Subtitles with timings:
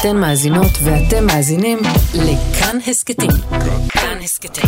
[0.00, 1.78] אתן מאזינות ואתם מאזינים
[2.14, 3.30] לכאן הסכתים.
[3.88, 4.64] כאן הסכתים,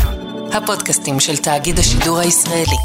[0.53, 2.77] הפודקאסטים של תאגיד השידור הישראלי.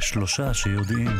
[0.00, 1.10] שלושה שיודעים.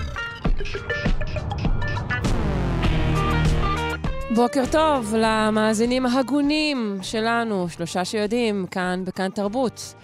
[4.34, 9.94] בוקר טוב למאזינים ההגונים שלנו, שלושה שיודעים, כאן בכאן תרבות.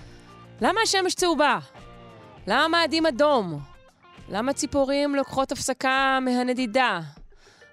[0.60, 1.58] למה השמש צהובה?
[2.46, 3.60] למה מאדים אדום?
[4.28, 7.00] למה ציפורים לוקחות הפסקה מהנדידה?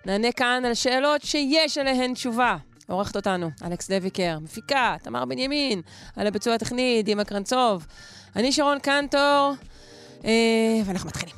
[0.06, 2.58] נענה כאן על שאלות שיש עליהן תשובה.
[2.88, 5.82] עורכת אותנו, אלכס דביקר, מפיקה, תמר בנימין,
[6.16, 7.86] על הביצוע הטכני, דימה קרנצוב.
[8.36, 9.54] אני שרון קנטור,
[10.26, 11.36] אה, ואנחנו מתחילים.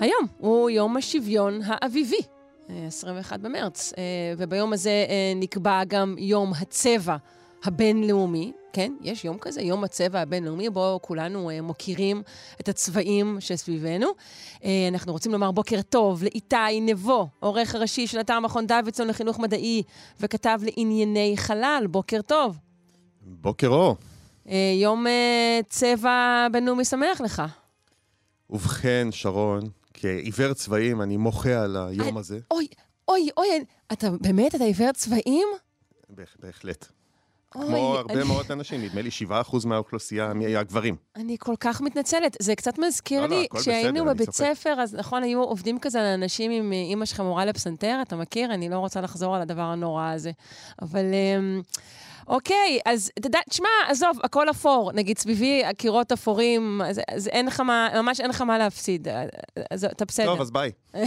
[0.00, 2.20] היום הוא יום השוויון האביבי,
[2.86, 4.02] 21 אה, במרץ, אה,
[4.38, 7.16] וביום הזה אה, נקבע גם יום הצבע
[7.64, 8.52] הבינלאומי.
[8.72, 12.22] כן, יש יום כזה, יום הצבע הבינלאומי, בו כולנו מוקירים
[12.60, 14.06] את הצבעים שסביבנו.
[14.88, 19.82] אנחנו רוצים לומר בוקר טוב לאיתי נבו, עורך הראשי של אתר מכון דוידסון לחינוך מדעי
[20.20, 21.86] וכתב לענייני חלל.
[21.90, 22.58] בוקר טוב.
[23.22, 23.96] בוקר אור.
[24.80, 25.06] יום
[25.68, 27.42] צבע בינלאומי שמח לך.
[28.50, 29.60] ובכן, שרון,
[30.00, 32.38] כעיוור צבעים, אני מוחה על היום הזה.
[32.50, 32.66] אוי,
[33.08, 33.48] אוי, אוי,
[33.92, 35.48] אתה באמת, אתה עיוור צבעים?
[36.40, 36.86] בהחלט.
[37.50, 40.96] כמו הרבה מאוד אנשים, נדמה לי 7% מהאוכלוסייה, הגברים.
[41.16, 42.36] אני כל כך מתנצלת.
[42.40, 46.72] זה קצת מזכיר לי, כשהיינו בבית ספר, אז נכון, היו עובדים כזה על אנשים עם
[46.72, 48.54] אימא שלך מורה לפסנתר, אתה מכיר?
[48.54, 50.30] אני לא רוצה לחזור על הדבר הנורא הזה.
[50.82, 51.04] אבל...
[52.30, 54.92] אוקיי, אז אתה יודע, תשמע, עזוב, הכל אפור.
[54.94, 59.08] נגיד, סביבי הקירות אפורים, אז, אז אין לך מה, ממש אין לך מה להפסיד.
[59.70, 60.26] אז אתה בסדר.
[60.26, 60.70] טוב, אז ביי.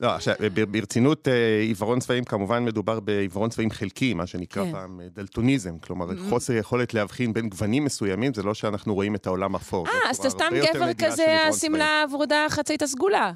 [0.00, 0.34] לא, עכשיו,
[0.70, 4.72] ברצינות, אה, עיוורון צבעים, כמובן מדובר בעיוורון צבעים חלקי, מה שנקרא כן.
[4.72, 5.78] פעם אה, דלטוניזם.
[5.78, 6.30] כלומר, mm-hmm.
[6.30, 9.86] חוסר יכולת להבחין בין גוונים מסוימים, זה לא שאנחנו רואים את העולם אפור.
[9.88, 13.32] אה, אז אתה סתם גבר כזה, השמלה הוורודה חצאית הסגולה.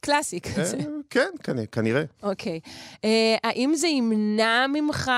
[0.00, 0.78] קלאסי כזה.
[1.10, 1.30] כן,
[1.72, 2.04] כנראה.
[2.22, 2.60] אוקיי.
[3.44, 5.10] האם זה ימנע ממך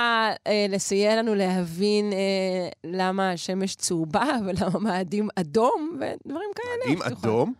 [0.69, 2.12] לסייע לנו להבין
[2.84, 6.94] למה השמש צהובה ולמה מאדים אדום ודברים כאלה?
[6.97, 7.54] מאדים אדום?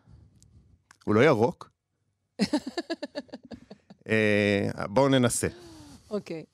[1.05, 1.71] הוא לא ירוק?
[4.89, 5.49] בואו ננסה.
[6.11, 6.45] אוקיי.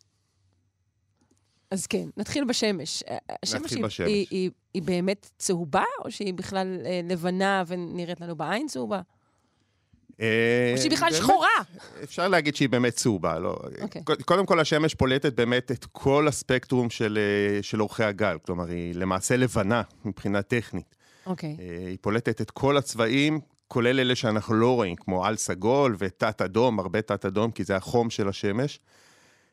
[1.70, 3.02] אז כן, נתחיל בשמש.
[3.42, 4.08] השמש נתחיל בשמש.
[4.08, 9.00] היא, היא, היא באמת צהובה, או שהיא בכלל לבנה ונראית לנו בעין צהובה?
[10.20, 11.48] אה, או שהיא בכלל שחורה.
[12.04, 13.56] אפשר להגיד שהיא באמת צהובה, לא.
[13.80, 14.02] אוקיי.
[14.25, 18.94] קודם כל, השמש פולטת באמת את כל הספקטרום של, אה, של אורכי הגל, כלומר, היא
[18.94, 20.97] למעשה לבנה מבחינה טכנית.
[21.26, 21.56] אוקיי.
[21.60, 26.42] אה, היא פולטת את כל הצבעים, כולל אלה שאנחנו לא רואים, כמו על סגול ותת
[26.42, 28.81] אדום, הרבה תת אדום, כי זה החום של השמש.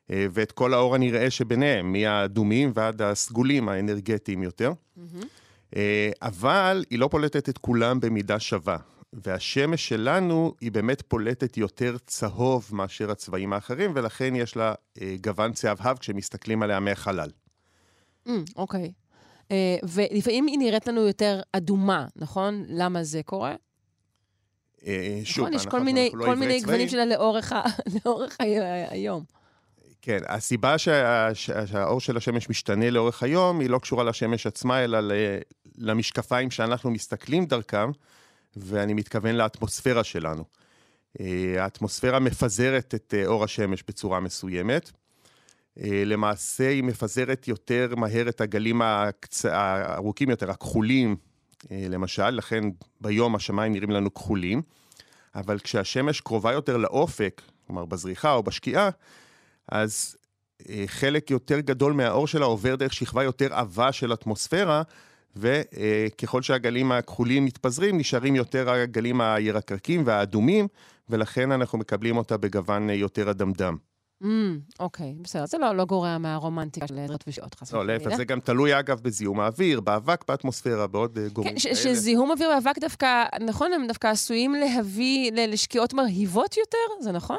[0.10, 4.72] ואת כל האור הנראה שביניהם, מהאדומים ועד הסגולים האנרגטיים יותר.
[4.72, 5.76] Mm-hmm.
[6.22, 8.78] אבל היא לא פולטת את כולם במידה שווה.
[9.14, 15.54] והשמש שלנו היא באמת פולטת יותר צהוב מאשר הצבעים האחרים, ולכן יש לה אה, גוון
[15.54, 17.30] צהבהב כשמסתכלים עליה מהחלל.
[18.28, 18.86] Mm, אוקיי.
[18.86, 19.02] Mm, okay.
[19.52, 22.66] אה, ולפעמים היא נראית לנו יותר אדומה, נכון?
[22.68, 23.56] למה זה קורה?
[24.86, 27.62] אה, שוב, נכון, יש כל מיני, לא כל מיני גוונים שלה לאורך, ה,
[28.06, 28.38] לאורך
[28.90, 29.24] היום.
[30.02, 34.84] כן, הסיבה שה, שה, שהאור של השמש משתנה לאורך היום, היא לא קשורה לשמש עצמה,
[34.84, 35.00] אלא
[35.78, 37.92] למשקפיים שאנחנו מסתכלים דרכם.
[38.58, 40.44] ואני מתכוון לאטמוספירה שלנו.
[41.20, 44.92] אה, האטמוספירה מפזרת את אה, אור השמש בצורה מסוימת.
[45.80, 49.46] אה, למעשה היא מפזרת יותר מהר את הגלים הקצ...
[49.46, 51.16] הארוכים יותר, הכחולים,
[51.72, 52.64] למשל, לכן
[53.02, 54.62] ביום השמיים נראים לנו כחולים,
[55.36, 58.90] אבל כשהשמש קרובה יותר לאופק, כלומר בזריחה או בשקיעה,
[59.68, 60.18] אז
[60.86, 64.82] חלק יותר גדול מהאור שלה עובר דרך שכבה יותר עבה של אטמוספירה,
[65.36, 70.68] וככל שהגלים הכחולים מתפזרים, נשארים יותר הגלים הירקרקים והאדומים,
[71.10, 73.78] ולכן אנחנו מקבלים אותה בגוון יותר אדמדם.
[74.80, 75.46] אוקיי, mm, בסדר.
[75.46, 77.84] זה לא, לא גורע מהרומנטיקה של עזרת ושעות, חס וחלילה.
[77.84, 81.76] לא, להפך, זה גם תלוי, אגב, בזיהום האוויר, באבק, באטמוספירה, בעוד uh, גורמים כן, כאלה.
[81.76, 87.38] שזיהום אוויר ואבק דווקא, נכון, הם דווקא עשויים להביא לשקיעות מרהיבות יותר, זה נכון?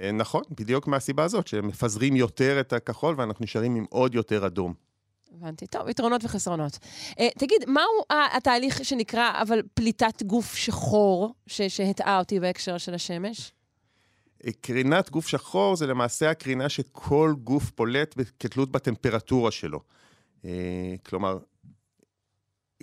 [0.00, 4.46] אה, נכון, בדיוק מהסיבה הזאת, שהם מפזרים יותר את הכחול ואנחנו נשארים עם עוד יותר
[4.46, 4.85] אדום.
[5.40, 5.66] הבנתי.
[5.66, 6.78] טוב, יתרונות וחסרונות.
[7.10, 13.52] Uh, תגיד, מהו התהליך שנקרא, אבל פליטת גוף שחור, שהטעה אותי בהקשר של השמש?
[14.46, 19.80] אה, קרינת גוף שחור זה למעשה הקרינה שכל גוף פולט כתלות בטמפרטורה שלו.
[20.42, 20.46] Uh,
[21.06, 21.38] כלומר,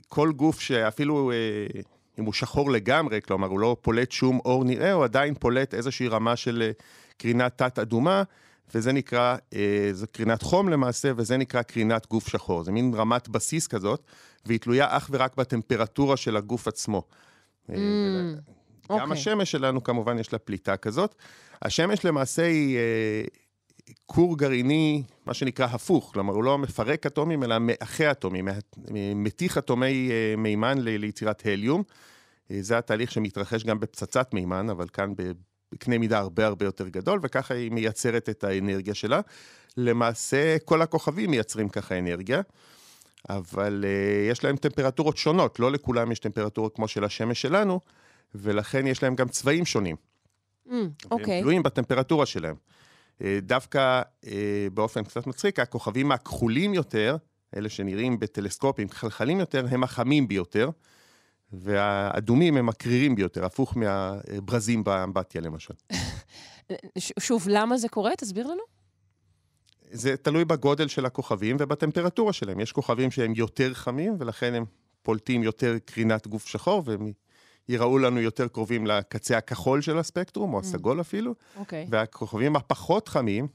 [0.08, 1.82] כל גוף שאפילו uh,
[2.20, 6.08] אם הוא שחור לגמרי, כלומר הוא לא פולט שום אור נראה, הוא עדיין פולט איזושהי
[6.08, 6.72] רמה של
[7.18, 8.24] קרינת תת-אדומה,
[8.76, 9.36] וזה נקרא,
[9.92, 12.64] זו קרינת חום למעשה, וזה נקרא קרינת גוף שחור.
[12.64, 14.04] זה מין רמת בסיס כזאת,
[14.46, 17.04] והיא תלויה אך ורק בטמפרטורה של הגוף עצמו.
[17.70, 17.74] Mm.
[18.90, 19.02] גם okay.
[19.02, 19.14] אוקיי.
[19.14, 21.16] השמש שלנו כמובן יש לה פליטה כזאת.
[21.62, 23.24] השמש למעשה היא אה,
[24.06, 28.48] כור גרעיני, מה שנקרא הפוך, כלומר הוא לא מפרק אטומים אלא מאחה אטומים,
[29.16, 31.84] מתיך אטומי אה, מימן ליצירת הליום.
[32.52, 35.14] אה, זה התהליך שמתרחש גם בפצצת מימן, אבל כאן
[35.74, 39.22] בקנה מידה הרבה הרבה יותר גדול, וככה היא מייצרת את האנרגיה שלה.
[39.78, 42.42] למעשה כל הכוכבים מייצרים ככה אנרגיה.
[43.30, 47.80] אבל uh, יש להם טמפרטורות שונות, לא לכולם יש טמפרטורות כמו של השמש שלנו,
[48.36, 49.96] ולכן יש להם גם צבעים שונים.
[50.68, 50.72] Mm,
[51.12, 51.36] אוקיי.
[51.36, 52.56] הם תלויים בטמפרטורה שלהם.
[53.20, 54.28] Uh, דווקא uh,
[54.74, 57.18] באופן קצת מצחיק, הכוכבים הכחולים יותר,
[57.58, 60.70] אלה שנראים בטלסקופים חלחלים יותר, הם החמים ביותר,
[61.54, 65.74] והאדומים הם הקרירים ביותר, הפוך מהברזים באמבטיה למשל.
[67.00, 68.12] שוב, למה זה קורה?
[68.18, 68.62] תסביר לנו.
[69.92, 72.60] זה תלוי בגודל של הכוכבים ובטמפרטורה שלהם.
[72.60, 74.66] יש כוכבים שהם יותר חמים, ולכן הם
[75.04, 77.12] פולטים יותר קרינת גוף שחור, והם
[77.70, 80.62] ייראו לנו יותר קרובים לקצה הכחול של הספקטרום, או mm.
[80.62, 81.36] הסגול אפילו.
[81.56, 81.84] אוקיי.
[81.84, 81.88] Okay.
[81.92, 83.48] והכוכבים הפחות חמים,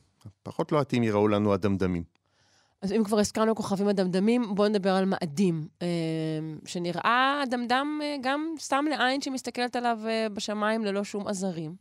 [0.42, 2.02] הפחות לוהטים, ייראו לנו אדמדמים.
[2.82, 5.86] אז אם כבר הזכרנו כוכבים אדמדמים, בואו נדבר על מאדים, אה,
[6.66, 11.74] שנראה אדמדם אה, גם סתם לעין שמסתכלת עליו אה, בשמיים ללא שום עזרים.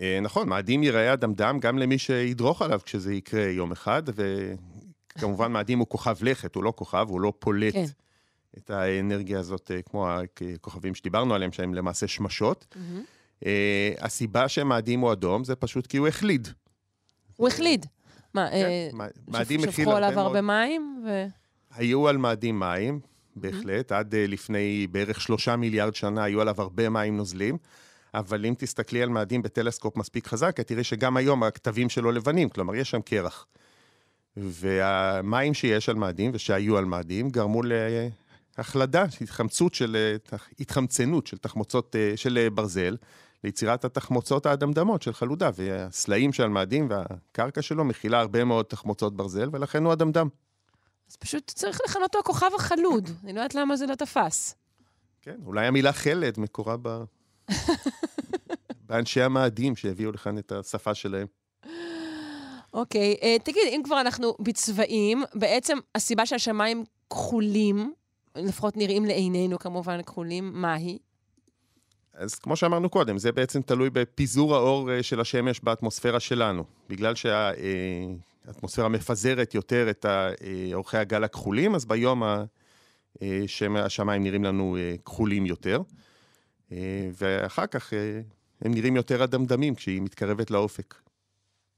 [0.00, 5.78] אה, נכון, מאדים ייראה אדמדם גם למי שידרוך עליו כשזה יקרה יום אחד, וכמובן מאדים
[5.78, 7.84] הוא כוכב לכת, הוא לא כוכב, הוא לא פולט כן.
[8.58, 12.66] את האנרגיה הזאת כמו הכוכבים שדיברנו עליהם, שהם למעשה שמשות.
[12.72, 13.46] Mm-hmm.
[14.00, 16.48] הסיבה שמאדים הוא אדום זה פשוט כי הוא החליד.
[17.36, 17.86] הוא החליד.
[18.36, 18.96] מה, כן,
[19.28, 21.02] מאדים הכיל שפכו עליו הרבה מים?
[21.06, 21.26] ו...
[21.74, 23.00] היו על מאדים מים,
[23.36, 23.94] בהחלט, mm-hmm.
[23.94, 27.58] עד לפני בערך שלושה מיליארד שנה היו עליו הרבה מים נוזלים.
[28.14, 32.48] אבל אם תסתכלי על מאדים בטלסקופ מספיק חזק, את תראי שגם היום הכתבים שלו לבנים,
[32.48, 33.46] כלומר, יש שם קרח.
[34.36, 37.62] והמים שיש על מאדים ושהיו על מאדים גרמו
[38.58, 40.16] להחלדה, התחמצות של,
[40.60, 42.96] התחמצנות של תחמוצות, של ברזל,
[43.46, 49.48] ליצירת התחמוצות האדמדמות של חלודה, והסלעים של מאדים והקרקע שלו מכילה הרבה מאוד תחמוצות ברזל,
[49.52, 50.28] ולכן הוא אדמדם.
[51.10, 53.10] אז פשוט צריך לכנות אותו הכוכב החלוד.
[53.24, 54.54] אני לא יודעת למה זה לא תפס.
[55.22, 57.04] כן, אולי המילה חלד מקורה ב...
[58.88, 61.26] באנשי המאדים שהביאו לכאן את השפה שלהם.
[62.72, 67.92] אוקיי, okay, uh, תגיד, אם כבר אנחנו בצבעים, בעצם הסיבה שהשמיים כחולים,
[68.36, 70.98] לפחות נראים לעינינו כמובן כחולים, מה היא?
[72.16, 76.64] אז כמו שאמרנו קודם, זה בעצם תלוי בפיזור האור אה, של השמש באטמוספירה שלנו.
[76.88, 80.06] בגלל שהאטמוספירה מפזרת יותר את
[80.74, 82.22] אורכי הגל הכחולים, אז ביום
[83.76, 85.80] השמיים נראים לנו כחולים יותר.
[86.72, 88.20] אה, ואחר כך אה,
[88.62, 90.94] הם נראים יותר אדמדמים כשהיא מתקרבת לאופק.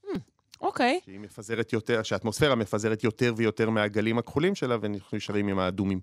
[0.05, 0.19] Hmm,
[0.61, 1.01] אוקיי.
[1.05, 6.01] שהיא מפזרת יותר, שהאטמוספירה מפזרת יותר ויותר מהגלים הכחולים שלה, ואנחנו נשארים עם האדומים.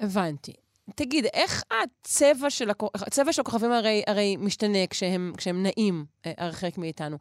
[0.00, 0.52] הבנתי.
[0.94, 2.84] תגיד, איך הצבע של, הכ...
[2.94, 7.16] הצבע של הכוכבים הרי, הרי משתנה כשהם, כשהם נעים אה, הרחק מאיתנו.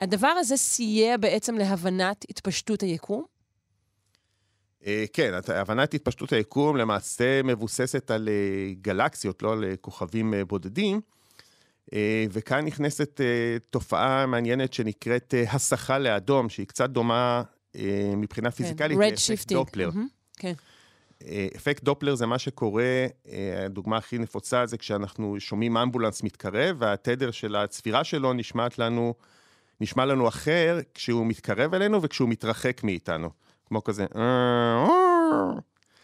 [0.00, 3.24] הדבר הזה סייע בעצם להבנת התפשטות היקום?
[4.86, 11.00] אה, כן, הבנת התפשטות היקום למעשה מבוססת על אה, גלקסיות, לא על כוכבים בודדים.
[12.30, 13.20] וכאן נכנסת
[13.70, 17.42] תופעה מעניינת שנקראת הסחה לאדום, שהיא קצת דומה
[18.16, 19.90] מבחינה כן, פיזיקלית לאפקט דופלר.
[20.36, 20.52] כן.
[21.56, 23.06] אפקט דופלר זה מה שקורה,
[23.64, 29.14] הדוגמה הכי נפוצה זה כשאנחנו שומעים אמבולנס מתקרב, והתדר של הצפירה שלו נשמעת לנו,
[29.80, 33.30] נשמע לנו אחר כשהוא מתקרב אלינו וכשהוא מתרחק מאיתנו.
[33.66, 34.06] כמו כזה...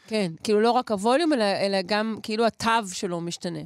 [0.06, 3.58] כן, כאילו לא רק הווליום, אלא, אלא גם כאילו התו שלו משתנה.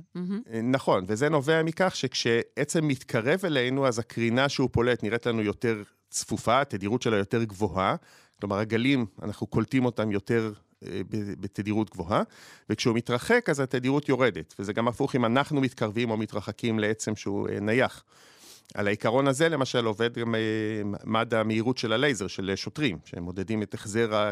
[0.63, 6.61] נכון, וזה נובע מכך שכשעצם מתקרב אלינו, אז הקרינה שהוא פולט נראית לנו יותר צפופה,
[6.61, 7.97] התדירות שלה יותר גבוהה.
[8.41, 10.68] כלומר, הגלים, אנחנו קולטים אותם יותר אה,
[11.41, 12.23] בתדירות גבוהה,
[12.71, 14.55] וכשהוא מתרחק, אז התדירות יורדת.
[14.59, 18.05] וזה גם הפוך אם אנחנו מתקרבים או מתרחקים לעצם שהוא אה, נייח.
[18.75, 20.41] על העיקרון הזה למשל עובד גם אה,
[21.05, 24.31] מד המהירות של הלייזר, של שוטרים, שהם מודדים את החזר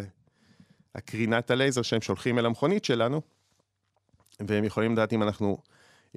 [0.95, 3.21] הקרינת הלייזר שהם שולחים אל המכונית שלנו,
[4.41, 5.59] והם יכולים לדעת אם אנחנו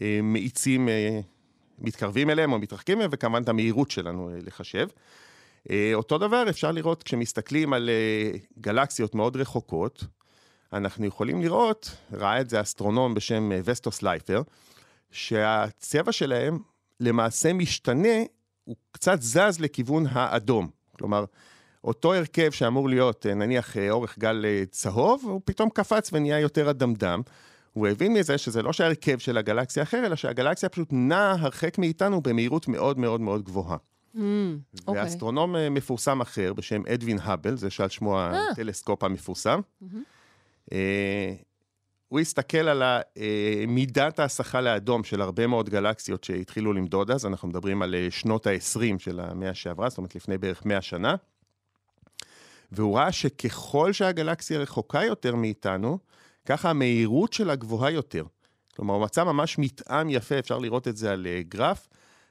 [0.01, 0.89] אה, מאיצים,
[1.79, 4.87] מתקרבים אליהם או מתרחקים מהם, וכמובן את המהירות שלנו לחשב.
[5.93, 7.89] אותו דבר אפשר לראות כשמסתכלים על
[8.59, 10.03] גלקסיות מאוד רחוקות,
[10.73, 14.41] אנחנו יכולים לראות, ראה את זה אסטרונום בשם וסטוס לייפר,
[15.11, 16.59] שהצבע שלהם
[16.99, 18.17] למעשה משתנה,
[18.63, 20.69] הוא קצת זז לכיוון האדום.
[20.97, 21.25] כלומר,
[21.83, 26.39] אותו הרכב שאמור להיות, אה, נניח, אה, אורך גל אה, צהוב, הוא פתאום קפץ ונהיה
[26.39, 27.21] יותר אדמדם.
[27.73, 32.21] הוא הבין מזה שזה לא שההרכב של הגלקסיה אחר, אלא שהגלקסיה פשוט נעה הרחק מאיתנו
[32.21, 33.77] במהירות מאוד מאוד מאוד גבוהה.
[34.15, 34.19] Mm,
[34.87, 35.03] אוקיי.
[35.03, 38.49] ואסטרונום אה, מפורסם אחר בשם אדווין האבל, זה שעל שמו אה.
[38.51, 39.87] הטלסקופ המפורסם, אה,
[42.09, 47.47] הוא הסתכל על אה, מידת ההסחה לאדום של הרבה מאוד גלקסיות שהתחילו למדוד אז, אנחנו
[47.47, 51.15] מדברים על אה, שנות ה-20 של המאה שעברה, זאת אומרת לפני בערך 100 שנה,
[52.71, 55.99] והוא ראה שככל שהגלקסיה רחוקה יותר מאיתנו,
[56.45, 58.23] ככה המהירות שלה גבוהה יותר.
[58.75, 61.87] כלומר, הוא מצא ממש מתאם יפה, אפשר לראות את זה על אה, גרף,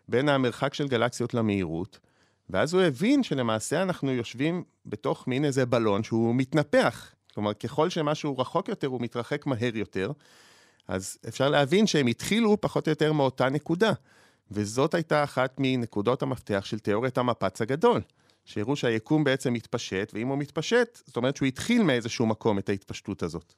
[0.08, 1.98] בין המרחק של גלקסיות למהירות,
[2.50, 7.14] ואז הוא הבין שלמעשה אנחנו יושבים בתוך מין איזה בלון שהוא מתנפח.
[7.38, 10.12] כלומר, ככל שמשהו רחוק יותר, הוא מתרחק מהר יותר,
[10.88, 13.92] אז אפשר להבין שהם התחילו פחות או יותר מאותה נקודה.
[14.50, 18.00] וזאת הייתה אחת מנקודות המפתח של תיאוריית המפץ הגדול.
[18.44, 23.22] שהראו שהיקום בעצם מתפשט, ואם הוא מתפשט, זאת אומרת שהוא התחיל מאיזשהו מקום את ההתפשטות
[23.22, 23.54] הזאת.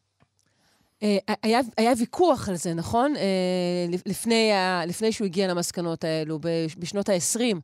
[1.02, 3.16] אה, היה, היה ויכוח על זה, נכון?
[3.16, 4.50] אה, לפני,
[4.86, 6.38] לפני שהוא הגיע למסקנות האלו,
[6.78, 7.56] בשנות ה-20,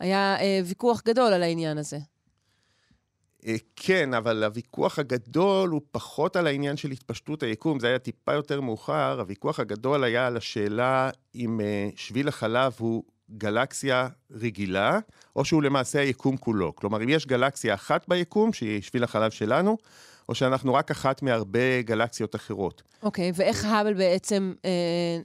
[0.00, 1.98] היה אה, ויכוח גדול על העניין הזה.
[3.46, 8.32] אה, כן, אבל הוויכוח הגדול הוא פחות על העניין של התפשטות היקום, זה היה טיפה
[8.32, 9.20] יותר מאוחר.
[9.20, 13.02] הוויכוח הגדול היה על השאלה אם אה, שביל החלב הוא
[13.38, 14.98] גלקסיה רגילה,
[15.36, 16.76] או שהוא למעשה היקום כולו.
[16.76, 19.76] כלומר, אם יש גלקסיה אחת ביקום, שהיא שביל החלב שלנו,
[20.28, 22.82] או שאנחנו רק אחת מהרבה גלקסיות אחרות.
[23.02, 25.18] אוקיי, ואיך האבל בעצם אה,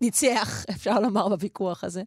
[0.00, 2.02] ניצח, אפשר לומר, בוויכוח הזה?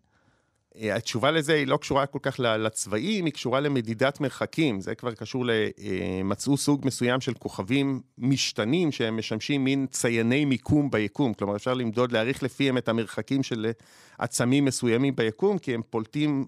[0.81, 4.81] אה, התשובה לזה היא לא קשורה כל כך לצבעים, היא קשורה למדידת מרחקים.
[4.81, 11.33] זה כבר קשור למצאו סוג מסוים של כוכבים משתנים שהם משמשים מין צייני מיקום ביקום.
[11.33, 13.71] כלומר, אפשר למדוד, להעריך לפיהם את המרחקים של
[14.17, 16.45] עצמים מסוימים ביקום, כי הם פולטים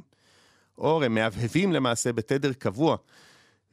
[0.77, 2.98] אור, הם מהבהבים למעשה בתדר קבוע.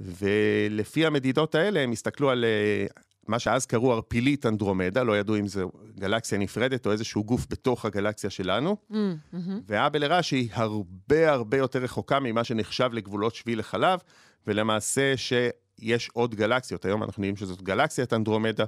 [0.01, 2.87] ולפי המדידות האלה הם הסתכלו על אה,
[3.29, 7.85] מה שאז קראו ערפילית אנדרומדה, לא ידעו אם זו גלקסיה נפרדת או איזשהו גוף בתוך
[7.85, 8.77] הגלקסיה שלנו.
[8.91, 8.95] Mm,
[9.33, 9.61] מהמם.
[9.67, 13.99] והאבל הראה שהיא הרבה הרבה יותר רחוקה ממה שנחשב לגבולות שביל החלב,
[14.47, 16.85] ולמעשה שיש עוד גלקסיות.
[16.85, 18.65] היום אנחנו יודעים שזאת גלקסיית אנדרומדה,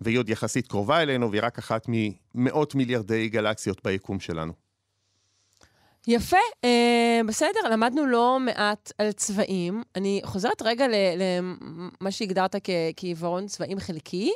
[0.00, 4.67] והיא עוד יחסית קרובה אלינו, והיא רק אחת ממאות מיליארדי גלקסיות ביקום שלנו.
[6.08, 9.82] יפה, אה, בסדר, למדנו לא מעט על צבעים.
[9.96, 14.32] אני חוזרת רגע למה שהגדרת כ- כעיוורון צבעים חלקי,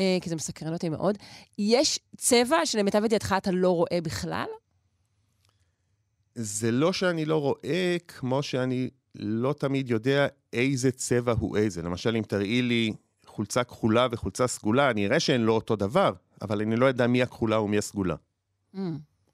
[0.00, 1.18] אה, כי זה מסקרן אותי מאוד.
[1.58, 4.46] יש צבע שלמיטב ידיעתך אתה לא רואה בכלל?
[6.34, 11.82] זה לא שאני לא רואה, כמו שאני לא תמיד יודע איזה צבע הוא איזה.
[11.82, 12.92] למשל, אם תראי לי
[13.26, 16.12] חולצה כחולה וחולצה סגולה, אני אראה שהן לא אותו דבר,
[16.42, 18.14] אבל אני לא יודע מי הכחולה ומי הסגולה.
[18.74, 18.78] Mm,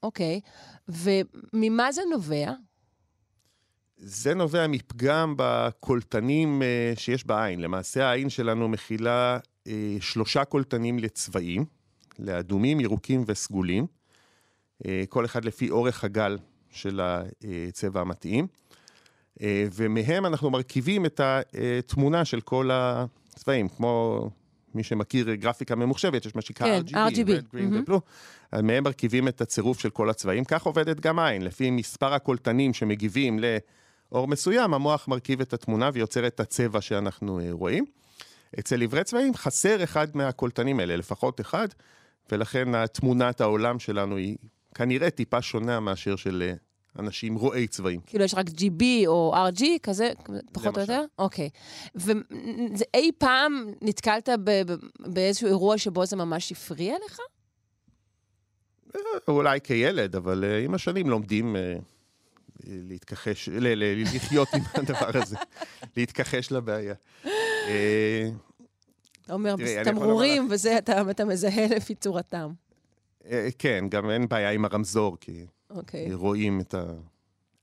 [0.07, 0.39] אוקיי,
[0.87, 2.51] וממה זה נובע?
[3.97, 7.61] זה נובע מפגם בקולטנים אה, שיש בעין.
[7.61, 11.65] למעשה העין שלנו מכילה אה, שלושה קולטנים לצבעים,
[12.19, 13.87] לאדומים, ירוקים וסגולים,
[14.85, 16.37] אה, כל אחד לפי אורך הגל
[16.71, 18.47] של הצבע המתאים,
[19.73, 24.29] ומהם אנחנו מרכיבים את התמונה של כל הצבעים, כמו
[24.75, 27.83] מי שמכיר גרפיקה ממוחשבת, יש מה שנקרא כן, RGB, RGB, Red, Green מהמם.
[28.51, 30.43] אז מהם מרכיבים את הצירוף של כל הצבעים.
[30.43, 33.39] כך עובדת גם עין, לפי מספר הקולטנים שמגיבים
[34.11, 37.85] לאור מסוים, המוח מרכיב את התמונה ויוצר את הצבע שאנחנו אה, רואים.
[38.59, 41.67] אצל עיוורי צבעים חסר אחד מהקולטנים האלה, לפחות אחד,
[42.31, 44.37] ולכן תמונת העולם שלנו היא
[44.75, 46.53] כנראה טיפה שונה מאשר של אה,
[46.99, 47.99] אנשים רואי צבעים.
[48.05, 50.11] כאילו יש רק GB או RG, כזה,
[50.51, 50.81] פחות או.
[50.81, 51.03] יותר?
[51.19, 51.49] אוקיי.
[51.95, 54.29] ואי פעם נתקלת
[54.99, 57.19] באיזשהו אירוע שבו זה ממש הפריע לך?
[59.27, 61.75] אולי כילד, אבל אה, עם השנים לומדים אה,
[62.67, 65.35] להתכחש, לחיות עם הדבר הזה,
[65.97, 66.93] להתכחש לבעיה.
[67.67, 68.29] אה,
[69.25, 72.51] אתה אומר, תמרורים וזה, אתה, מזהה לפי צורתם.
[73.25, 76.13] אה, כן, גם אין בעיה עם הרמזור, כי אוקיי.
[76.13, 76.83] רואים את ה...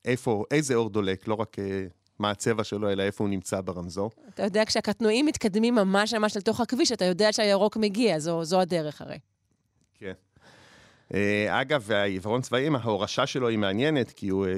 [0.05, 1.87] איפה, איזה אור דולק, לא רק אה,
[2.19, 4.11] מה הצבע שלו, אלא איפה הוא נמצא ברמזור.
[4.29, 9.03] אתה יודע, כשהקטנועים מתקדמים ממש ממש לתוך הכביש, אתה יודע שהירוק מגיע, זו, זו הדרך
[9.03, 9.19] הרי.
[9.95, 10.13] כן.
[11.15, 14.47] אה, אגב, העיוורון צבעים, ההורשה שלו היא מעניינת, כי הוא...
[14.47, 14.53] אה,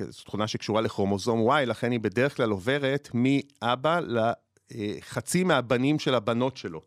[0.00, 4.00] זו תכונה שקשורה לכרומוזום Y, לכן היא בדרך כלל עוברת מאבא
[4.70, 6.82] לחצי מהבנים של הבנות שלו.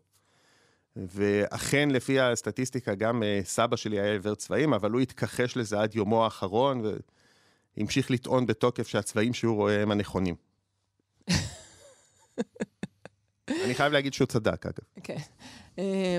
[0.96, 5.94] ואכן, לפי הסטטיסטיקה, גם אה, סבא שלי היה עיוור צבעים, אבל הוא התכחש לזה עד
[5.94, 6.82] יומו האחרון,
[7.76, 10.34] והמשיך לטעון בתוקף שהצבעים שהוא רואה הם הנכונים.
[13.48, 14.84] אני חייב להגיד שהוא צדק, אגב.
[15.02, 15.16] כן.
[15.16, 15.61] אה,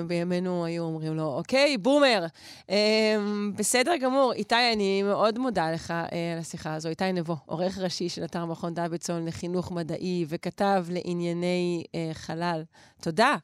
[0.07, 2.25] בימינו היו אומרים לו, אוקיי, בומר.
[2.69, 3.15] אה,
[3.55, 4.33] בסדר גמור.
[4.33, 6.89] איתי, אני מאוד מודה לך אה, על השיחה הזו.
[6.89, 12.63] איתי נבו, עורך ראשי של אתר מכון דוידסון לחינוך מדעי וכתב לענייני אה, חלל.
[13.01, 13.35] תודה.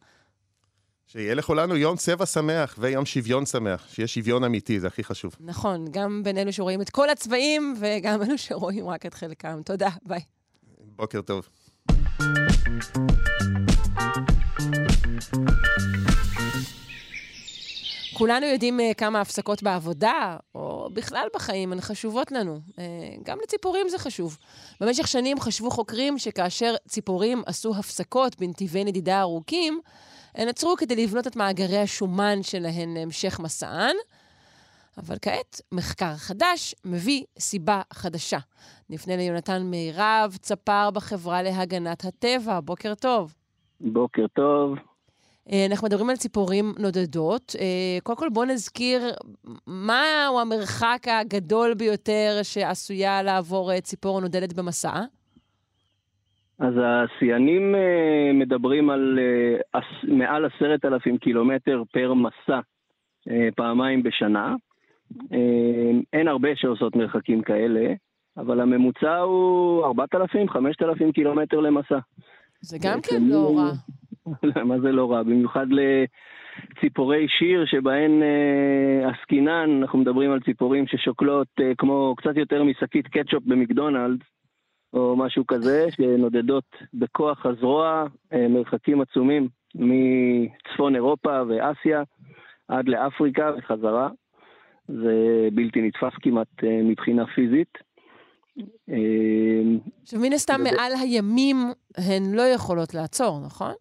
[1.08, 5.36] שיהיה לכולנו יום צבע שמח ויום שוויון שמח, שיהיה שוויון אמיתי, זה הכי חשוב.
[5.39, 9.62] נכון, גם בין אלו שרואים את כל הצבעים וגם אלו שרואים רק את חלקם.
[9.66, 10.22] תודה, ביי.
[10.96, 11.50] בוקר טוב.
[18.20, 22.60] כולנו יודעים uh, כמה הפסקות בעבודה, או בכלל בחיים, הן חשובות לנו.
[22.70, 22.82] Uh,
[23.24, 24.38] גם לציפורים זה חשוב.
[24.82, 29.80] במשך שנים חשבו חוקרים שכאשר ציפורים עשו הפסקות בנתיבי נדידה ארוכים,
[30.36, 33.96] הן עצרו כדי לבנות את מאגרי השומן שלהן להמשך מסען.
[35.00, 38.38] אבל כעת, מחקר חדש מביא סיבה חדשה.
[38.89, 42.60] נפנה ליונתן מירב, צפר בחברה להגנת הטבע.
[42.60, 43.34] בוקר טוב.
[43.82, 44.75] בוקר טוב.
[45.51, 47.56] אה, אנחנו מדברים על ציפורים נודדות.
[47.60, 49.01] אה, קודם כל בואו נזכיר
[49.68, 55.01] מהו המרחק הגדול ביותר שעשויה לעבור אה, ציפור נודדת במסע.
[56.60, 57.75] אז השיאנים
[58.34, 59.20] מדברים על
[60.03, 62.60] מעל עשרת אלפים קילומטר פר מסע
[63.56, 64.56] פעמיים בשנה.
[66.13, 67.94] אין הרבה שעושות מרחקים כאלה,
[68.38, 72.00] אבל הממוצע הוא 4,000-5,000 קילומטר למסע.
[72.62, 73.72] זה גם כן לא רע.
[74.70, 75.24] מה זה לא רע?
[75.24, 82.63] במיוחד לציפורי שיר שבהן אה, עסקינן, אנחנו מדברים על ציפורים ששוקלות אה, כמו קצת יותר
[82.63, 84.25] משקית קטשופ במקדונלדס,
[84.94, 86.63] או משהו כזה, שנודדות
[86.94, 92.04] בכוח הזרוע אה, מרחקים עצומים מצפון אירופה ואסיה
[92.68, 94.10] עד לאפריקה וחזרה.
[94.89, 97.77] זה בלתי נתפס כמעט מבחינה פיזית.
[100.03, 101.58] עכשיו, מן הסתם מעל הימים
[101.98, 103.74] הן לא יכולות לעצור, נכון?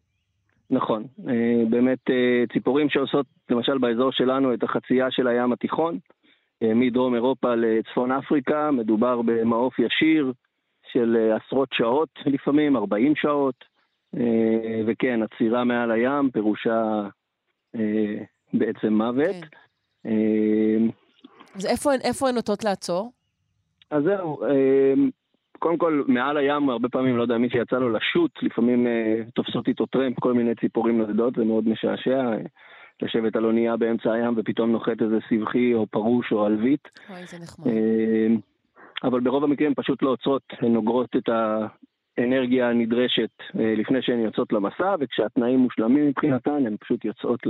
[0.70, 5.98] נכון, אה, באמת אה, ציפורים שעושות, למשל באזור שלנו, את החצייה של הים התיכון,
[6.62, 10.32] אה, מדרום אירופה לצפון אפריקה, מדובר במעוף ישיר
[10.92, 13.64] של עשרות שעות לפעמים, 40 שעות,
[14.86, 17.02] וכן, עצירה מעל הים פירושה
[18.54, 19.36] בעצם מוות.
[19.40, 19.58] כן.
[21.54, 23.12] אז איפה, איפה הן נוטות לעצור?
[23.90, 24.40] אז זהו,
[25.58, 29.68] קודם כל, מעל הים, הרבה פעמים, לא יודע, מי שיצא לו לשוט, לפעמים אה, תופסות
[29.68, 32.32] איתו טרמפ, כל מיני ציפורים נודדות, זה מאוד משעשע.
[32.32, 32.38] אה,
[33.02, 36.88] לשבת על אונייה באמצע הים ופתאום נוחת איזה סבכי או פרוש או עלבית.
[37.10, 37.66] אוי, זה נחמד.
[37.66, 38.26] אה,
[39.04, 41.28] אבל ברוב המקרים פשוט לא עוצרות, הן נוגרות את
[42.18, 47.40] האנרגיה הנדרשת אה, לפני שהן יוצאות למסע, וכשהתנאים מושלמים מבחינתן, הן פשוט יוצאות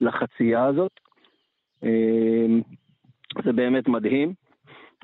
[0.00, 0.92] לחצייה הזאת.
[1.84, 2.46] אה,
[3.44, 4.34] זה באמת מדהים.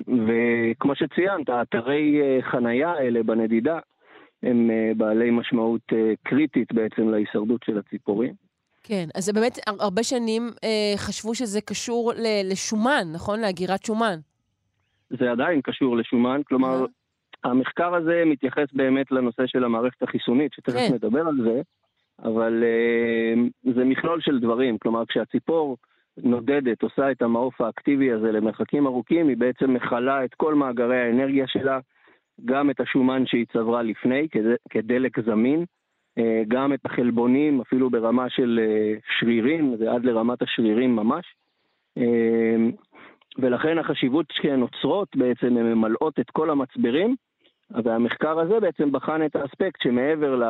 [0.01, 3.79] וכמו שציינת, האתרי אה, חנייה האלה בנדידה
[4.43, 8.33] הם אה, בעלי משמעות אה, קריטית בעצם להישרדות של הציפורים.
[8.83, 13.39] כן, אז זה באמת, הרבה שנים אה, חשבו שזה קשור ל- לשומן, נכון?
[13.39, 14.19] להגירת שומן.
[15.09, 16.85] זה עדיין קשור לשומן, כלומר,
[17.43, 20.93] המחקר הזה מתייחס באמת לנושא של המערכת החיסונית, שתכף כן.
[20.93, 21.61] נדבר על זה,
[22.23, 25.77] אבל אה, זה מכלול של דברים, כלומר, כשהציפור...
[26.23, 31.47] נודדת, עושה את המעוף האקטיבי הזה למרחקים ארוכים, היא בעצם מכלה את כל מאגרי האנרגיה
[31.47, 31.79] שלה,
[32.45, 34.27] גם את השומן שהיא צברה לפני
[34.69, 35.65] כדלק זמין,
[36.17, 41.25] אה, גם את החלבונים, אפילו ברמה של אה, שרירים, זה עד לרמת השרירים ממש.
[41.97, 42.55] אה,
[43.37, 47.15] ולכן החשיבות שהן עוצרות בעצם, הן ממלאות את כל המצברים,
[47.83, 50.41] והמחקר הזה בעצם בחן את האספקט שמעבר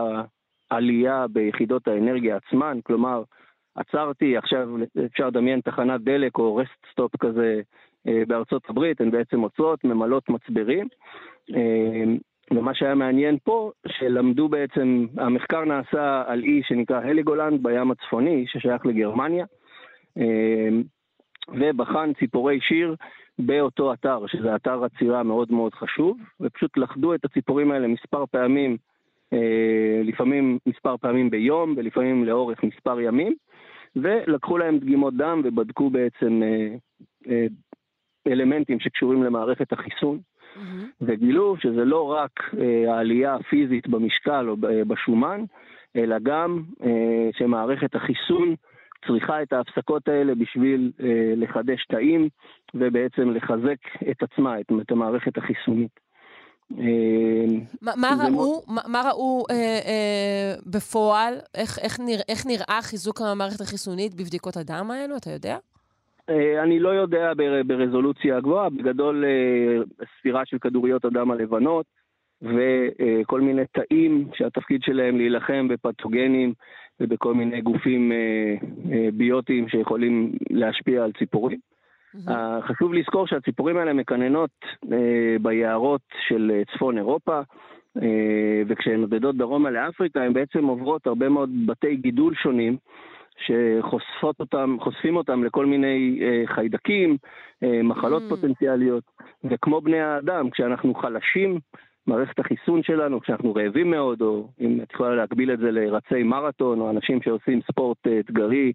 [0.71, 3.23] לעלייה ביחידות האנרגיה עצמן, כלומר,
[3.77, 4.69] עצרתי, עכשיו
[5.05, 7.61] אפשר לדמיין תחנת דלק או rest stop כזה
[8.07, 10.87] אה, בארצות הברית, הן בעצם עוצרות, ממלאות מצברים.
[11.55, 12.03] אה,
[12.51, 18.85] ומה שהיה מעניין פה, שלמדו בעצם, המחקר נעשה על אי שנקרא הלגולנד בים הצפוני, ששייך
[18.85, 19.45] לגרמניה,
[20.17, 20.69] אה,
[21.49, 22.95] ובחן ציפורי שיר
[23.39, 28.77] באותו אתר, שזה אתר עצירה מאוד מאוד חשוב, ופשוט לכדו את הציפורים האלה מספר פעמים,
[30.03, 33.35] לפעמים מספר פעמים ביום, ולפעמים לאורך מספר ימים,
[33.95, 36.75] ולקחו להם דגימות דם ובדקו בעצם אה,
[37.29, 37.45] אה,
[38.27, 40.59] אלמנטים שקשורים למערכת החיסון, mm-hmm.
[41.01, 44.55] וגילו שזה לא רק אה, העלייה הפיזית במשקל או
[44.87, 45.43] בשומן,
[45.95, 46.63] אלא גם
[47.31, 48.55] שמערכת החיסון
[49.07, 50.91] צריכה את ההפסקות האלה בשביל
[51.35, 52.29] לחדש תאים
[52.73, 53.77] ובעצם לחזק
[54.11, 55.99] את עצמה, את המערכת החיסונית.
[56.71, 61.33] אמ, מה ראו, מה ראו אה, אה, בפועל?
[62.29, 65.17] איך נראה חיזוק המערכת החיסונית בבדיקות הדם האלו?
[65.17, 65.57] אתה יודע?
[66.29, 67.31] אה, אני לא יודע
[67.67, 69.25] ברזולוציה גבוהה, בגדול
[70.19, 71.85] ספירה של כדוריות הדם הלבנות
[72.41, 76.53] וכל מיני תאים שהתפקיד שלהם להילחם בפתוגנים
[76.99, 78.11] ובכל מיני גופים
[79.13, 81.59] ביוטיים שיכולים להשפיע על ציפורים.
[82.17, 82.61] Mm-hmm.
[82.61, 84.49] חשוב לזכור שהציפורים האלה מקננות
[84.91, 87.41] אה, ביערות של אה, צפון אירופה,
[88.01, 92.77] אה, וכשהן נודדות דרומה לאפריקה, הן בעצם עוברות הרבה מאוד בתי גידול שונים,
[93.45, 94.77] שחושפות אותם,
[95.15, 97.17] אותם לכל מיני אה, חיידקים,
[97.63, 98.29] אה, מחלות mm.
[98.29, 99.03] פוטנציאליות,
[99.43, 101.59] וכמו בני האדם, כשאנחנו חלשים,
[102.07, 106.79] מערכת החיסון שלנו, כשאנחנו רעבים מאוד, או אם את יכולה להקביל את זה לרצי מרתון,
[106.79, 108.73] או אנשים שעושים ספורט אה, אתגרי,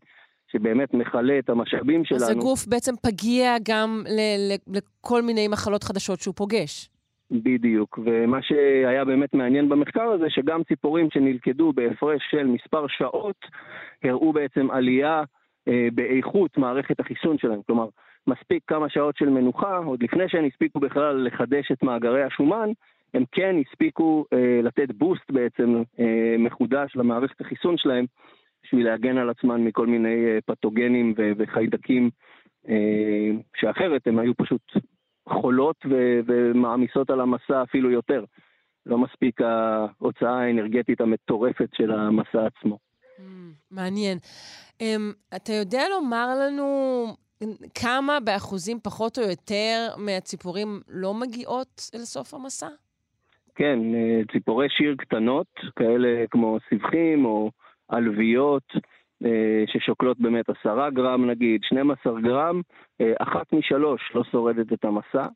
[0.53, 2.23] שבאמת מכלה את המשאבים שלנו.
[2.23, 6.89] אז הגוף בעצם פגיע גם ל- ל- לכל מיני מחלות חדשות שהוא פוגש.
[7.31, 13.37] בדיוק, ומה שהיה באמת מעניין במחקר הזה, שגם ציפורים שנלכדו בהפרש של מספר שעות,
[14.05, 15.23] הראו בעצם עלייה
[15.69, 17.61] אה, באיכות מערכת החיסון שלהם.
[17.67, 17.87] כלומר,
[18.27, 22.69] מספיק כמה שעות של מנוחה, עוד לפני שהן הספיקו בכלל לחדש את מאגרי השומן,
[23.15, 28.05] הם כן הספיקו אה, לתת בוסט בעצם אה, מחודש למערכת החיסון שלהם,
[28.65, 32.11] בשביל להגן על עצמן מכל מיני אה, פתוגנים וחיידקים,
[32.69, 34.63] אה, שאחרת הם היו פשוט
[35.29, 38.25] חולות ו- ומעמיסות על המסע אפילו יותר.
[38.87, 42.79] לא מספיק ההוצאה האנרגטית המטורפת של המסע עצמו.
[43.19, 43.23] Mm,
[43.71, 44.19] מעניין.
[44.79, 44.85] Um,
[45.37, 46.67] אתה יודע לומר לנו
[47.83, 52.69] כמה באחוזים פחות או יותר מהציפורים לא מגיעות אל סוף המסע?
[53.55, 55.47] כן, אה, ציפורי שיר קטנות,
[55.77, 57.51] כאלה כמו סבכים או
[57.93, 58.73] עלוויות,
[59.25, 62.61] אה, ששוקלות באמת עשרה גרם נגיד, 12 גרם,
[63.01, 65.27] אה, אחת משלוש לא שורדת את המסע,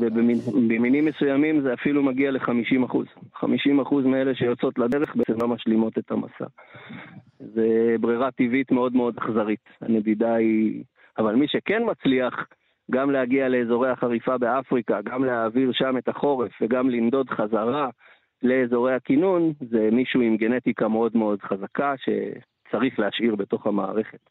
[0.00, 3.06] ובמינים מסוימים זה אפילו מגיע ל-50 אחוז.
[3.34, 6.46] 50 אחוז מאלה שיוצאות לדרך בעצם לא משלימות את המסע.
[7.38, 9.68] זה ברירה טבעית מאוד מאוד אכזרית.
[9.80, 10.84] הנדידה היא...
[11.18, 12.46] אבל מי שכן מצליח
[12.90, 17.88] גם להגיע לאזורי החריפה באפריקה, גם להעביר שם את החורף וגם לנדוד חזרה
[18.42, 24.30] לאזורי הכינון, זה מישהו עם גנטיקה מאוד מאוד חזקה שצריך להשאיר בתוך המערכת.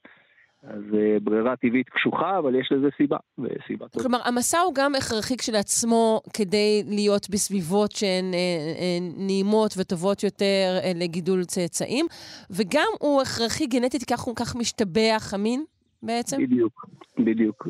[0.64, 4.04] אז uh, ברירה טבעית קשוחה, אבל יש לזה סיבה, וסיבה טובה.
[4.04, 8.40] כלומר, המסע הוא גם הכרחי כשלעצמו כדי להיות בסביבות שהן אה,
[8.80, 12.06] אה, נעימות וטובות יותר אה, לגידול צאצאים,
[12.50, 15.64] וגם הוא הכרחי גנטית, כך הוא כך משתבח המין
[16.04, 16.38] בעצם?
[16.44, 16.86] בדיוק,
[17.20, 17.68] בדיוק.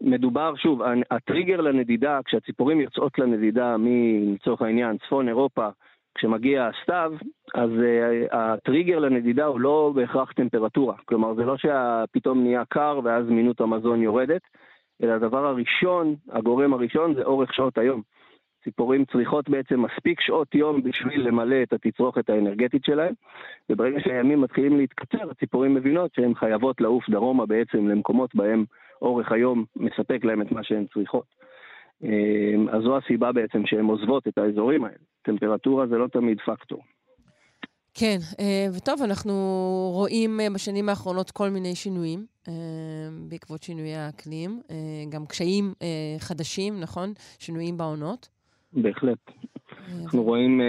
[0.00, 5.68] מדובר, שוב, הטריגר לנדידה, כשהציפורים יוצאות לנדידה מלצורך העניין צפון אירופה,
[6.14, 7.12] כשמגיע הסתיו,
[7.54, 10.94] אז uh, הטריגר לנדידה הוא לא בהכרח טמפרטורה.
[11.04, 14.42] כלומר, זה לא שפתאום נהיה קר ואז מינות המזון יורדת,
[15.02, 18.02] אלא הדבר הראשון, הגורם הראשון זה אורך שעות היום.
[18.64, 23.14] ציפורים צריכות בעצם מספיק שעות יום בשביל למלא את התצרוכת האנרגטית שלהם,
[23.70, 28.64] וברגע שהימים מתחילים להתקצר, הציפורים מבינות שהן חייבות לעוף דרומה בעצם למקומות בהם
[29.02, 31.24] אורך היום מספק להם את מה שהן צריכות.
[32.02, 34.96] אמ, אז זו הסיבה בעצם שהן עוזבות את האזורים האלה.
[35.22, 36.82] טמפרטורה זה לא תמיד פקטור.
[38.00, 39.32] כן, אה, וטוב, אנחנו
[39.94, 42.52] רואים אה, בשנים האחרונות כל מיני שינויים אה,
[43.28, 44.60] בעקבות שינויי האקלים,
[45.10, 45.72] גם קשיים
[46.18, 47.12] חדשים, נכון?
[47.38, 48.28] שינויים בעונות.
[48.72, 49.18] בהחלט.
[50.04, 50.60] אנחנו רואים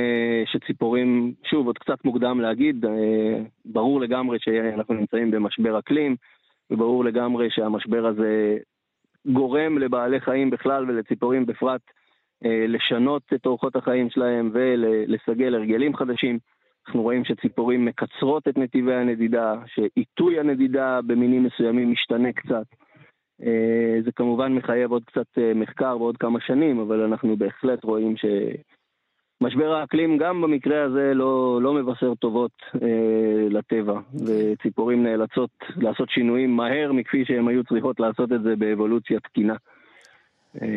[0.46, 2.86] שציפורים, שוב, עוד קצת מוקדם להגיד,
[3.66, 6.16] ברור לגמרי שאנחנו נמצאים במשבר אקלים,
[6.72, 8.58] וברור לגמרי שהמשבר הזה
[9.26, 11.82] גורם לבעלי חיים בכלל ולציפורים בפרט
[12.46, 16.40] אה, לשנות את אורחות החיים שלהם ולסגל הרגלים חדשים.
[16.88, 22.66] אנחנו רואים שציפורים מקצרות את נתיבי הנדידה, שעיתוי הנדידה במינים מסוימים משתנה קצת.
[23.44, 28.18] אה, זה כמובן מחייב עוד קצת אה, מחקר ועוד כמה שנים, אבל אנחנו בהחלט רואים
[28.18, 28.26] ש...
[29.42, 36.56] משבר האקלים גם במקרה הזה לא, לא מבשר טובות אה, לטבע, וציפורים נאלצות לעשות שינויים
[36.56, 39.56] מהר מכפי שהן היו צריכות לעשות את זה באבולוציה תקינה.
[40.62, 40.68] אה,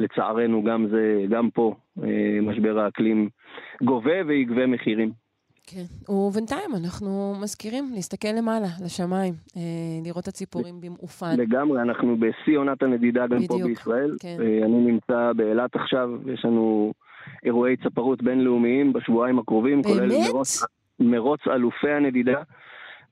[0.00, 3.28] לצערנו גם זה, גם פה אה, משבר האקלים
[3.82, 5.12] גובה ויגבה מחירים.
[5.66, 9.60] כן, ובינתיים אנחנו מזכירים להסתכל למעלה, לשמיים, אה,
[10.04, 11.36] לראות את הציפורים במעופן.
[11.36, 14.16] לגמרי, אנחנו בשיא עונת הנדידה גם בדיוק, פה בישראל.
[14.20, 14.36] כן.
[14.40, 16.92] אה, אני נמצא באילת עכשיו, יש לנו
[17.44, 19.96] אירועי צפרות בינלאומיים בשבועיים הקרובים, באמת?
[19.96, 20.66] כולל מרוץ,
[21.00, 22.42] מרוץ אלופי הנדידה.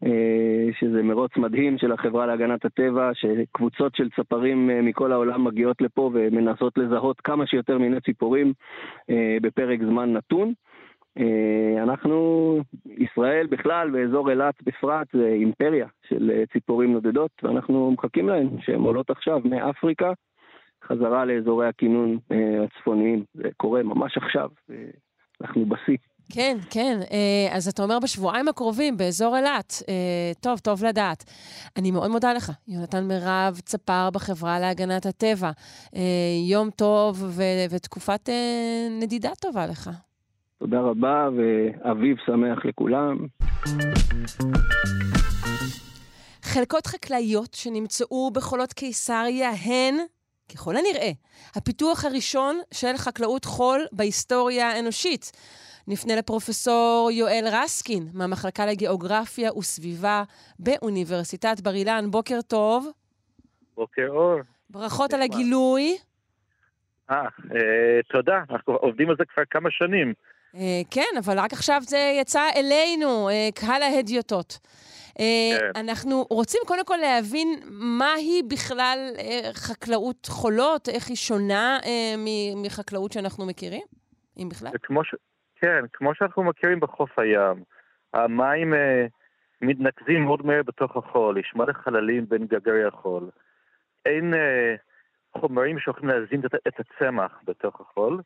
[0.04, 5.80] אה, שזה מרוץ מדהים של החברה להגנת הטבע, שקבוצות של צפרים אה, מכל העולם מגיעות
[5.80, 8.52] לפה ומנסות לזהות כמה שיותר מיני ציפורים
[9.10, 10.52] אה, בפרק זמן נתון.
[11.82, 12.58] אנחנו,
[12.98, 19.10] ישראל בכלל ואזור אילת בפרט, זה אימפריה של ציפורים נודדות, ואנחנו מחכים להן, שהן עולות
[19.10, 20.12] עכשיו מאפריקה
[20.84, 23.24] חזרה לאזורי הכינון אה, הצפוניים.
[23.34, 24.48] זה קורה ממש עכשיו,
[25.40, 25.96] אנחנו בשיא.
[26.32, 26.98] כן, כן.
[27.12, 29.82] אה, אז אתה אומר בשבועיים הקרובים, באזור אילת.
[29.88, 31.24] אה, טוב, טוב לדעת.
[31.76, 35.50] אני מאוד מודה לך, יונתן מירב, צפר בחברה להגנת הטבע.
[36.50, 38.28] יום טוב ו- ותקופת
[39.00, 39.90] נדידה טובה לך.
[40.58, 43.16] תודה רבה, ואביב שמח לכולם.
[46.42, 49.94] חלקות חקלאיות שנמצאו בחולות קיסריה הן
[50.54, 51.10] ככל הנראה,
[51.56, 55.32] הפיתוח הראשון של חקלאות חול בהיסטוריה האנושית.
[55.88, 60.22] נפנה לפרופסור יואל רסקין, מהמחלקה לגיאוגרפיה וסביבה
[60.58, 62.10] באוניברסיטת בר אילן.
[62.10, 62.90] בוקר טוב.
[63.76, 64.40] בוקר אור.
[64.70, 65.96] ברכות על הגילוי.
[67.10, 70.14] אה, אה, תודה, אנחנו עובדים על זה כבר כמה שנים.
[70.54, 74.58] אה, כן, אבל רק עכשיו זה יצא אלינו, אה, קהל ההדיוטות.
[75.18, 75.80] אה, כן.
[75.80, 82.14] אנחנו רוצים קודם כל להבין מהי בכלל אה, חקלאות חולות, איך היא שונה אה,
[82.56, 83.82] מחקלאות שאנחנו מכירים,
[84.38, 84.70] אם בכלל.
[84.74, 85.14] וכמו ש...
[85.56, 87.64] כן, כמו שאנחנו מכירים בחוף הים,
[88.14, 89.06] המים אה,
[89.62, 93.30] מתנקזים מאוד מהר בתוך החול, יש מלא חללים בין גגרי החול.
[94.06, 94.74] אין אה,
[95.38, 98.22] חומרים שיכולים להזין את, את הצמח בתוך החול,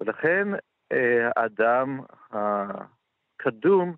[0.00, 0.48] ולכן
[0.92, 2.00] אה, האדם
[2.32, 3.94] הקדום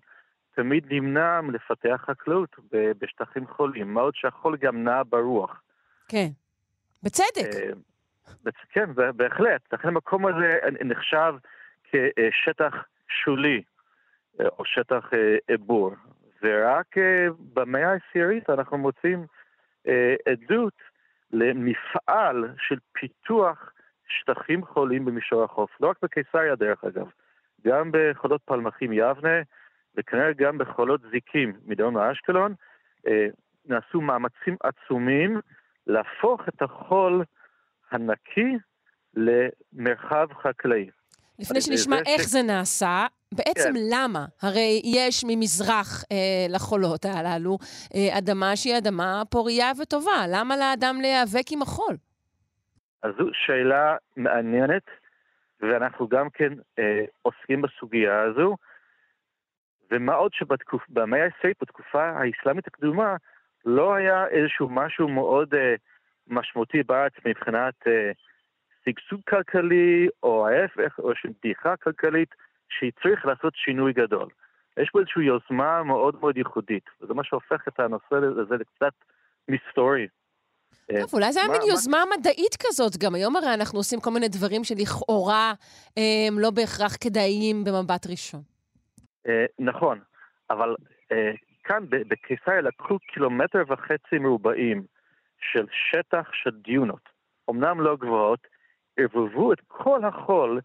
[0.55, 5.61] תמיד נמנע מלפתח חקלאות בשטחים חולים, מה עוד שהחול גם נע ברוח.
[6.07, 6.27] כן.
[7.03, 7.55] בצדק.
[7.55, 9.73] אה, כן, בהחלט.
[9.73, 11.33] לכן המקום הזה נחשב
[11.83, 12.73] כשטח
[13.07, 13.61] שולי,
[14.39, 15.95] אה, או שטח אה, בור.
[16.43, 19.25] ורק אה, במאה העשירית אנחנו מוצאים
[20.25, 20.73] עדות
[21.31, 23.71] למפעל של פיתוח
[24.07, 25.69] שטחים חולים במישור החוף.
[25.81, 27.07] לא רק בקיסריה דרך אגב,
[27.65, 29.41] גם בחולות פלמחים יבנה,
[29.97, 32.53] וכנראה גם בחולות זיקים מדרום לאשקלון,
[33.07, 33.27] אה,
[33.65, 35.39] נעשו מאמצים עצומים
[35.87, 37.23] להפוך את החול
[37.91, 38.57] הנקי
[39.15, 40.89] למרחב חקלאי.
[41.39, 43.79] לפני זה- שנשמע זה איך ש- זה נעשה, בעצם כן.
[43.93, 44.25] למה?
[44.41, 46.17] הרי יש ממזרח אה,
[46.49, 47.57] לחולות הללו
[47.95, 50.25] אה, אדמה שהיא אדמה פורייה וטובה.
[50.29, 51.95] למה לאדם להיאבק עם החול?
[53.03, 54.83] אז זו שאלה מעניינת,
[55.61, 56.83] ואנחנו גם כן אה,
[57.21, 58.55] עוסקים בסוגיה הזו.
[59.91, 63.15] ומה עוד שבמאה העשירית, בתקופה האסלאמית הקדומה,
[63.65, 65.75] לא היה איזשהו משהו מאוד אה,
[66.27, 68.11] משמעותי בארץ מבחינת אה,
[68.85, 72.29] שגשוג כלכלי, או ההפך, או של בדיחה כלכלית,
[72.69, 74.27] שצריך לעשות שינוי גדול.
[74.79, 78.93] יש פה איזושהי יוזמה מאוד מאוד ייחודית, וזה מה שהופך את הנושא הזה לקצת
[79.49, 80.07] מסתורי.
[80.91, 82.97] אה, טוב, אולי זה היה מין מה- יוזמה מדעית כזאת.
[82.97, 85.53] גם היום הרי אנחנו עושים כל מיני דברים שלכאורה
[85.97, 88.54] אה, הם לא בהכרח כדאיים במבט ראשון.
[89.27, 89.99] אה, נכון,
[90.49, 90.75] אבל
[91.11, 91.31] אה,
[91.63, 94.83] כאן בקיסריה לקחו קילומטר וחצי מרובעים
[95.39, 97.09] של שטח של דיונות,
[97.49, 98.47] אמנם לא גבוהות,
[98.97, 100.61] ערבבו את כל החול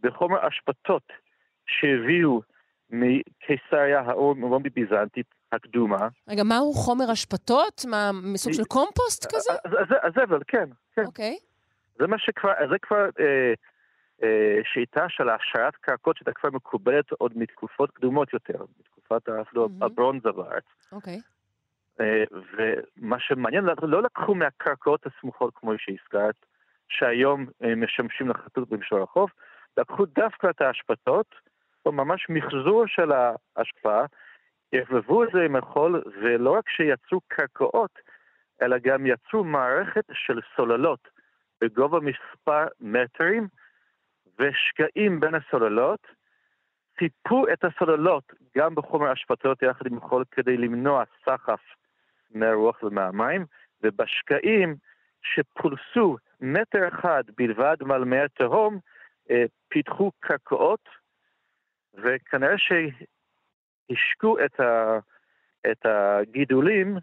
[0.00, 1.12] בחומר אשפתות
[1.66, 2.40] שהביאו
[2.90, 6.08] מקיסריה הרומי ביזנטית הקדומה.
[6.28, 7.82] רגע, מהו חומר אשפתות?
[7.90, 9.52] מה, מסוג של קומפוסט כזה?
[10.02, 11.04] הזבל, כן, כן.
[11.06, 11.36] אוקיי.
[11.98, 13.52] זה מה שכבר, זה כבר אה,
[14.72, 19.82] שיטה של העשרת קרקעות שהייתה כבר מקובלת עוד מתקופות קדומות יותר, מתקופת אפילו מהמם.
[19.82, 20.64] הברונזה בארץ.
[20.92, 21.20] אוקיי.
[22.00, 22.24] אה,
[22.56, 26.34] ומה שמעניין, לא לקחו מהקרקעות הסמוכות כמו שהזכרת,
[26.88, 29.30] שהיום אה, משמשים לחטות במישור החוף,
[29.76, 31.34] לקחו דווקא את האשפתות,
[31.86, 34.00] או ממש מחזור של האשפה,
[34.72, 37.98] ערבבו את זה עם החול, ולא רק שיצרו קרקעות,
[38.62, 41.08] אלא גם יצרו מערכת של סוללות
[41.60, 43.48] בגובה מספר מטרים,
[44.38, 46.06] ושקעים בין הסוללות,
[46.98, 51.60] ציפו את הסוללות גם בחומר אשפתות יחד עם החול כדי למנוע סחף
[52.30, 53.46] מהרוח ומהמים,
[53.82, 54.76] ובשקעים
[55.22, 58.78] שפולסו מטר אחד בלבד מעל מי התהום,
[59.30, 60.88] אה, פיתחו קרקעות,
[61.94, 62.54] וכנראה
[63.88, 64.98] שהשקו את, ה,
[65.70, 66.96] את הגידולים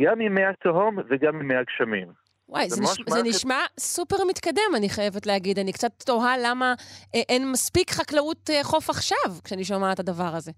[0.00, 2.21] גם ממי התהום וגם ממי הגשמים.
[2.52, 3.00] וואי, זה, נש...
[3.08, 5.58] זה נשמע סופר מתקדם, אני חייבת להגיד.
[5.58, 6.74] אני קצת תוהה למה
[7.14, 10.52] אה, אין מספיק חקלאות אה, חוף עכשיו, כשאני שומעת את הדבר הזה.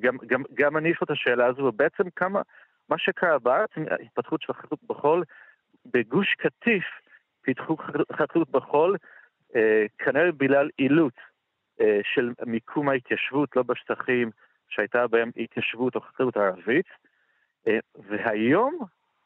[0.00, 2.42] גם, גם, גם אני יש את השאלה הזו, ובעצם כמה,
[2.88, 5.24] מה שקרה בארץ, ההתפתחות של החקלאות בחול,
[5.86, 6.84] בגוש קטיף
[7.42, 8.96] פיתחו חקלאות- חקלאות בחול,
[9.56, 11.14] אה, כנראה בגלל אילוץ
[11.80, 14.30] אה, של מיקום ההתיישבות, לא בשטחים
[14.68, 16.86] שהייתה בהם התיישבות או חקלאות ערבית,
[17.68, 18.78] אה, והיום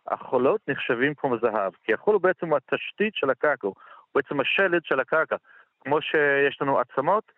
[0.07, 3.75] החולות נחשבים כמו זהב, כי החול הוא בעצם התשתית של הקרקע, הוא
[4.15, 5.37] בעצם השלד של הקרקע.
[5.81, 7.33] כמו שיש לנו עצמות,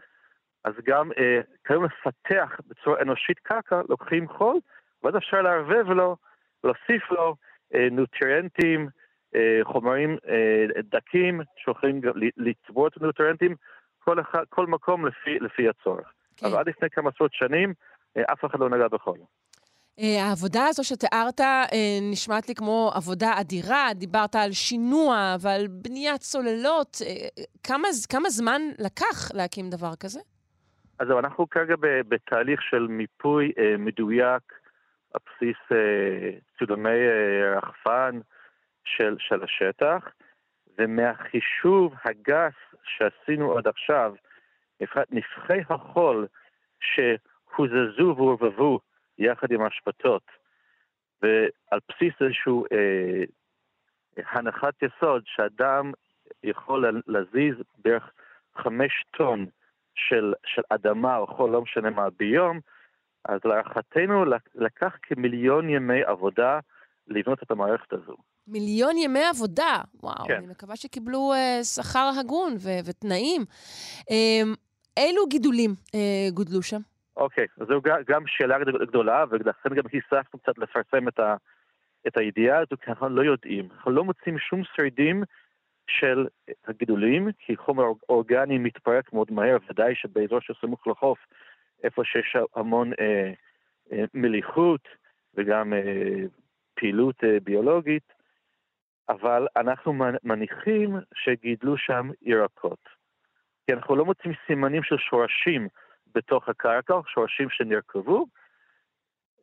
[0.64, 4.56] אז גם אה, כיום לפתח בצורה אנושית קרקע, לוקחים חול,
[5.02, 6.16] ואז אפשר לערבב לו,
[6.64, 7.36] להוסיף לו
[7.74, 8.88] אה, נוטריאנטים,
[9.34, 13.54] אה, חומרים אה, דקים, שיכולים גם ל- לצבור את הנוטריאנטים,
[13.98, 16.12] כל, אחד, כל מקום לפי, לפי הצורך.
[16.36, 16.46] כן.
[16.46, 17.74] אבל עד לפני כמה עשרות שנים,
[18.16, 19.18] אה, אף אחד לא נגע בחול.
[20.00, 21.64] אה, העבודה הזו שתיארת אה,
[22.12, 23.88] נשמעת לי כמו עבודה אדירה.
[23.94, 26.96] דיברת על שינוע ועל בניית סוללות.
[27.06, 30.20] אה, כמה, כמה זמן לקח להקים דבר כזה?
[30.98, 34.42] אז אנחנו כרגע בתהליך של מיפוי מדויק
[35.14, 35.56] על בסיס
[36.58, 36.98] צילומי
[37.56, 38.20] רחפן
[38.84, 40.08] של, של השטח,
[40.78, 42.54] ומהחישוב הגס
[42.84, 44.14] שעשינו עד עכשיו,
[45.10, 46.26] נפחי החול
[46.80, 48.80] שהוזזו ועורבבו
[49.18, 50.22] יחד עם האשפתות,
[51.22, 53.24] ועל בסיס איזושהי אה,
[54.32, 55.92] הנחת יסוד שאדם
[56.42, 58.10] יכול להזיז בערך
[58.56, 59.46] חמש טון
[59.94, 62.60] של, של אדמה או חול, לא משנה מה, ביום,
[63.24, 64.24] אז להערכתנו
[64.54, 66.58] לקח כמיליון ימי עבודה
[67.08, 68.16] לבנות את המערכת הזו.
[68.46, 70.36] מיליון ימי עבודה, וואו, כן.
[70.36, 73.42] אני מקווה שקיבלו uh, שכר הגון ו- ותנאים.
[74.00, 74.56] Um,
[74.96, 76.80] אילו גידולים uh, גודלו שם?
[77.16, 81.36] אוקיי, okay, זו גם שאלה גדולה, ולכן גם היססנו קצת לפרסם את, ה,
[82.06, 83.68] את הידיעה הזו, כי אנחנו לא יודעים.
[83.72, 85.22] אנחנו לא מוצאים שום שרידים
[85.86, 86.26] של
[86.66, 91.18] הגידולים, כי חומר אורגני מתפרק מאוד מהר, ודאי שבאזור שסמוך לחוף,
[91.82, 93.32] איפה שיש המון אה,
[93.92, 94.88] אה, מליחות
[95.34, 96.24] וגם אה,
[96.74, 98.12] פעילות אה, ביולוגית,
[99.08, 102.88] אבל אנחנו מניחים שגידלו שם ירקות.
[103.66, 105.68] כי אנחנו לא מוצאים סימנים של שורשים
[106.14, 108.26] בתוך הקרקע, שורשים שנרקבו.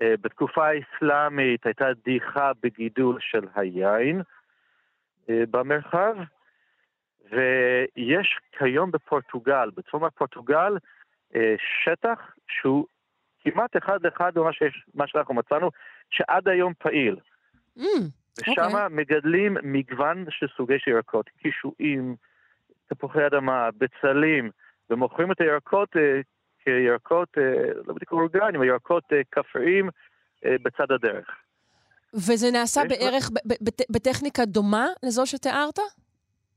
[0.02, 4.22] אה, בתקופה האסלאמית הייתה דעיכה בגידול של היין
[5.30, 6.16] אה, במרחב,
[7.32, 10.78] ויש כיום בפורטוגל, בצפון הפורטוגל,
[11.36, 12.86] אה, שטח שהוא
[13.40, 14.32] כמעט אחד לאחד
[14.94, 15.70] ממה שאנחנו מצאנו,
[16.10, 17.16] שעד היום פעיל.
[17.80, 17.82] Mm,
[18.40, 18.90] ושם okay.
[18.90, 22.16] מגדלים מגוון של סוגי של ירקות, קישואים,
[22.88, 24.50] תפוחי אדמה, בצלים,
[24.90, 25.90] ומוכרים את הירקות
[26.64, 27.42] כירקות, uh,
[27.88, 31.28] לא בדיוק אורגניים, ירקות uh, כפריים uh, בצד הדרך.
[32.14, 33.30] וזה נעשה בערך,
[33.90, 35.80] בטכניקה דומה לזו שתיארת?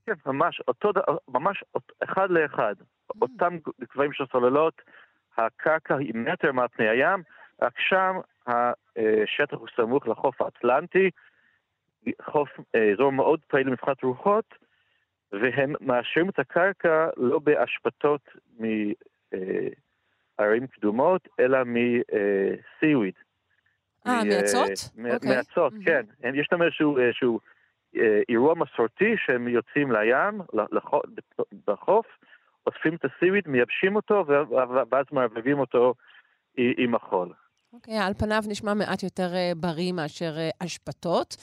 [0.07, 0.90] כן, ממש, אותו,
[1.29, 1.64] ממש
[2.05, 2.75] אחד לאחד.
[2.81, 2.85] Mm.
[3.23, 3.57] אותם
[3.95, 4.83] גבהים של סוללות,
[5.37, 7.23] הקרקע היא מטר מעל פני הים,
[7.62, 11.11] רק שם השטח הוא סמוך לחוף האטלנטי,
[12.23, 12.49] חוף,
[12.93, 14.55] אזור מאוד פעיל מבחינת רוחות,
[15.33, 18.21] והם מאשרים את הקרקע לא באשפתות
[20.38, 23.14] מערים קדומות, אלא מסיוויד.
[24.07, 24.70] אה, מאצות?
[24.97, 26.03] מאצות, אוקיי.
[26.23, 26.35] כן.
[26.35, 27.38] יש להם איזשהו,
[27.97, 30.40] אה, אירוע מסורתי שהם יוצאים לים,
[31.66, 32.07] בחוף,
[32.66, 34.25] אוספים את הסיוויד, מייבשים אותו,
[34.90, 35.94] ואז מערבבים אותו
[36.57, 37.33] עם החול.
[37.73, 41.37] אוקיי, okay, על פניו נשמע מעט יותר uh, בריא מאשר אשפתות.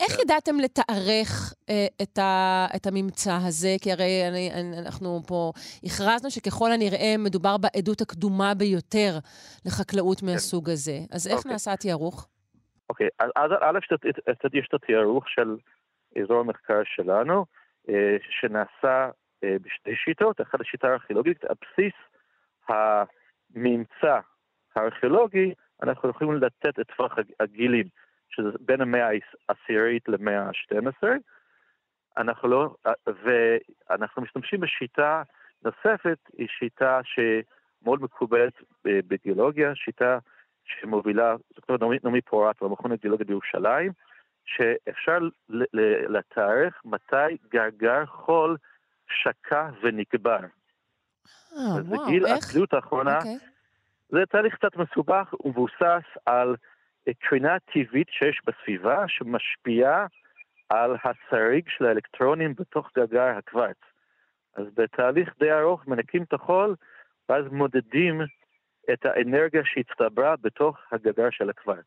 [0.00, 0.22] איך כן.
[0.22, 3.68] ידעתם לתארך uh, את, ה, את הממצא הזה?
[3.82, 5.52] כי הרי אני, אני, אנחנו פה
[5.84, 9.12] הכרזנו שככל הנראה מדובר בעדות הקדומה ביותר
[9.66, 10.26] לחקלאות כן.
[10.26, 10.98] מהסוג הזה.
[11.12, 11.38] אז איך okay.
[11.38, 11.52] אוקיי.
[11.52, 12.28] נעשה התיארוך?
[12.90, 13.26] אוקיי, okay.
[13.36, 13.78] אז א',
[14.52, 15.56] יש את התיארוך של
[16.22, 17.44] אזור המחקר שלנו,
[18.40, 19.10] שנעשה
[19.42, 20.40] בשתי שיטות.
[20.40, 21.94] אחת השיטה הארכיאולוגית, על בסיס
[22.68, 24.18] הממצא
[24.76, 27.86] הארכיאולוגי, אנחנו יכולים לתת את טווח הגילים,
[28.30, 29.08] שזה בין המאה
[29.48, 31.08] העשירית למאה ה-12.
[32.16, 32.74] אנחנו לא,
[33.24, 35.22] ואנחנו משתמשים בשיטה
[35.64, 38.52] נוספת, היא שיטה שמאוד מקובלת
[38.84, 40.18] בגיאולוגיה, שיטה
[40.64, 43.92] שמובילה, דוקטור נעמי, נעמי פורט במכון הגיאולוגיה בירושלים,
[44.44, 45.18] שאפשר
[46.08, 48.56] לתארך מתי גרגר חול
[49.08, 50.36] שקע ונקבר.
[50.36, 52.50] אה, וואו, גיל איך?
[52.50, 53.20] הגלות האחרונה, okay.
[53.20, 53.38] אוקיי.
[54.08, 56.56] זה תהליך קצת מסובך ומבוסס על
[57.18, 60.06] קרינה טבעית שיש בסביבה שמשפיעה
[60.68, 63.76] על השריג של האלקטרונים בתוך גגר הקוורץ.
[64.54, 66.74] אז בתהליך די ארוך מנקים את החול
[67.28, 68.20] ואז מודדים
[68.92, 71.86] את האנרגיה שהצטברה בתוך הגגר של הקוורץ.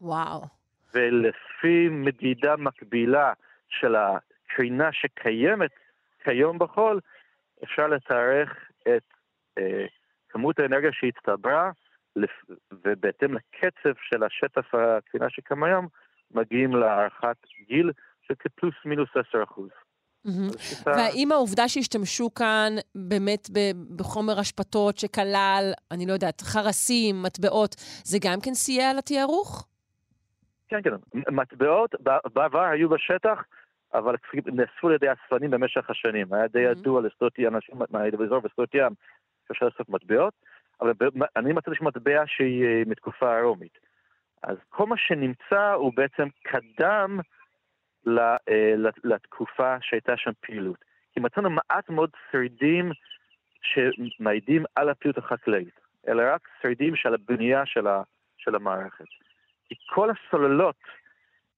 [0.00, 0.42] וואו.
[0.94, 3.32] ולפי מדידה מקבילה
[3.68, 5.70] של הקרינה שקיימת
[6.24, 7.00] כיום בחול,
[7.64, 9.02] אפשר לתארך את
[9.58, 9.86] אה,
[10.28, 11.70] כמות האנרגיה שהצטברה,
[12.72, 15.88] ובהתאם לקצב של השטף הקרינה שקם היום,
[16.30, 17.36] מגיעים להערכת
[17.68, 17.90] גיל
[18.22, 19.68] של כפלוס מינוס 10 אחוז.
[20.86, 23.48] והאם העובדה שהשתמשו כאן באמת
[23.96, 29.66] בחומר אשפתות שכלל, אני לא יודעת, חרסים, מטבעות, זה גם כן סייע לתיארוך?
[30.68, 30.90] כן, כן.
[31.32, 31.94] מטבעות
[32.32, 33.42] בעבר היו בשטח,
[33.94, 34.14] אבל
[34.46, 36.32] נאספו על ידי אספנים במשך השנים.
[36.32, 37.74] היה די ידוע לשדות ים, אנשים
[38.18, 38.92] באזור בשדות ים,
[39.48, 40.34] שאפשר לאסוף מטבעות,
[40.80, 40.92] אבל
[41.36, 43.78] אני מצאתי שם מטבע שהיא אה, מתקופה הרומית.
[44.42, 47.20] אז כל מה שנמצא הוא בעצם קדם
[48.08, 48.74] אה,
[49.04, 50.84] לתקופה שהייתה שם פעילות.
[51.12, 52.92] כי מצאנו מעט מאוד שרידים
[53.62, 59.04] שמעידים על הפעילות החקלאית, אלא רק שרידים של הבנייה של, המערכת.
[59.68, 60.76] כי כל הסוללות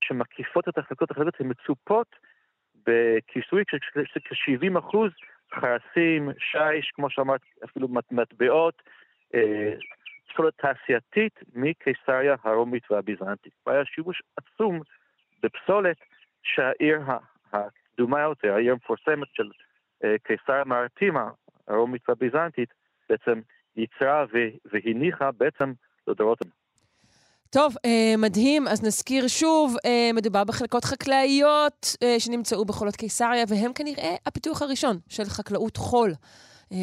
[0.04, 2.16] שמקיפות את החלקות החקלאיות הן מצופות
[2.86, 3.78] בכיסוי של
[4.24, 5.10] כ-70 אחוז
[5.54, 8.82] חרסים, שיש, כמו שאמרת, אפילו מטבעות,
[10.32, 13.52] פסולת תעשייתית מקיסריה הרומית והביזנטית.
[13.66, 14.80] והיה שימוש עצום
[15.42, 15.96] בפסולת
[16.42, 17.00] שהעיר
[17.52, 19.50] הקדומה יותר, העיר המפורסמת של
[20.04, 21.30] אה, קיסריה מריטימה,
[21.68, 22.68] הרומית והביזנטית
[23.08, 23.40] בעצם
[23.76, 24.24] ייצרה
[24.72, 25.72] והניחה בעצם
[26.06, 26.38] לדורות
[27.50, 28.68] טוב, אה, מדהים.
[28.68, 34.98] אז נזכיר שוב, אה, מדובר בחלקות חקלאיות אה, שנמצאו בחולות קיסריה, והם כנראה הפיתוח הראשון
[35.08, 36.12] של חקלאות חול.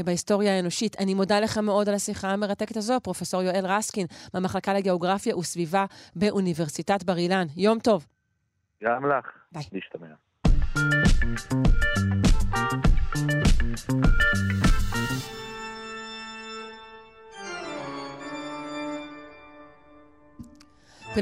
[0.06, 1.00] בהיסטוריה האנושית.
[1.00, 5.86] אני מודה לך מאוד על השיחה המרתקת הזו, פרופ' יואל רוסקין, מהמחלקה לגיאוגרפיה וסביבה
[6.16, 7.48] באוניברסיטת בר אילן.
[7.56, 8.06] יום טוב.
[8.84, 9.26] גם לך.
[9.52, 9.64] ביי.
[9.74, 10.08] להשתמע.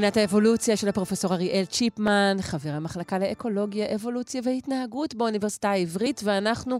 [0.00, 6.78] פינת האבולוציה של הפרופסור אריאל צ'יפמן, חבר המחלקה לאקולוגיה, אבולוציה והתנהגות באוניברסיטה העברית, ואנחנו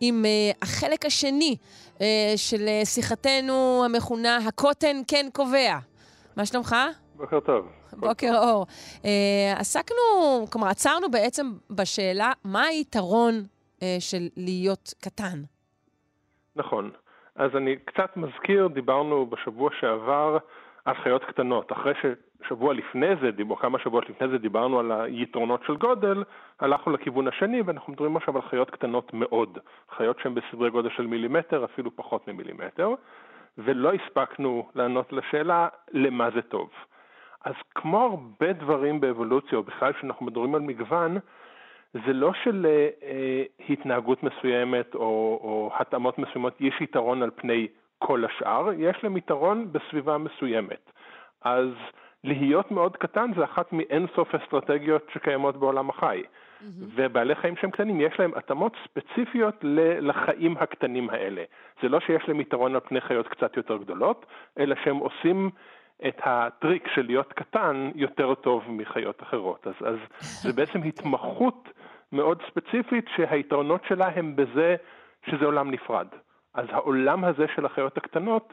[0.00, 1.56] עם uh, החלק השני
[1.96, 2.00] uh,
[2.36, 5.78] של uh, שיחתנו המכונה הקוטן כן קובע.
[6.36, 6.76] מה שלומך?
[7.16, 7.66] בוקר טוב.
[7.92, 8.66] בוקר אור.
[8.96, 9.06] Uh,
[9.56, 15.42] עסקנו, כלומר, עצרנו בעצם בשאלה מה היתרון uh, של להיות קטן.
[16.56, 16.90] נכון.
[17.36, 20.38] אז אני קצת מזכיר, דיברנו בשבוע שעבר
[20.84, 21.72] על חיות קטנות.
[21.72, 21.94] אחרי
[22.42, 26.24] ששבוע לפני זה, או כמה שבועות לפני זה, דיברנו על היתרונות של גודל,
[26.60, 29.58] הלכנו לכיוון השני, ואנחנו מדברים עכשיו על חיות קטנות מאוד.
[29.96, 32.94] חיות שהן בסדרי גודל של מילימטר, אפילו פחות ממילימטר,
[33.58, 36.70] ולא הספקנו לענות לשאלה למה זה טוב.
[37.44, 41.18] אז כמו הרבה דברים באבולוציה, או בכלל כשאנחנו מדברים על מגוון,
[41.94, 45.00] זה לא שלהתנהגות אה, מסוימת או,
[45.42, 47.68] או התאמות מסוימות יש יתרון על פני
[47.98, 50.90] כל השאר, יש להם יתרון בסביבה מסוימת.
[51.42, 51.68] אז
[52.28, 56.22] להיות מאוד קטן זה אחת מאין סוף אסטרטגיות שקיימות בעולם החי.
[56.22, 56.64] Mm-hmm.
[56.94, 59.54] ובעלי חיים שהם קטנים, יש להם התאמות ספציפיות
[60.00, 61.44] לחיים הקטנים האלה.
[61.82, 64.26] זה לא שיש להם יתרון על פני חיות קצת יותר גדולות,
[64.58, 65.50] אלא שהם עושים
[66.08, 69.66] את הטריק של להיות קטן יותר טוב מחיות אחרות.
[69.66, 69.96] אז, אז
[70.42, 71.68] זה בעצם התמחות
[72.12, 74.76] מאוד ספציפית שהיתרונות שלה הם בזה
[75.30, 76.06] שזה עולם נפרד.
[76.54, 78.52] אז העולם הזה של החיות הקטנות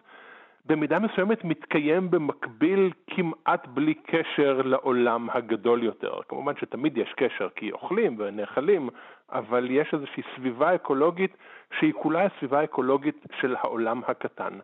[0.65, 6.19] במידה מסוימת מתקיים במקביל כמעט בלי קשר לעולם הגדול יותר.
[6.29, 8.89] כמובן שתמיד יש קשר כי אוכלים ונאכלים,
[9.31, 11.37] אבל יש איזושהי סביבה אקולוגית
[11.79, 14.59] שהיא כולה הסביבה האקולוגית של העולם הקטן.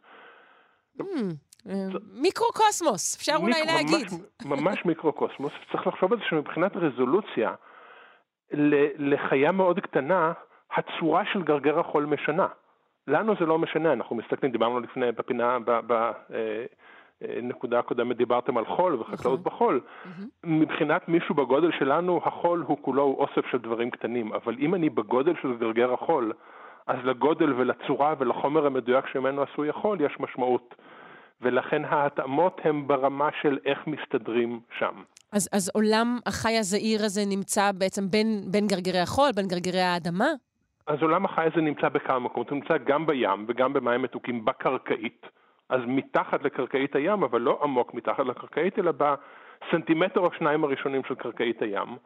[0.99, 1.05] אה,
[2.13, 4.07] מיקרוקוסמוס, אפשר אולי להגיד.
[4.45, 5.53] ממש מיקרוקוסמוס.
[5.71, 7.53] צריך לחשוב על זה שמבחינת רזולוציה,
[8.97, 10.31] לחיה מאוד קטנה,
[10.75, 12.47] הצורה של גרגר החול משנה.
[13.07, 15.57] לנו זה לא משנה, אנחנו מסתכלים, דיברנו לפני, בפינה,
[17.21, 19.43] בנקודה אה, הקודמת דיברתם על חול וחקלאות נכון.
[19.43, 19.81] בחול.
[20.43, 25.33] מבחינת מישהו בגודל שלנו, החול הוא כולו אוסף של דברים קטנים, אבל אם אני בגודל
[25.41, 26.33] של גרגר החול,
[26.87, 30.75] אז לגודל ולצורה ולחומר המדויק שממנו עשוי החול יש משמעות.
[31.41, 35.03] ולכן ההתאמות הן ברמה של איך מסתדרים שם.
[35.31, 40.25] אז, אז עולם החי הזעיר הזה נמצא בעצם בין, בין גרגרי החול, בין גרגרי האדמה?
[40.87, 45.27] אז עולם החי הזה נמצא בכמה מקומות, הוא נמצא גם בים וגם במים מתוקים בקרקעית,
[45.69, 51.15] אז מתחת לקרקעית הים, אבל לא עמוק מתחת לקרקעית, אלא בסנטימטר או שניים הראשונים של
[51.15, 51.97] קרקעית הים.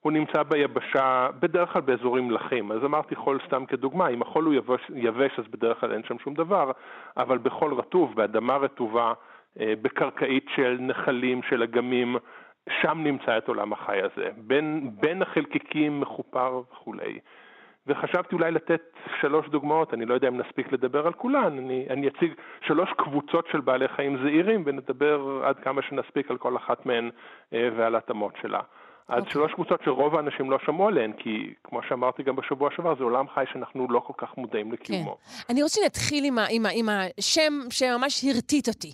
[0.00, 2.72] הוא נמצא ביבשה, בדרך כלל באזורים לחים.
[2.72, 6.18] אז אמרתי חול סתם כדוגמה, אם החול הוא יבש, יבש אז בדרך כלל אין שם
[6.18, 6.70] שום דבר,
[7.16, 9.12] אבל בחול רטוב, באדמה רטובה,
[9.60, 12.16] אה, בקרקעית של נחלים, של אגמים,
[12.80, 14.30] שם נמצא את עולם החי הזה.
[14.36, 17.18] בין, בין החלקיקים מחופר וכולי.
[17.88, 18.82] וחשבתי אולי לתת
[19.20, 22.32] שלוש דוגמאות, אני לא יודע אם נספיק לדבר על כולן, אני, אני אציג
[22.66, 27.10] שלוש קבוצות של בעלי חיים זעירים ונדבר עד כמה שנספיק על כל אחת מהן
[27.52, 28.60] אה, ועל התאמות שלה.
[29.08, 29.20] אז okay.
[29.20, 29.32] אוקיי.
[29.32, 33.26] שלוש קבוצות שרוב האנשים לא שמעו עליהן, כי כמו שאמרתי גם בשבוע שעבר, זה עולם
[33.34, 35.16] חי שאנחנו לא כל כך מודעים לקיומו.
[35.16, 35.52] כן.
[35.52, 38.92] אני רוצה שנתחיל עם, עם, עם השם שממש הרטיט אותי.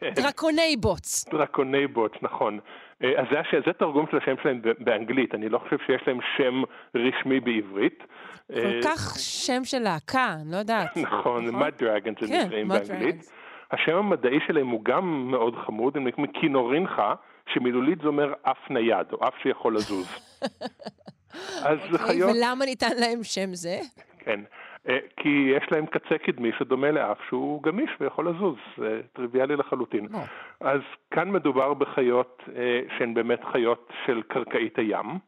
[0.00, 0.10] כן.
[0.14, 1.28] דרקוני בוץ.
[1.28, 2.58] דרקוני בוץ, נכון.
[3.04, 6.62] אה, אז זה, זה תרגום של השם שלהם באנגלית, אני לא חושב שיש להם שם
[6.94, 8.04] רשמי בעברית.
[8.52, 10.96] כל אה, כך שם של להקה, אני לא יודעת.
[10.96, 11.62] נכון, נכון?
[11.62, 13.32] mud dragons הם נקראים באנגלית.
[13.70, 17.14] השם המדעי שלהם הוא גם מאוד חמוד, הם נקראים קינורינחה,
[17.52, 20.08] שמילולית זה אומר אף נייד, או אף שיכול לזוז.
[21.68, 22.30] אז okay, אוקיי, חיות...
[22.30, 23.78] ולמה ניתן להם שם זה?
[24.18, 24.40] כן.
[24.88, 30.06] אה, כי יש להם קצה קדמי שדומה לאף שהוא גמיש ויכול לזוז, זה טריוויאלי לחלוטין.
[30.06, 30.18] No.
[30.60, 30.80] אז
[31.10, 35.18] כאן מדובר בחיות אה, שהן באמת חיות של קרקעית הים.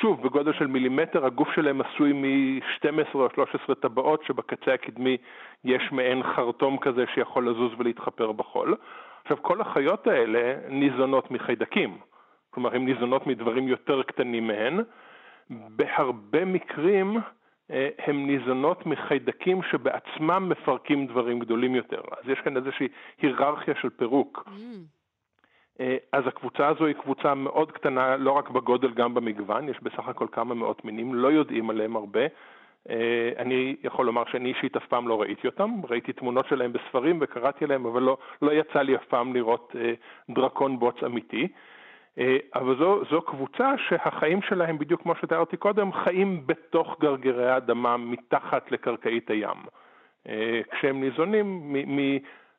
[0.00, 5.16] שוב, בגודל של מילימטר, הגוף שלהם עשוי מ-12 או 13 טבעות, שבקצה הקדמי
[5.64, 8.76] יש מעין חרטום כזה שיכול לזוז ולהתחפר בחול.
[9.22, 11.98] עכשיו, כל החיות האלה ניזונות מחיידקים.
[12.50, 14.80] כלומר, הן ניזונות מדברים יותר קטנים מהן.
[15.50, 17.18] בהרבה מקרים
[17.70, 22.00] אה, הן ניזונות מחיידקים שבעצמם מפרקים דברים גדולים יותר.
[22.22, 22.88] אז יש כאן איזושהי
[23.22, 24.44] היררכיה של פירוק.
[24.46, 24.95] Mm.
[25.80, 30.08] אה, אז הקבוצה הזו היא קבוצה מאוד קטנה, לא רק בגודל, גם במגוון, יש בסך
[30.08, 32.20] הכל כמה מאות מינים, לא יודעים עליהם הרבה.
[32.90, 37.18] אה, אני יכול לומר שאני אישית אף פעם לא ראיתי אותם, ראיתי תמונות שלהם בספרים
[37.20, 39.92] וקראתי עליהם, אבל לא, לא יצא לי אף פעם לראות אה,
[40.34, 41.48] דרקון בוץ אמיתי.
[42.54, 48.72] אבל זו, זו קבוצה שהחיים שלהם, בדיוק כמו שתיארתי קודם, חיים בתוך גרגרי האדמה מתחת
[48.72, 49.56] לקרקעית הים.
[50.70, 51.72] כשהם ניזונים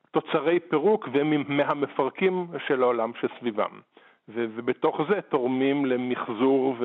[0.08, 3.80] מתוצרי פירוק ומהמפרקים של העולם שסביבם.
[4.28, 6.76] ובתוך זה תורמים למחזור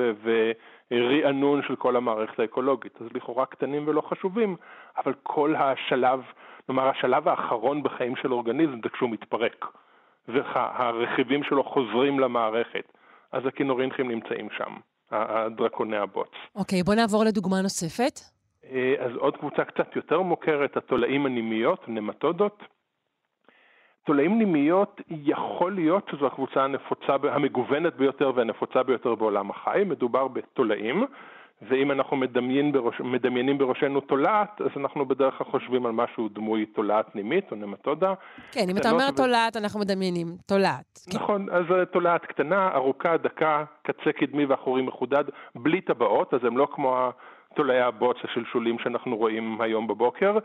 [0.90, 2.96] ורענון של כל המערכת האקולוגית.
[3.00, 4.56] אז לכאורה קטנים ולא חשובים,
[4.98, 6.20] אבל כל השלב,
[6.66, 9.66] כלומר השלב האחרון בחיים של אורגניזם זה כשהוא מתפרק,
[10.28, 12.92] והרכיבים שלו חוזרים למערכת.
[13.32, 14.72] אז הכינורינכים נמצאים שם,
[15.10, 16.30] הדרקוני הבוץ.
[16.54, 18.20] אוקיי, okay, בוא נעבור לדוגמה נוספת.
[18.70, 22.62] אה, אז עוד קבוצה קצת יותר מוכרת, התולעים הנימיות, נמטודות.
[24.04, 31.04] תולעים נימיות יכול להיות שזו הקבוצה הנפוצה, המגוונת ביותר והנפוצה ביותר בעולם החי, מדובר בתולעים,
[31.68, 36.66] ואם אנחנו מדמיין בראש, מדמיינים בראשנו תולעת, אז אנחנו בדרך כלל חושבים על משהו דמוי
[36.66, 38.14] תולעת נימית או נמטודה.
[38.52, 39.16] כן, אם אתה אומר ו...
[39.16, 40.98] תולעת, אנחנו מדמיינים תולעת.
[41.10, 41.18] כן.
[41.18, 45.24] נכון, אז תולעת קטנה, ארוכה, דקה, קצה קדמי ואחורי מחודד,
[45.54, 47.10] בלי טבעות, אז הם לא כמו
[47.54, 50.38] תולעי הבוץ השלשולים שאנחנו רואים היום בבוקר.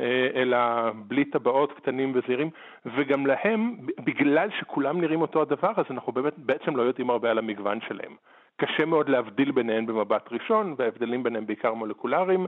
[0.00, 0.58] אה, אלא
[0.94, 2.50] בלי טבעות קטנים וזהירים,
[2.96, 7.38] וגם להם, בגלל שכולם נראים אותו הדבר, אז אנחנו באמת בעצם לא יודעים הרבה על
[7.38, 8.16] המגוון שלהם.
[8.56, 12.46] קשה מאוד להבדיל ביניהם במבט ראשון, וההבדלים ביניהם בעיקר מולקולריים,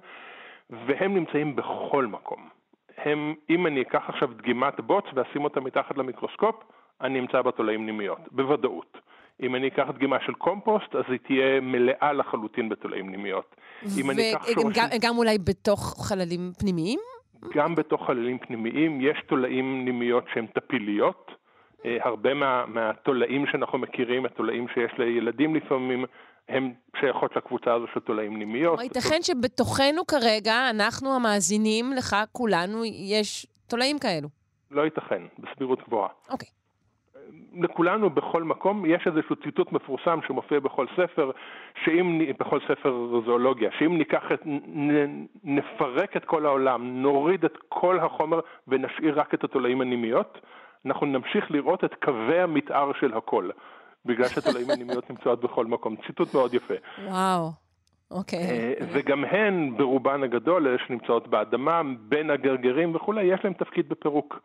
[0.70, 2.48] והם נמצאים בכל מקום.
[2.98, 6.54] הם, אם אני אקח עכשיו דגימת בוץ ואשים אותה מתחת למיקרוסקופ,
[7.00, 8.98] אני אמצא בה תולעים נימיות, בוודאות.
[9.42, 13.56] אם אני אקח דגימה של קומפוסט, אז היא תהיה מלאה לחלוטין בתולעים נימיות.
[14.96, 16.98] וגם אולי בתוך חללים פנימיים?
[17.54, 21.30] גם בתוך חללים פנימיים יש תולעים נימיות שהן טפיליות.
[21.84, 26.04] אה, הרבה מה, מהתולעים שאנחנו מכירים, התולעים שיש לילדים לפעמים,
[26.48, 28.80] הן שייכות לקבוצה הזו של תולעים נימיות.
[28.80, 34.28] ייתכן שבתוכנו כרגע, אנחנו המאזינים לך, כולנו, יש תולעים כאלו.
[34.70, 36.08] לא ייתכן, בסבירות גבוהה.
[36.30, 36.48] אוקיי.
[37.54, 41.30] לכולנו בכל מקום יש איזשהו ציטוט מפורסם שמופיע בכל ספר,
[41.84, 48.00] שאם, בכל ספר זואולוגיה, שאם ניקח את, נ, נפרק את כל העולם, נוריד את כל
[48.00, 50.38] החומר ונשאיר רק את התולעים הנימיות,
[50.86, 53.50] אנחנו נמשיך לראות את קווי המתאר של הכל,
[54.04, 55.96] בגלל שהתולעים הנימיות נמצאות בכל מקום.
[56.06, 56.74] ציטוט מאוד יפה.
[57.04, 57.50] וואו.
[58.10, 58.38] אוקיי.
[58.38, 58.84] Okay.
[58.92, 64.40] וגם הן, ברובן הגדול, אלה שנמצאות באדמה, בין הגרגרים וכולי, יש להם תפקיד בפירוק.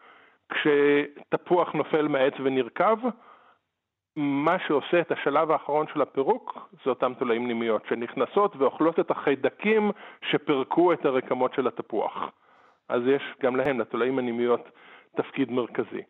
[0.50, 2.98] כשתפוח נופל מהעץ ונרקב,
[4.16, 9.92] מה שעושה את השלב האחרון של הפירוק זה אותם תולעים נימיות שנכנסות ואוכלות את החיידקים
[10.32, 12.14] שפירקו את הרקמות של התפוח.
[12.90, 14.70] אז יש גם להם, לתולעים הנימיות,
[15.18, 16.02] תפקיד מרכזי.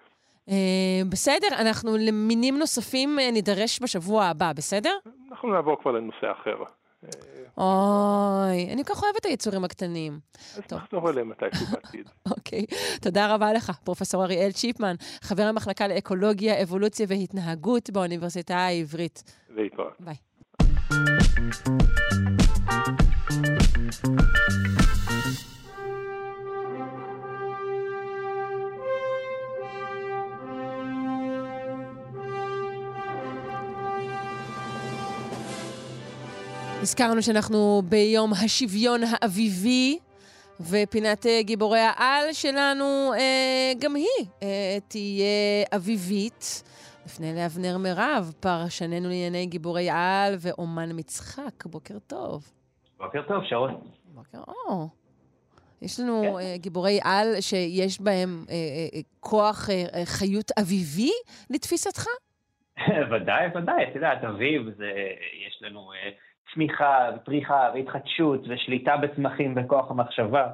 [0.50, 4.94] אה, בסדר, אנחנו למינים נוספים אה, נידרש בשבוע הבא, בסדר?
[5.32, 6.64] אנחנו נעבור כבר לנושא אחר.
[7.58, 10.20] אוי, אני כל כך אוהבת את היצורים הקטנים.
[10.56, 12.10] אז נחזור אליהם מתישהו בעתיד.
[12.32, 12.66] אוקיי,
[13.02, 19.24] תודה רבה לך, פרופ' אריאל צ'יפמן, חבר המחלקה לאקולוגיה, אבולוציה והתנהגות באוניברסיטה העברית.
[19.50, 19.94] להתראות.
[20.00, 20.16] ביי.
[36.84, 40.00] הזכרנו שאנחנו ביום השוויון האביבי,
[40.60, 46.64] ופינת אה, גיבורי העל שלנו, אה, גם היא אה, תהיה אביבית.
[47.06, 51.66] נפנה לאבנר מירב, פרשננו לענייני גיבורי על ואומן מצחק.
[51.66, 52.52] בוקר טוב.
[52.98, 53.82] בוקר טוב, שרון.
[54.06, 54.90] בוקר אור.
[55.82, 56.28] יש לנו כן.
[56.28, 61.12] uh, גיבורי על שיש בהם uh, uh, כוח uh, חיות אביבי,
[61.50, 62.06] לתפיסתך?
[63.12, 63.84] ודאי, ודאי.
[63.90, 64.92] את יודעת, אביב, זה,
[65.48, 65.92] יש לנו...
[65.92, 70.48] Uh, צמיחה ופריחה והתחדשות ושליטה בצמחים וכוח המחשבה.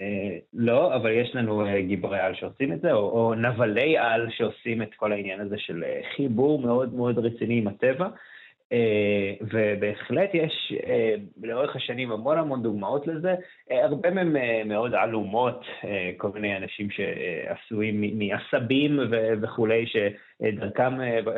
[0.00, 4.30] אה, לא, אבל יש לנו אה, גיבורי על שעושים את זה, או, או נבלי על
[4.30, 8.08] שעושים את כל העניין הזה של אה, חיבור מאוד מאוד רציני עם הטבע.
[8.72, 13.34] אה, ובהחלט יש אה, לאורך השנים המון המון דוגמאות לזה,
[13.70, 15.64] אה, הרבה מהן מאוד עלומות,
[16.16, 19.00] כל מיני אנשים שעשויים מעשבים
[19.42, 20.94] וכולי, שדרכם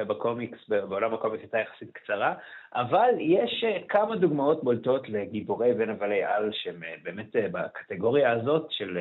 [0.07, 2.35] בקומיקס, בעולם הקומיקס הייתה יחסית קצרה,
[2.75, 8.99] אבל יש כמה דוגמאות בולטות לגיבורי ונבלי על שהם באמת בקטגוריה הזאת של,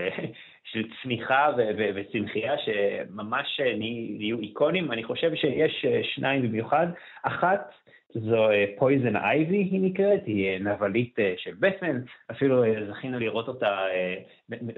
[0.71, 1.49] של צמיחה
[1.95, 4.91] וצמחייה, שממש נהיו איקונים.
[4.91, 6.87] אני חושב שיש שניים במיוחד.
[7.23, 7.71] אחת,
[8.15, 8.47] זו
[8.77, 12.01] פויזן אה, אייבי היא נקראת, היא אה, נבלית אה, של בטמן,
[12.31, 13.85] אפילו זכינו לראות אותה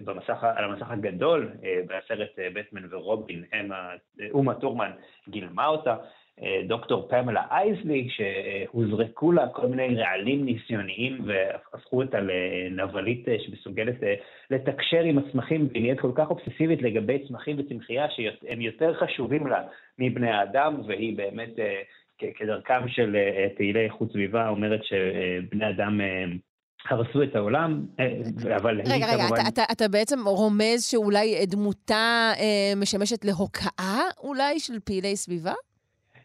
[0.06, 1.50] במסך, על המסך הגדול
[1.88, 3.44] בסרט בטמן ורובין,
[4.32, 4.92] אומה טורמן
[5.30, 5.96] גילמה אותה.
[6.68, 13.96] דוקטור פמלה אייזלי, שהוזרקו לה כל מיני רעלים ניסיוניים והפכו אותה לנבלית שמסוגלת
[14.52, 19.64] לתקשר עם הצמחים, והיא נהיית כל כך אובססיבית לגבי צמחים וצמחייה שהם יותר חשובים לה
[20.00, 21.60] מבני האדם, והיא באמת,
[22.36, 23.16] כדרכם של
[23.58, 26.02] פעילי איכות סביבה, אומרת שבני אדם
[26.90, 27.86] הרסו את העולם,
[28.56, 29.36] אבל רגע, רגע, כמובן...
[29.42, 35.54] אתה, אתה, אתה בעצם רומז שאולי דמותה אה, משמשת להוקעה אולי של פעילי סביבה?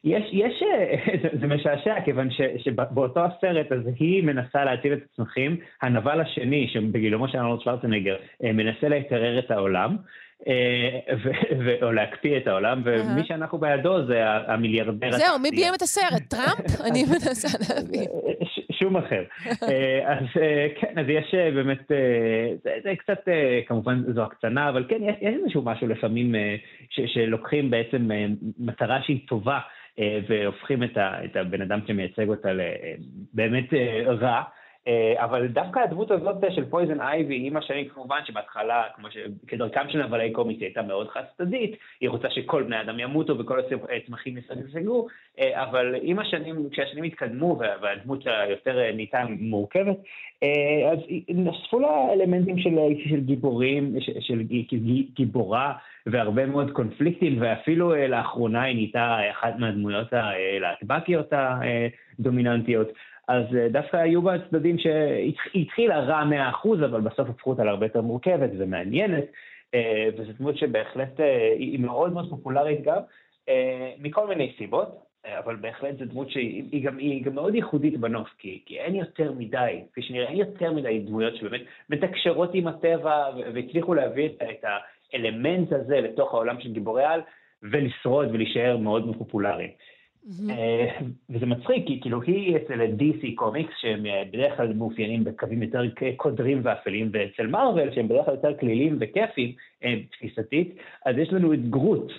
[0.05, 0.63] יש, יש,
[1.41, 7.29] זה משעשע, כיוון ש, שבאותו הסרט, אז היא מנסה להציל את הצמחים, הנבל השני, שבגילומו
[7.29, 9.97] של ארנולד שוורצנגר, מנסה להתערער את העולם, אה,
[11.83, 15.11] או להקפיא את העולם, ומי שאנחנו בידו זה המיליארדר.
[15.11, 16.23] זהו, מי ביים את הסרט?
[16.29, 16.81] טראמפ?
[16.87, 18.05] אני מנסה להבין.
[18.73, 19.23] שום אחר.
[19.63, 21.91] אה, אז אה, כן, אז יש באמת,
[22.65, 23.29] זה קצת,
[23.67, 26.35] כמובן זו הקצנה, אבל כן, יש איזשהו משהו לפעמים
[26.91, 28.09] שלוקחים בעצם
[28.59, 29.59] מטרה שהיא טובה.
[30.29, 33.75] והופכים את הבן אדם שמייצג אותה לבאמת
[34.07, 34.43] רע.
[34.89, 39.17] אה, אבל דווקא הדמות הזאת של פויזן אייבי, עם השנים כמובן שבהתחלה, כמו ש...
[39.47, 43.39] כדרכם של נבלי קומיקס, היא הייתה מאוד חד צדדית, היא רוצה שכל בני אדם ימותו
[43.39, 43.61] וכל
[43.97, 44.39] הצמחים
[45.39, 49.97] אה, אבל עם השנים, כשהשנים התקדמו והדמות היותר נהייתה מורכבת,
[50.43, 52.79] אה, אז נוספו לה אלמנטים של,
[53.11, 54.43] של גיבורים, של, של
[55.15, 55.73] גיבורה,
[56.07, 62.89] והרבה מאוד קונפליקטים, ואפילו לאחרונה היא נהייתה אחת מהדמויות הלהטבקיות הדומיננטיות.
[63.29, 66.23] אז אה, דווקא היו בה צדדים שהתחילה רע
[66.65, 69.25] 100%, אבל בסוף הפכו אותה להרבה יותר מורכבת ומעניינת,
[69.75, 72.99] אה, וזו דמות שבהחלט אה, היא מאוד מאוד פופולרית גם,
[73.99, 74.89] מכל מיני סיבות,
[75.39, 79.81] אבל בהחלט זו דמות שהיא גם, גם מאוד ייחודית בנוף, כי, כי אין יותר מדי,
[79.93, 81.61] כפי שנראה, אין יותר מדי דמויות שבאמת
[81.91, 84.65] מתקשרות עם הטבע והצליחו להביא את,
[85.13, 87.21] האלמנט הזה לתוך העולם של גיבורי על,
[87.63, 89.71] ולשרוד ולהישאר מאוד פופולריים.
[90.51, 91.01] אה,
[91.31, 95.83] וזה מצחיק, כי כאילו היא אצל DC קומיקס, שהם אה, בדרך כלל מאופיינים בקווים יותר
[96.17, 99.53] קודרים ואפלים, ואצל מארוול, שהם בדרך כלל יותר כלילים וכיפים
[99.85, 102.13] אה, תפיסתית, אז יש לנו את גרוט,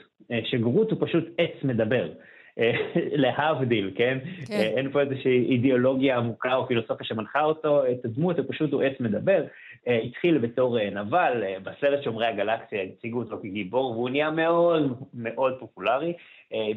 [0.44, 2.10] שגרוט הוא פשוט עץ מדבר.
[3.24, 4.18] להבדיל, כן?
[4.48, 4.72] כן?
[4.78, 9.00] אין פה איזושהי אידיאולוגיה עמוקה או פילוסופיה שמנחה אותו, את הדמות, הוא פשוט הוא עץ
[9.00, 9.44] מדבר.
[9.88, 16.14] התחיל בתור נבל, בסרט שומרי הגלקסיה הציגו אותו כגיבור, והוא נהיה מאוד מאוד פופולרי.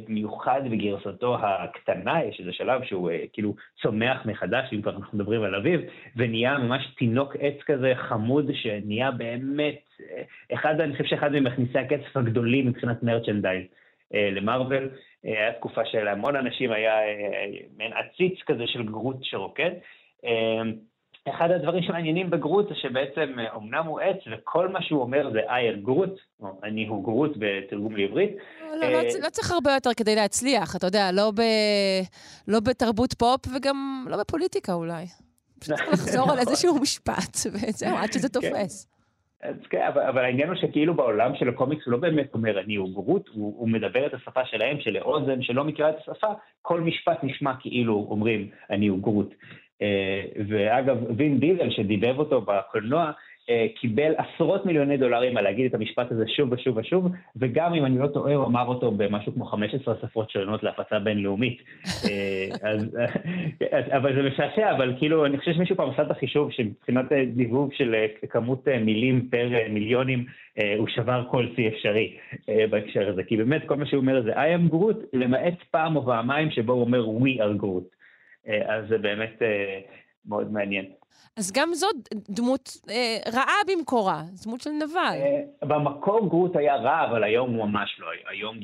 [0.08, 5.42] במיוחד בגרסתו הקטנה, יש איזה שלב שהוא אה, כאילו צומח מחדש, אם כבר אנחנו מדברים
[5.42, 5.80] על אביו,
[6.16, 9.80] ונהיה ממש תינוק עץ כזה חמוד, שנהיה באמת,
[10.10, 10.22] אה,
[10.54, 13.64] אחד, אני חושב שאחד ממכניסי הכסף הגדולים מבחינת מרצ'נדייז
[14.14, 14.88] אה, למרוויל.
[15.24, 16.94] היה תקופה שלהמון אנשים היה
[17.76, 19.70] מעין עציץ כזה של גרוט שרוקד.
[21.28, 25.76] אחד הדברים שמעניינים בגרוט זה שבעצם אמנם הוא עץ וכל מה שהוא אומר זה I
[25.76, 28.36] am גרוט, או אני הוא גרוט בתרגום לעברית.
[28.80, 31.40] לא, לא, לא צריך הרבה יותר כדי להצליח, אתה יודע, לא, ב,
[32.48, 35.04] לא בתרבות פופ וגם לא בפוליטיקה אולי.
[35.58, 38.96] פשוט צריך לחזור על איזשהו משפט, וזהו, עד שזה תופס.
[39.42, 42.74] אז כן, אבל, אבל העניין הוא שכאילו בעולם של הקומיקס הוא לא באמת אומר אני
[42.74, 46.26] הוא גרוט, הוא, הוא מדבר את השפה שלהם, שלאוזן שלא מכירה את השפה,
[46.62, 49.34] כל משפט נשמע כאילו אומרים אני הוא גרוט.
[49.82, 53.10] אה, ואגב, וין דיזל שדיבב אותו בקולנוע,
[53.50, 57.84] אה, קיבל עשרות מיליוני דולרים על להגיד את המשפט הזה שוב ושוב ושוב, וגם אם
[57.84, 61.62] אני לא טועה, הוא אמר אותו במשהו כמו 15 שפות שונות להפצה בינלאומית.
[62.04, 62.86] אה, אז,
[63.88, 67.94] אבל זה משעשע, אבל כאילו, אני חושב שמישהו פעם עשה את החישוב שמבחינת דיבוב של
[68.30, 70.24] כמות מילים פר מיליונים,
[70.78, 72.16] הוא שבר כל שיא אפשרי
[72.70, 76.04] בהקשר הזה, כי באמת כל מה שהוא אומר זה I am Groot, למעט פעם או
[76.04, 77.95] פעמיים שבו הוא אומר We are Groot.
[78.48, 79.80] אה, אז זה באמת אה,
[80.26, 80.86] מאוד מעניין.
[81.36, 81.96] אז גם זאת
[82.28, 85.16] דמות אה, רעה במקורה, דמות של נבל.
[85.16, 88.06] אה, במקור גרוט היה רע, אבל היום הוא ממש לא.
[88.30, 88.56] היום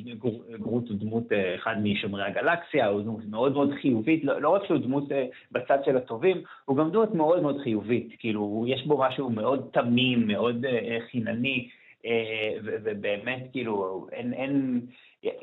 [0.58, 4.66] גרוט הוא דמות אה, אחד משומרי הגלקסיה, הוא דמות מאוד מאוד חיובית, לא, לא רק
[4.66, 8.08] שהוא דמות אה, בצד של הטובים, הוא גם דמות מאוד מאוד חיובית.
[8.18, 11.68] כאילו, יש בו משהו מאוד תמים, מאוד אה, חינני,
[12.06, 14.32] אה, ובאמת, כאילו, אין...
[14.32, 14.80] אין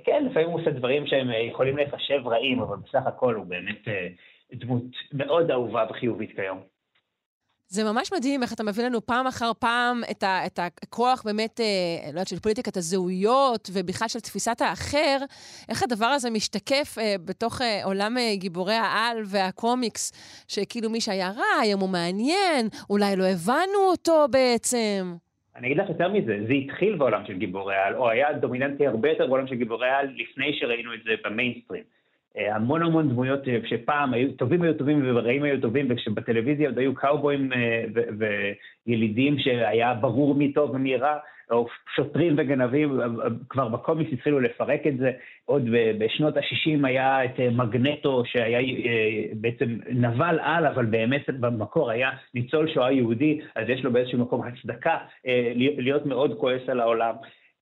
[0.03, 4.07] כן, לפעמים הוא עושה דברים שהם יכולים להיחשב רעים, אבל בסך הכל הוא באמת אה,
[4.53, 6.59] דמות מאוד אהובה וחיובית כיום.
[7.71, 11.59] זה ממש מדהים איך אתה מביא לנו פעם אחר פעם את, ה, את הכוח באמת,
[11.59, 11.65] אה,
[12.03, 15.17] לא יודעת, של פוליטיקת הזהויות ובכלל של תפיסת האחר,
[15.69, 20.11] איך הדבר הזה משתקף אה, בתוך אה, עולם אה, גיבורי העל והקומיקס,
[20.47, 25.15] שכאילו מי שהיה רע, היום הוא מעניין, אולי לא הבנו אותו בעצם.
[25.59, 29.09] אני אגיד לך יותר מזה, זה התחיל בעולם של גיבורי העל, או היה דומיננטי הרבה
[29.09, 31.83] יותר בעולם של גיבורי העל לפני שראינו את זה במיינסטרים.
[32.37, 36.77] אה, המון המון דמויות אה, שפעם היו טובים היו טובים ורעים היו טובים, וכשבטלוויזיה עוד
[36.77, 37.83] היו קאובויים אה,
[38.87, 41.17] וילידים שהיה ברור מי טוב ומי רע,
[41.51, 42.99] או שוטרים וגנבים,
[43.49, 45.11] כבר בקומיקס התחילו לפרק את זה.
[45.45, 45.63] עוד
[45.99, 48.59] בשנות ה-60 היה את מגנטו, שהיה
[49.33, 54.41] בעצם נבל על, אבל באמת במקור היה ניצול שואה יהודי, אז יש לו באיזשהו מקום
[54.43, 54.97] הצדקה
[55.55, 57.15] להיות מאוד כועס על העולם.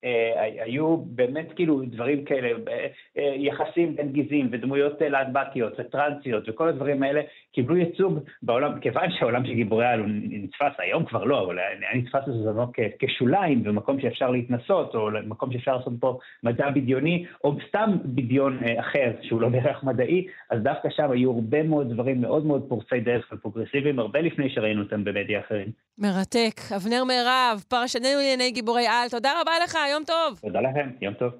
[0.03, 2.87] אה, היו באמת כאילו דברים כאלה, אה,
[3.17, 7.21] אה, יחסים בין גזעים ודמויות להטבקיות וטרנסיות וכל הדברים האלה
[7.51, 11.95] קיבלו ייצוג בעולם, כיוון שהעולם של גיבורי העל הוא נתפס, היום כבר לא, אבל היה
[11.95, 17.97] נתפס בזמנו כשוליים, במקום שאפשר להתנסות, או מקום שאפשר לעשות פה מדע בדיוני, או סתם
[18.05, 22.65] בדיון אחר שהוא לא בהכרח מדעי, אז דווקא שם היו הרבה מאוד דברים מאוד מאוד
[22.69, 25.87] פורצי דרך ופרוגרסיביים, הרבה לפני שראינו אותם במדיה אחרים.
[25.97, 26.61] מרתק.
[26.75, 30.39] אבנר מירב, פרשננו לענייני גיבורי על, תודה רבה לך, יום טוב.
[30.41, 31.31] תודה לכם, יום טוב.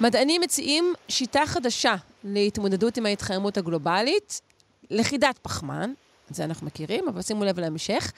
[0.00, 4.40] מדענים מציעים שיטה חדשה להתמודדות עם ההתחממות הגלובלית,
[4.90, 5.92] לכידת פחמן,
[6.30, 8.12] את זה אנחנו מכירים, אבל שימו לב להמשך,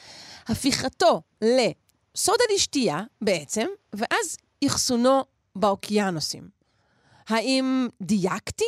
[0.49, 4.37] הפיכתו לסודה לשתייה בעצם, ואז
[4.67, 5.25] אחסונו
[5.57, 6.49] באוקיינוסים.
[7.29, 8.65] האם דייקתי?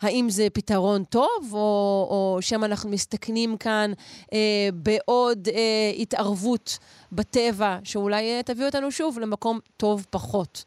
[0.00, 3.92] האם זה פתרון טוב, או, או שמא אנחנו מסתכנים כאן
[4.32, 6.78] אה, בעוד אה, התערבות
[7.12, 10.64] בטבע, שאולי אה, תביא אותנו שוב למקום טוב פחות.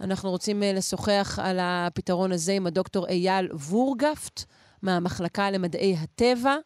[0.00, 4.44] אנחנו רוצים אה, לשוחח על הפתרון הזה עם הדוקטור אייל וורגפט
[4.82, 6.56] מהמחלקה למדעי הטבע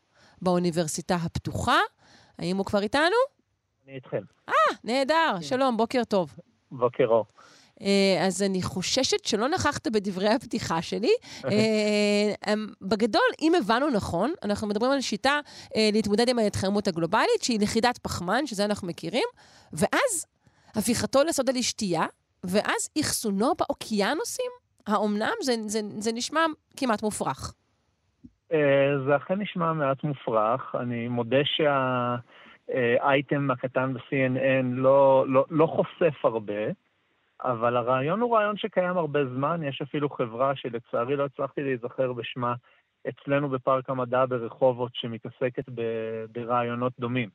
[0.43, 1.79] באוניברסיטה הפתוחה.
[2.39, 3.17] האם הוא כבר איתנו?
[3.87, 4.23] אני איתכם.
[4.49, 4.55] אה,
[4.85, 5.33] נהדר.
[5.37, 5.43] כן.
[5.43, 6.35] שלום, בוקר טוב.
[6.73, 7.25] בוקר אור.
[7.85, 11.13] אה, אז אני חוששת שלא נכחת בדברי הפתיחה שלי.
[11.45, 15.41] אה, אמ, בגדול, אם הבנו נכון, אנחנו מדברים על שיטה
[15.77, 19.29] אה, להתמודד עם ההתחממות הגלובלית, שהיא לכידת פחמן, שזה אנחנו מכירים,
[19.73, 20.27] ואז
[20.77, 22.07] הפיכתו לסודה לשתייה,
[22.45, 24.51] ואז אחסונו באוקיינוסים?
[24.87, 25.33] האומנם?
[25.43, 26.41] זה, זה, זה נשמע
[26.77, 27.55] כמעט מופרך.
[29.07, 30.75] זה אכן נשמע מעט מופרך.
[30.81, 36.63] אני מודה שהאייטם הקטן ב-CNN לא, לא, לא חושף הרבה.
[37.45, 42.55] אבל הרעיון הוא רעיון שקיים הרבה זמן, יש אפילו חברה שלצערי לא הצלחתי להיזכר בשמה
[43.09, 47.29] אצלנו בפארק המדע ברחובות, שמתעסקת ב- ברעיונות דומים,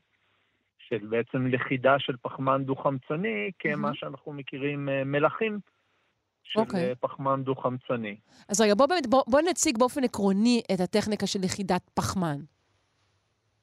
[0.78, 5.60] של בעצם לכידה של פחמן דו-חמצני כמה שאנחנו מכירים אה, מלחים.
[6.44, 6.62] של okay.
[6.62, 6.90] אוקיי.
[6.90, 8.18] אה, פחמן דו-חמצני.
[8.50, 12.38] אז רגע, בוא, בוא, בוא נציג באופן עקרוני את הטכניקה של לכידת פחמן.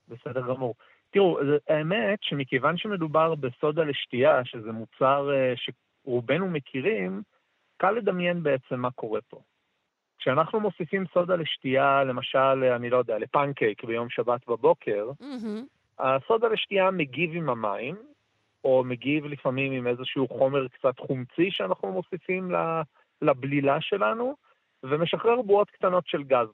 [0.09, 0.75] בסדר גמור.
[1.11, 1.39] תראו,
[1.69, 5.71] האמת שמכיוון שמדובר בסודה לשתייה, שזה מוצר אה, ש...
[6.07, 7.23] רובנו מכירים,
[7.77, 9.41] קל לדמיין בעצם מה קורה פה.
[10.19, 15.63] כשאנחנו מוסיפים סודה לשתייה, למשל, אני לא יודע, לפנקייק ביום שבת בבוקר, mm-hmm.
[15.99, 17.97] הסודה לשתייה מגיב עם המים,
[18.65, 22.51] או מגיב לפעמים עם איזשהו חומר קצת חומצי שאנחנו מוסיפים
[23.23, 24.35] לבלילה שלנו,
[24.83, 26.49] ומשחרר בועות קטנות של גז.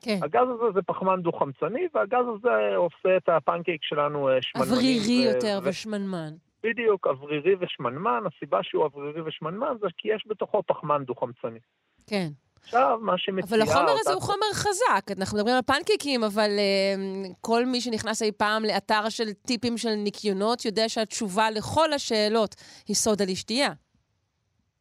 [0.00, 0.18] כן.
[0.22, 4.70] הגז הזה זה פחמן דו-חמצני, והגז הזה עושה את הפנקייק שלנו אה, שמנמני.
[4.70, 5.32] אוורירי ו...
[5.32, 5.68] יותר ו...
[5.68, 6.32] ושמנמן.
[6.62, 11.58] בדיוק, אוורירי ושמנמן, הסיבה שהוא אוורירי ושמנמן זה כי יש בתוכו פחמן דו-חמצני.
[12.06, 12.28] כן.
[12.62, 13.44] עכשיו, מה שמציע...
[13.48, 14.00] אבל החומר אותה...
[14.00, 15.16] הזה הוא חומר חזק.
[15.18, 19.94] אנחנו מדברים על פנקייקים, אבל uh, כל מי שנכנס אי פעם לאתר של טיפים של
[19.94, 22.54] ניקיונות יודע שהתשובה לכל השאלות
[22.88, 23.72] היא סודה לשתייה.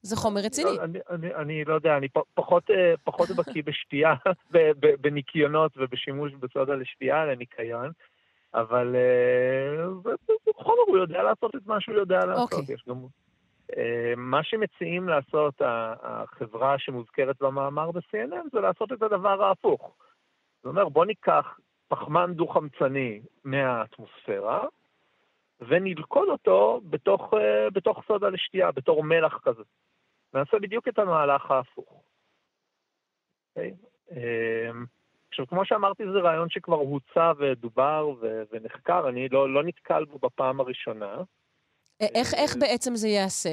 [0.02, 0.80] זה חומר רציני.
[0.80, 4.14] אני, אני, אני לא יודע, אני פחות, אה, פחות בקיא בשתייה,
[5.02, 7.92] בניקיונות ובשימוש בסודה לשתייה לניקיון.
[8.54, 8.96] אבל
[10.04, 12.54] בכל אה, זאת הוא יודע לעשות את מה שהוא יודע לעשות.
[12.54, 12.56] Okay.
[12.56, 12.76] אוקיי.
[12.76, 12.96] יש גם...
[13.78, 15.62] אה, מה שמציעים לעשות
[16.02, 19.96] החברה שמוזכרת במאמר ב-CNN זה לעשות את הדבר ההפוך.
[20.58, 24.66] זאת אומרת, בוא ניקח פחמן דו-חמצני מהאטמוספירה,
[25.62, 29.64] ונלכוד אותו בתוך, אה, בתוך סודה לשתייה, בתור מלח כזה.
[30.34, 32.04] נעשה בדיוק את המהלך ההפוך.
[33.58, 33.74] Okay?
[35.32, 40.20] עכשיו, כמו שאמרתי, זה רעיון שכבר הוצע ודובר ו- ונחקר, אני לא, לא נתקל בו
[40.20, 41.18] בפעם הראשונה.
[42.02, 43.50] איך, איך בעצם זה ייעשה?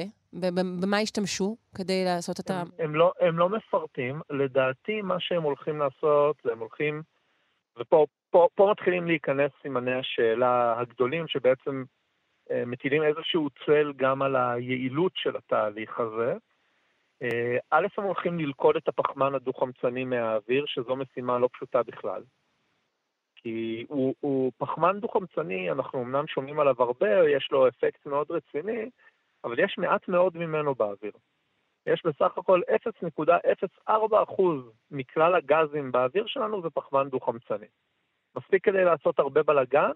[0.81, 2.53] במה ישתמשו כדי לעשות את ה...
[2.53, 4.21] הם, הם, לא, הם לא מפרטים.
[4.29, 7.01] לדעתי, מה שהם הולכים לעשות, זה הם הולכים...
[7.79, 11.83] ופה פה, פה מתחילים להיכנס סימני השאלה הגדולים, שבעצם
[12.51, 16.33] אה, מטילים איזשהו צל גם על היעילות של התהליך הזה.
[17.21, 22.23] אה, א', הם הולכים ללכוד את הפחמן הדו-חמצני מהאוויר, שזו משימה לא פשוטה בכלל.
[23.35, 28.89] כי הוא, הוא פחמן דו-חמצני, אנחנו אמנם שומעים עליו הרבה, יש לו אפקט מאוד רציני,
[29.43, 31.11] אבל יש מעט מאוד ממנו באוויר.
[31.85, 32.61] יש בסך הכל
[33.89, 34.43] 0.04%
[34.91, 37.67] מכלל הגזים באוויר שלנו זה פחמן דו-חמצני.
[38.37, 39.91] מספיק כדי לעשות הרבה בלאגן,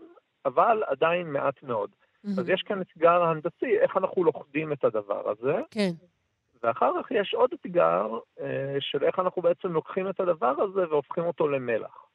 [0.46, 1.90] אבל עדיין מעט מאוד.
[1.90, 2.40] Mm-hmm.
[2.40, 5.56] אז יש כאן אתגר הנדסי, איך אנחנו לוכדים את הדבר הזה.
[5.72, 5.92] כן.
[6.64, 8.08] ואחר כך יש עוד אתגר
[8.40, 12.06] אה, של איך אנחנו בעצם לוקחים את הדבר הזה והופכים אותו למלח.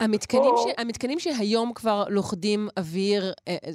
[0.00, 0.80] המתקנים, ופה- ש...
[0.80, 3.70] המתקנים שהיום כבר לוכדים אוויר, אה, אה,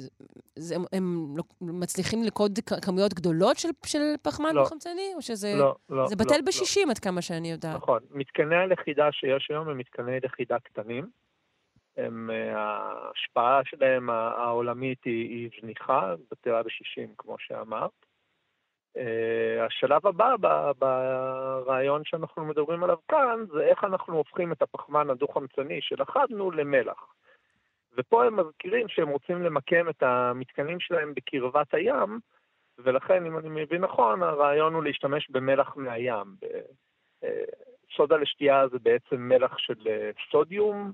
[0.56, 4.64] זה, הם, הם לא- מצליחים לקוד כמויות גדולות של, של פחמן לא.
[4.64, 5.12] חמצני?
[5.16, 6.42] או שזה לא, לא, זה לא, בטל לא.
[6.46, 7.76] בשישים עד כמה שאני יודעת?
[7.76, 8.00] נכון.
[8.10, 11.10] מתקני הלכידה שיש היום הם מתקני לכידה קטנים.
[11.96, 17.90] הם, ההשפעה שלהם העולמית היא, היא זניחה, בטלה ב-60, כמו שאמרת.
[18.96, 20.34] אה, השלב הבא
[20.78, 27.14] ברעיון שאנחנו מדברים עליו כאן, זה איך אנחנו הופכים את הפחמן הדו-חמצני שלכדנו למלח.
[27.98, 32.18] ופה הם מזכירים שהם רוצים למקם את המתקנים שלהם בקרבת הים,
[32.78, 36.34] ולכן, אם אני מבין נכון, הרעיון הוא להשתמש במלח מהים.
[37.24, 37.44] אה,
[37.96, 40.92] סודה לשתייה זה בעצם מלח של אה, סודיום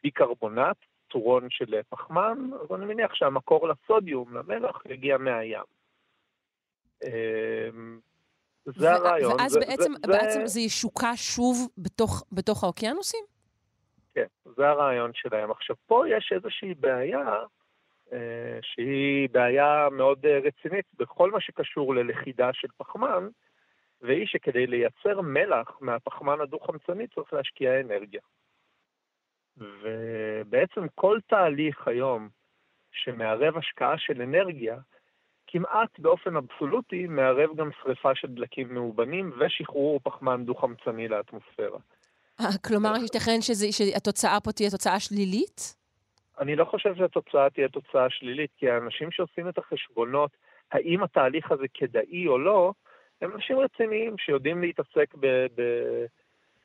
[0.00, 0.76] וביקרבונט,
[1.12, 5.77] צורון של פחמן, אז אני מניח שהמקור לסודיום, למלח, יגיע מהים.
[7.04, 7.68] אה,
[8.66, 9.32] זה הרעיון.
[9.40, 13.24] ואז זה- בעצם, זה- בעצם זה ישוקע שוב בתוך, בתוך האוקיינוסים?
[14.14, 14.26] כן,
[14.56, 15.50] זה הרעיון שלהם.
[15.50, 17.34] עכשיו, פה יש איזושהי בעיה,
[18.12, 18.18] אה,
[18.62, 23.28] שהיא בעיה מאוד אה, רצינית בכל מה שקשור ללכידה של פחמן,
[24.00, 28.20] והיא שכדי לייצר מלח מהפחמן הדו-חמצני צריך להשקיע אנרגיה.
[29.56, 32.28] ובעצם כל תהליך היום
[32.92, 34.76] שמערב השקעה של אנרגיה,
[35.52, 41.78] כמעט באופן אבסולוטי מערב גם שריפה של דלקים מאובנים ושחרור פחמן דו-חמצני לאטמוספירה.
[42.40, 45.74] אה, כלומר, ייתכן שזה- שהתוצאה פה תהיה תוצאה שלילית?
[46.40, 50.30] אני לא חושב שהתוצאה תהיה תוצאה שלילית, כי האנשים שעושים את החשבונות,
[50.72, 52.72] האם התהליך הזה כדאי או לא,
[53.22, 55.26] הם אנשים רציניים שיודעים להתעסק ב...
[55.54, 55.62] ב...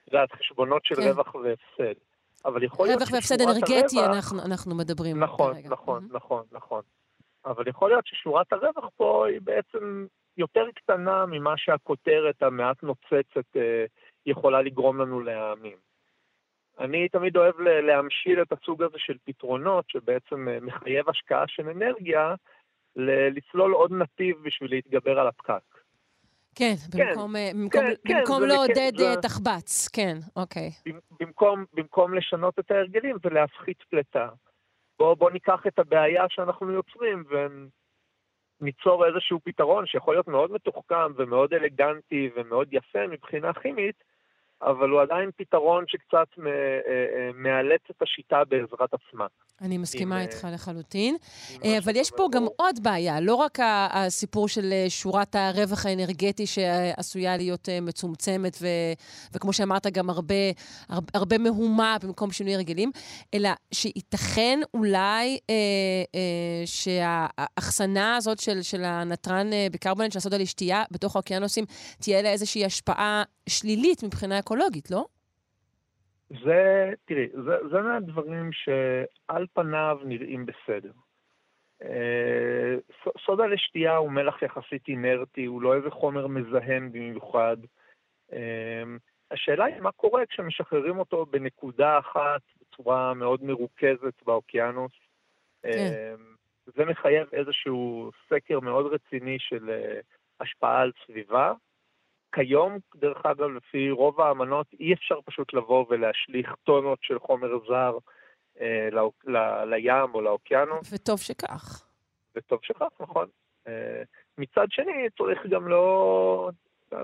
[0.07, 1.01] יודעת, חשבונות של כן.
[1.01, 1.99] רווח והפסד.
[2.45, 5.69] אבל יכול להיות רווח והפסד אנרגטי הרווח- אנחנו, אנחנו מדברים נכון, כרגע.
[5.69, 6.15] נכון, מהמם.
[6.15, 6.81] נכון, נכון.
[7.45, 10.05] אבל יכול להיות ששורת הרווח פה היא בעצם
[10.37, 13.85] יותר קטנה ממה שהכותרת המעט נוצצת אה,
[14.25, 15.77] יכולה לגרום לנו להאמין.
[16.79, 22.35] אני תמיד אוהב להמשיל את הסוג הזה של פתרונות, שבעצם אה, מחייב השקעה של אנרגיה,
[22.95, 25.61] ל- לסלול עוד נתיב בשביל להתגבר על הפקק.
[26.55, 30.69] כן, כן, במקום, אה, במקום, כן, במקום זה- לעודד זה- אה, תחבץ, כן, אוקיי.
[30.85, 34.29] במ- במקום, במקום לשנות את ההרגלים ולהפחית פליטה.
[35.03, 37.23] בואו בוא ניקח את הבעיה שאנחנו יוצרים
[38.61, 44.03] וניצור איזשהו פתרון שיכול להיות מאוד מתוחכם ומאוד אלגנטי ומאוד יפה מבחינה כימית,
[44.65, 49.27] אבל הוא עדיין פתרון שקצת אה, אה, מאלץ את השיטה בעזרת עצמה.
[49.61, 51.15] אני מסכימה עם, איתך לחלוטין.
[51.63, 52.27] אה, מה אבל יש פה.
[52.31, 53.57] גם עוד בעיה, לא רק
[53.91, 58.93] הסיפור של שורת הרווח האנרגטי שעשויה להיות מצומצמת, ו-
[59.33, 60.35] וכמו שאמרת, גם הרבה,
[61.13, 62.91] הרבה, מהומה במקום שינוי הרגלים,
[63.33, 65.55] אלא שייתכן אולי אה,
[66.15, 71.65] אה, שהאחסנה הזאת של, של הנתרן ביקרבונט של הסודה לשתייה בתוך האוקיינוסים,
[72.01, 74.52] תהיה לה איזושהי השפעה שלילית מבחינה אקולוגית,
[74.91, 75.05] לא?
[76.43, 80.91] זה, תראי, זה, זה מהדברים שעל פניו נראים בסדר.
[81.83, 82.75] אה,
[83.25, 87.57] סודה לשתייה הוא מלח יחסית אינרטי, הוא לא איזה חומר מזהם במיוחד.
[88.33, 88.83] אה,
[89.31, 94.91] השאלה היא מה קורה כשמשחררים אותו בנקודה אחת בצורה מאוד מרוכזת באוקיינוס.
[95.65, 96.13] אה,
[96.65, 99.69] זה מחייב איזשהו סקר מאוד רציני של
[100.39, 101.53] השפעה על סביבה.
[102.33, 107.97] כיום, דרך אגב, לפי רוב האמנות, אי אפשר פשוט לבוא ולהשליך טונות של חומר זר
[108.61, 111.83] אה, לא, ל, לים או לאוקיינוס, וטוב שכך.
[112.35, 113.27] וטוב שכך, נכון.
[113.67, 114.03] אה,
[114.37, 116.49] מצד שני, צריך גם לא,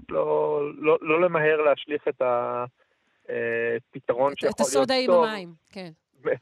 [0.09, 2.21] לא, לא, לא למהר להשליך את
[3.25, 5.23] הפתרון את- שיכול את הסודה להיות עם טוב.
[5.25, 5.89] המים, כן.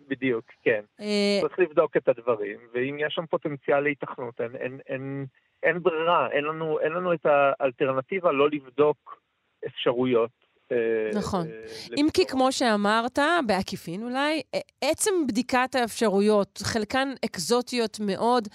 [0.07, 0.81] בדיוק, כן.
[0.99, 5.25] אה, צריך לבדוק את הדברים, ואם יש שם פוטנציאל להיתכנות, אין, אין, אין,
[5.63, 9.21] אין ברירה, אין לנו, אין לנו את האלטרנטיבה לא לבדוק
[9.65, 10.31] אפשרויות.
[10.71, 11.47] אה, נכון.
[11.47, 11.65] אה,
[11.97, 12.25] אם כי.
[12.25, 14.41] כמו שאמרת, בעקיפין אולי,
[14.81, 18.47] עצם בדיקת האפשרויות, חלקן אקזוטיות מאוד,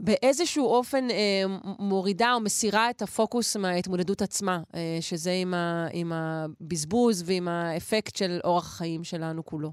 [0.00, 1.42] באיזשהו אופן אה,
[1.78, 8.16] מורידה או מסירה את הפוקוס מההתמודדות עצמה, אה, שזה עם, ה, עם הבזבוז ועם האפקט
[8.16, 9.72] של אורח החיים שלנו כולו.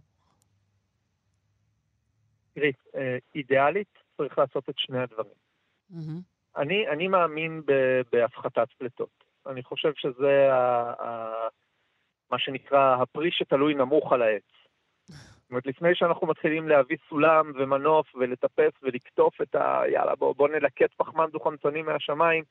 [2.53, 5.33] תראי, אה, אידיאלית צריך לעשות את שני הדברים.
[5.89, 6.32] מהמם.
[6.57, 9.23] אני, אני מאמין ב, בהפחתת פליטות.
[9.47, 11.33] אני חושב שזה ה, ה,
[12.31, 14.43] מה שנקרא הפרי שתלוי נמוך על העץ.
[15.09, 19.81] זאת אומרת, לפני שאנחנו מתחילים להביא סולם ומנוף ולטפס ולקטוף את ה...
[19.87, 22.43] יאללה, בוא, בוא נלקט פחמן דו-חמצני מהשמיים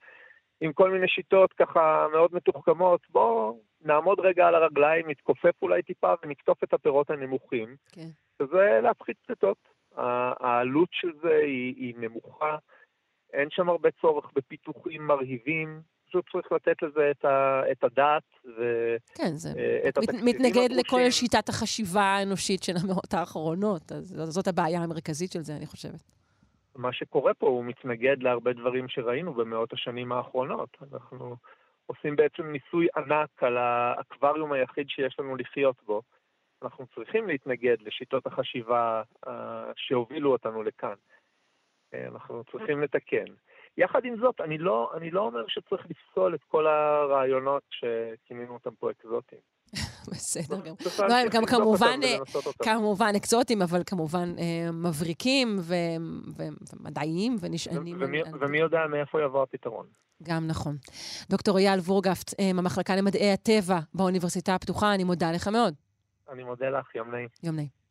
[0.60, 6.14] עם כל מיני שיטות ככה מאוד מתוחכמות, בוא נעמוד רגע על הרגליים, נתכופף אולי טיפה
[6.22, 7.76] ונקטוף את הפירות הנמוכים.
[7.92, 8.08] כן.
[8.38, 9.72] שזה להפחית פליטות.
[9.96, 12.56] העלות של זה היא, היא נמוכה,
[13.32, 18.22] אין שם הרבה צורך בפיתוחים מרהיבים, פשוט צריך לתת לזה את, ה, את הדעת
[18.58, 18.62] ו...
[19.14, 21.10] כן, זה אה, את מת, מתנגד לכל הדרושים.
[21.10, 26.02] שיטת החשיבה האנושית של המאות האחרונות, אז זאת הבעיה המרכזית של זה, אני חושבת.
[26.76, 30.76] מה שקורה פה הוא מתנגד להרבה דברים שראינו במאות השנים האחרונות.
[30.92, 31.36] אנחנו
[31.86, 36.02] עושים בעצם ניסוי ענק על האקווריום היחיד שיש לנו לחיות בו.
[36.62, 40.94] אנחנו צריכים להתנגד לשיטות החשיבה אה, שהובילו אותנו לכאן.
[41.94, 43.24] אה, אנחנו צריכים לתקן.
[43.76, 48.70] יחד עם זאת, אני לא, אני לא אומר שצריך לפסול את כל הרעיונות שכינינו אותם
[48.74, 49.40] פה אקזוטיים.
[50.10, 50.74] בסדר גם.
[50.74, 52.00] צריך לא, הם גם כמובן.
[52.62, 55.58] כמובן אקזוטיים, אבל כמובן אה, מבריקים
[56.36, 57.96] ומדעיים ונשענים
[58.40, 59.86] ומי יודע מאיפה יבוא הפתרון.
[60.22, 60.76] גם נכון.
[61.30, 65.74] דוקטור אייל וורגפט, אה, מהמחלקה למדעי הטבע באוניברסיטה הפתוחה, אני מודה לך מאוד.
[66.32, 67.28] אני מודה לך, יום נעים.
[67.42, 67.81] יום נעים.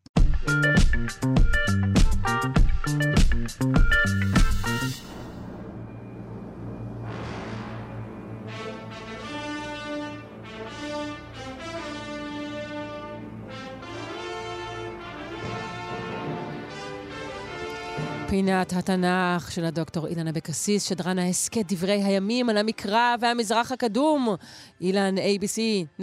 [18.30, 24.36] פינת התנ"ך של הדוקטור אילן אבקסיס, שדרן ההסכת דברי הימים על המקרא והמזרח הקדום.
[24.82, 26.02] אילן, abc.co.il,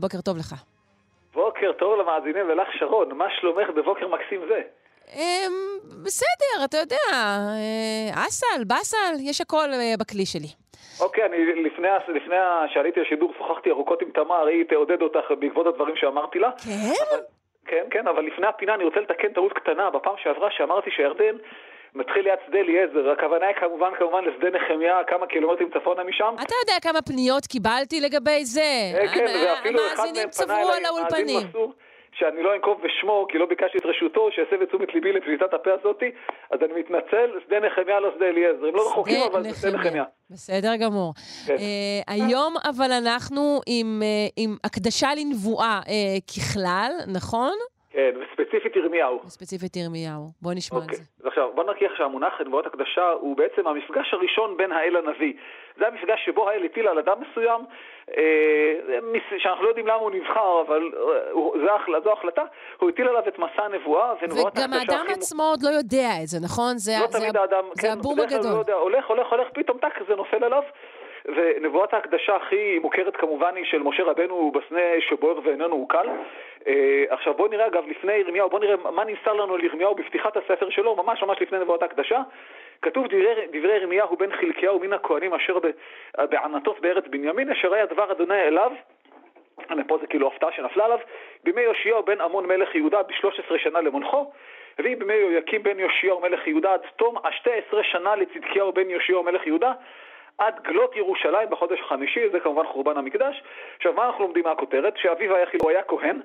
[0.00, 0.54] בוקר טוב לך.
[1.60, 4.62] בוקר טוב למאזינים ולך שרון, מה שלומך בבוקר מקסים זה?
[5.16, 10.48] אמ, בסדר, אתה יודע, אה, אסל, באסל, יש הכל אה, בכלי שלי.
[11.00, 12.36] אוקיי, אני לפני, לפני
[12.72, 16.50] שעליתי לשידור שוחחתי ארוכות עם תמר, היא תעודד אותך בעקבות הדברים שאמרתי לה.
[16.50, 16.92] כן?
[17.10, 17.20] אבל,
[17.66, 19.90] כן, כן, אבל לפני הפינה אני רוצה לתקן טעות קטנה.
[19.90, 21.36] בפעם שעברה שאמרתי שירדן
[21.94, 26.34] מתחיל ליד שדה אליעזר, הכוונה היא כמובן כמובן לשדה נחמיה, כמה קילומטרים צפונה משם.
[26.34, 28.60] אתה יודע כמה פניות קיבלתי לגבי זה?
[28.94, 31.48] אה, כן, ואפילו אחד המאזינים מהם צברו פנה על אליי, מאזין האולפנים.
[31.48, 31.72] מסור,
[32.12, 35.70] שאני לא אנקוב בשמו, כי לא ביקשתי את רשותו, שיסב את תשומת ליבי לפליטת הפה
[35.80, 36.10] הזאתי,
[36.50, 38.66] אז אני מתנצל, שדה נחמיה לא שדה אליעזר.
[38.66, 40.04] הם לא רחוקים, אבל זה שדה נחמיה.
[40.30, 41.12] בסדר גמור.
[41.46, 41.56] כן.
[41.58, 47.54] אה, היום אבל אנחנו עם, אה, עם הקדשה לנבואה אה, ככלל, נכון?
[47.92, 49.20] כן, וספציפית ירמיהו.
[49.26, 50.22] ספציפית ירמיהו.
[50.42, 51.04] בוא נשמע על אוקיי, זה.
[51.20, 55.32] אז עכשיו בוא נרקיח שהמונח נבואות הקדשה הוא בעצם המפגש הראשון בין האל לנביא.
[55.78, 57.60] זה המפגש שבו האל הטיל על אדם מסוים,
[58.16, 62.42] אה, שאנחנו לא יודעים למה הוא נבחר, אבל אה, זו ההחלטה,
[62.78, 65.12] הוא הטיל עליו את מסע הנבואה, ונבואות וגם הקדשה האדם הכי...
[65.12, 66.78] עצמו עוד לא יודע את זה, נכון?
[66.78, 68.52] זה, לא זה, תמיד האדם, זה כן, הבום הגדול.
[68.52, 70.62] לא יודע, הולך, הולך, הולך, פתאום טאק, זה נופל עליו.
[71.24, 76.08] ונבואת ההקדשה הכי מוכרת כמובן היא של משה רבנו בסנה שבוער ואיננו עוקל.
[76.66, 80.36] אה, עכשיו בואו נראה אגב לפני ירמיהו, בואו נראה מה נמסר לנו על ירמיהו בפתיחת
[80.36, 82.22] הספר שלו, ממש ממש לפני נבואת ההקדשה.
[82.82, 85.58] כתוב דברי, דברי ירמיהו בן חלקיהו מן הכהנים אשר
[86.18, 88.72] בענתות בארץ בנימין, אשר היה דבר אדוני אליו
[89.86, 90.98] פה זה כאילו הפתעה שנפלה עליו,
[91.44, 94.32] בימי יאשיהו בן עמון מלך יהודה ב-13 שנה למונחו,
[94.78, 99.46] והיא בימי יהויקים בן יאשיהו מלך יהודה עד תום ה-12 שנה לצדקיהו בן יאשיהו מלך
[99.46, 99.72] יהודה,
[100.40, 103.42] עד גלות ירושלים בחודש החמישי, זה כמובן חורבן המקדש.
[103.76, 104.96] עכשיו, מה אנחנו לומדים מהכותרת?
[104.96, 106.20] שאביו היחיד הוא היה כהן,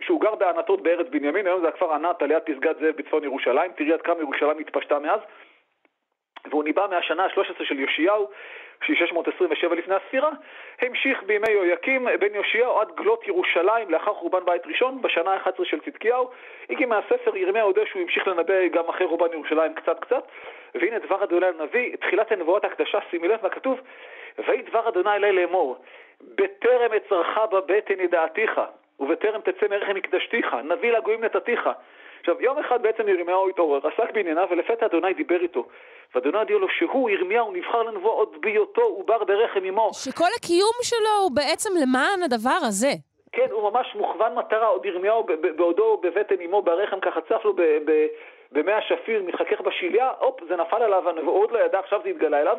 [0.00, 3.72] שהוא גר בענתות בארץ בנימין, היום זה הכפר ענת על יד פסגת זאב בצפון ירושלים,
[3.72, 5.20] תראי עד כמה ירושלים התפשטה מאז.
[6.50, 8.28] והוא ניבא מהשנה ה-13 של יאשיהו,
[8.84, 10.30] שהיא 627 לפני הספירה,
[10.80, 15.80] המשיך בימי יהויקים בן יאשיהו עד גלות ירושלים לאחר חורבן בית ראשון, בשנה ה-11 של
[15.80, 16.30] צדקיהו.
[16.70, 20.24] הגיע מהספר ירמיהו יודע שהוא המשיך לנבא גם אחרי חורבן ירושלים קצת קצת,
[20.74, 23.80] והנה דבר אדוני לנביא, תחילת הנבואות הקדשה, שימי לב מה כתוב,
[24.38, 25.76] ויהי דבר אדוני אלי לאמור,
[26.20, 28.60] בטרם אצרך בבטן ידעתיך,
[29.00, 31.68] ובטרם תצא מרחם מקדשתיך, נביא לגויים נתתיך.
[32.20, 35.66] עכשיו, יום אחד בעצם ירמיהו התעורר, עסק בענייניו, ולפתע אדוני דיבר איתו.
[36.14, 39.90] ואדוני הודיע לו שהוא, ירמיהו, נבחר לנבוא עוד בהיותו עובר ברחם אמו.
[39.92, 42.90] שכל הקיום שלו הוא בעצם למען הדבר הזה.
[43.32, 47.54] כן, הוא ממש מוכוון מטרה, עוד ירמיהו בעודו בבטן אמו ברחם, ככה צף לו
[48.54, 52.40] במי השפיר, מתחכך בשליה, הופ, זה נפל עליו, הוא עוד לא ידע, עכשיו זה התגלה
[52.40, 52.56] אליו.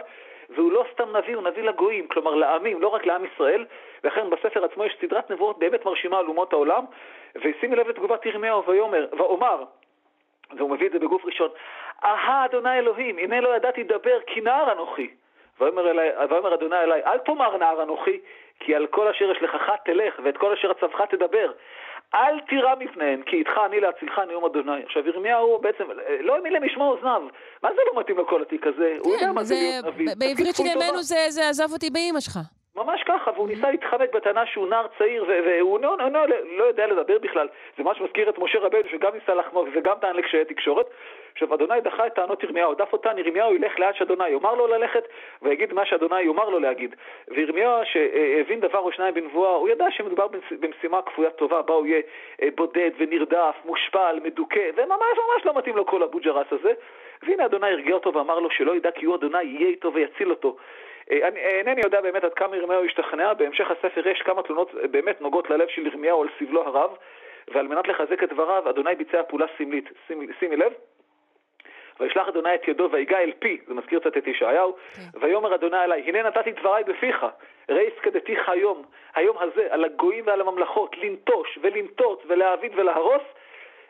[0.49, 3.65] והוא לא סתם נביא, הוא נביא לגויים, כלומר לעמים, לא רק לעם ישראל,
[4.03, 6.85] ולכן בספר עצמו יש סדרת נבואות באמת מרשימה על אומות העולם,
[7.35, 9.63] ושימי לב לתגובת ירמיהו ויאמר, ואומר,
[10.57, 11.49] והוא מביא את זה בגוף ראשון,
[12.03, 15.09] אהה אדוני אלוהים, הנה לא ידעתי דבר כי נער אנוכי.
[15.59, 18.19] ויאמר, אדוני אלי, אל תאמר נער אנוכי,
[18.59, 21.51] כי על כל אשר יש לכך תלך, ואת כל אשר עצבך תדבר.
[22.13, 24.83] אל תירא מפניהן, כי איתך אני להצילך נאום אדוני.
[24.85, 25.83] עכשיו ירמיהו בעצם,
[26.19, 27.21] לא האמין למשמע אוזניו.
[27.63, 28.95] מה זה לא מתאים לו כל התיק הזה?
[28.99, 30.07] הוא יודע כן, מה זה להיות נביא.
[30.17, 31.03] בעברית של ימינו.
[31.03, 32.39] זה, זה עזב אותי באימא שלך.
[32.75, 36.87] ממש ככה, והוא ניסה להתחמק בטענה שהוא נער צעיר, והוא לא, לא, לא, לא יודע
[36.87, 37.47] לדבר בכלל.
[37.77, 40.85] זה ממש מזכיר את משה רבנו, שגם ניסה לחמוק וגם טען לקשיי תקשורת.
[41.33, 45.07] עכשיו, אדוני דחה את טענות ירמיהו, דף אותן, ירמיהו ילך לאן שאדוני יאמר לו ללכת,
[45.41, 46.95] ויגיד מה שאדוני יאמר לו להגיד.
[47.27, 51.85] וירמיהו, שהבין דבר או שניים בנבואה, הוא ידע שמדובר במש- במשימה כפויה טובה, בה הוא
[51.85, 52.01] יהיה
[52.41, 56.73] אה, בודד ונרדף, מושפל, מדוכא, וממש ממש לא מתאים לו כל הבוג'רס הזה.
[57.23, 60.55] והנה אדוני הרגיע אותו ואמר לו שלא ידע כי הוא אדוני יהיה איתו ויציל אותו.
[61.11, 65.21] אה, אני אינני יודע באמת עד כמה ירמיהו השתכנע, בהמשך הספר יש כמה תלונות באמת
[65.21, 66.97] נוגעות ללב של ירמיהו על סבלו הרב,
[67.47, 69.89] ועל מנת לחזק את דבריו, אדוני ביצע פעולה סמלית.
[70.07, 70.73] שימי, שימי לב,
[71.99, 75.19] וישלח אדוני את ידו ויגע אל פי, זה מזכיר קצת את ישעיהו, כן.
[75.19, 77.25] ויאמר אדוני אליי, הנה נתתי דבריי בפיך,
[77.69, 78.83] ראי הסקדתיך היום,
[79.15, 83.23] היום הזה, על הגויים ועל הממלכות, לנטוש ולנטוץ ולהעביד ולהרוס,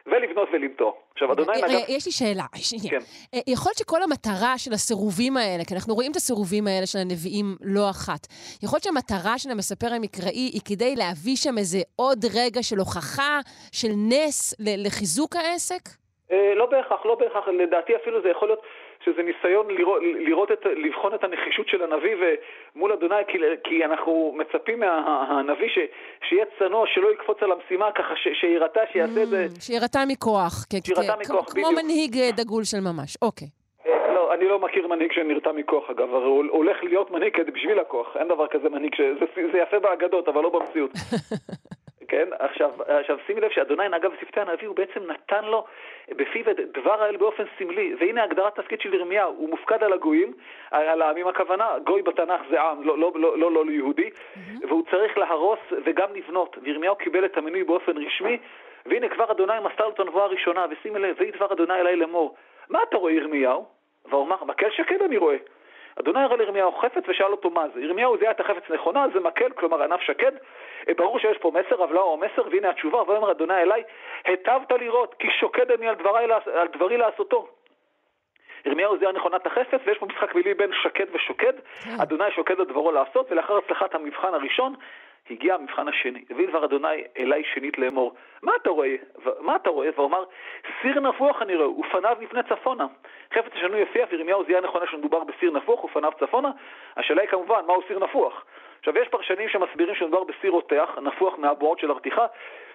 [0.07, 0.91] ולבנות ולנטוע.
[1.13, 1.77] עכשיו, אדוני נגע...
[1.87, 2.43] יש לי שאלה.
[2.89, 2.97] כן.
[3.33, 6.99] אה, יכול להיות שכל המטרה של הסירובים האלה, כי אנחנו רואים את הסירובים האלה של
[6.99, 8.27] הנביאים לא אחת,
[8.63, 13.39] יכול להיות שהמטרה של המספר המקראי היא כדי להביא שם איזה עוד רגע של הוכחה,
[13.71, 14.53] של נס
[14.85, 15.83] לחיזוק העסק?
[16.31, 17.47] אה, לא בהכרח, לא בהכרח.
[17.47, 18.61] לדעתי אפילו זה יכול להיות
[19.05, 22.15] שזה ניסיון לראות, לראות את, לבחון את הנחישות של הנביא
[22.75, 25.79] מול אדוני, כי, כי אנחנו מצפים מהנביא ש,
[26.29, 29.47] שיהיה צנוע, שלא יקפוץ על המשימה, ככה ש, שירתע, שיעשה את זה...
[29.55, 30.53] Mm, שירתע מכוח.
[30.85, 31.67] שירתע מכוח, בדיוק.
[31.67, 33.47] כמו מנהיג אה, דגול של ממש, אוקיי.
[33.87, 37.79] אה, לא, אני לא מכיר מנהיג שנרתע מכוח, אגב, הרי הוא הולך להיות מנהיג בשביל
[37.79, 39.01] הכוח, אין דבר כזה מנהיג, ש...
[39.19, 40.91] זה, זה יפה באגדות, אבל לא במציאות.
[42.07, 42.27] כן?
[42.39, 45.65] עכשיו, עכשיו שימי לב שאדוני נגע בשפתי הנביא, הוא בעצם נתן לו
[46.09, 47.95] בפיו את דבר האל באופן סמלי.
[47.99, 50.33] והנה הגדרת תפקיד של ירמיהו, הוא מופקד על הגויים,
[50.71, 54.67] על העמים הכוונה, גוי בתנ"ך זה עם, לא, לא, לא, לא, לא, לא יהודי, mm-hmm.
[54.67, 56.57] והוא צריך להרוס וגם לבנות.
[56.61, 58.37] וירמיהו קיבל את המינוי באופן רשמי,
[58.85, 62.35] והנה כבר אדוני מסר לו את הנבואה הראשונה, ושימי לב, ויהי דבר אדוני אליי לאמור.
[62.69, 63.65] מה אתה רואה ירמיהו?
[64.05, 65.37] והוא אמר, מקל שקד אני רואה.
[65.99, 67.81] אדוני הראה לירמיהו חפץ ושאל אותו מה זה.
[67.81, 70.31] ירמיהו זיהה את החפץ נכונה, זה מקל, כלומר ענף שקד.
[70.87, 73.83] אה, ברור שיש פה מסר, אבל לא הוא מסר, והנה התשובה, ויאמר אדוני אליי,
[74.25, 76.23] היטבת לראות, כי שוקד אני על דברי,
[76.53, 77.47] על דברי לעשותו.
[78.65, 81.53] ירמיהו זיהה נכונת החפץ, ויש פה משחק מילים בין שקד ושוקד.
[81.83, 81.89] כן.
[82.01, 84.75] אדוני שוקד על דברו לעשות, ולאחר הצלחת המבחן הראשון,
[85.29, 86.23] הגיע המבחן השני.
[86.29, 88.95] הביא דבר אדוני אליי שנית לאמור, מה אתה רואה?
[89.39, 89.89] מה אתה רואה?
[89.95, 90.23] ואומר,
[90.81, 92.87] סיר נפוח אני רואה, ופניו מפני צפונה.
[93.33, 96.51] חפץ השנוי יפיע, וירמיהו זיהה נכונה שמדובר בסיר נפוח ופניו צפונה.
[96.97, 98.45] השאלה היא כמובן, מהו סיר נפוח?
[98.79, 102.25] עכשיו, יש פרשנים שמסבירים שמדובר בסיר רותח, נפוח מהבועות של הרתיחה,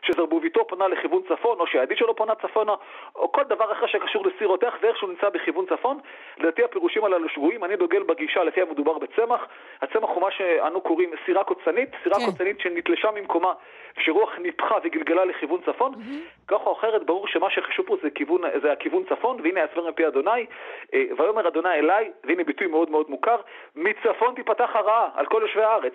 [0.02, 2.74] שזרבוביתו פונה לכיוון צפון, או שהידיד שלו פונה צפונה,
[3.14, 5.98] או כל דבר אחר שקשור לסיר רותח, ואיכשהו נמצא בכיוון צפון.
[6.38, 9.46] לדעתי הפירושים הללו שגויים, אני דוגל בגישה לפי המדובר בצמח.
[9.82, 12.26] הצמח הוא מה שאנו קוראים סירה קוצנית, סירה כן.
[12.26, 13.52] קוצנית שנתלשה ממקומה,
[13.98, 15.94] שרוח ניפחה וגלגלה לכיוון צפון.
[15.94, 16.48] Mm-hmm.
[16.48, 20.06] כך או אחרת, ברור שמה שחשוב פה זה, כיוון, זה הכיוון צפון, והנה הסבר מפי
[20.06, 20.46] אדוני,
[20.94, 23.36] אה, ויאמר אדוני אליי, והנה ביטוי מאוד מאוד מוכר,
[23.76, 25.92] מצפון תיפתח הרעה על כל יושבי הארץ.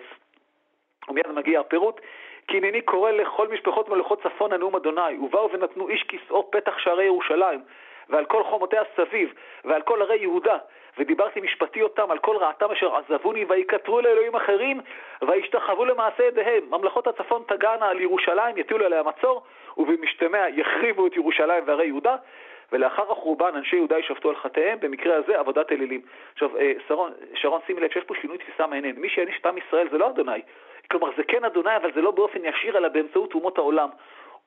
[1.08, 2.00] ומיד מגיע הפירוט,
[2.48, 7.04] כי הנני קורא לכל משפחות מלוכות צפון הנאום אדוני, ובאו ונתנו איש כסאו פתח שערי
[7.04, 7.60] ירושלים,
[8.08, 9.34] ועל כל חומותיה סביב,
[9.64, 10.56] ועל כל ערי יהודה,
[10.98, 14.80] ודיברתי משפטי אותם על כל רעתם אשר עזבוני, ויקטרו לאלוהים אחרים,
[15.28, 16.62] וישתחוו למעשה ידיהם.
[16.70, 19.42] ממלכות הצפון תגענה על ירושלים, יטילו עליה מצור,
[19.76, 22.16] ובמשתמע יחריבו את ירושלים וערי יהודה,
[22.72, 26.00] ולאחר החורבן אנשי יהודה ישפטו על חטאיהם, במקרה הזה עבודת אלילים.
[26.32, 28.96] עכשיו, אה, שרון, שרון שימי לב שיש פה שינוי תפיסה מעניין.
[28.98, 30.42] מי שיעניש את עם ישראל זה לא אדוני,
[30.90, 33.88] כלומר, זה כן אדוני, אבל זה לא באופן ישיר, אלא באמצעות אומות העולם.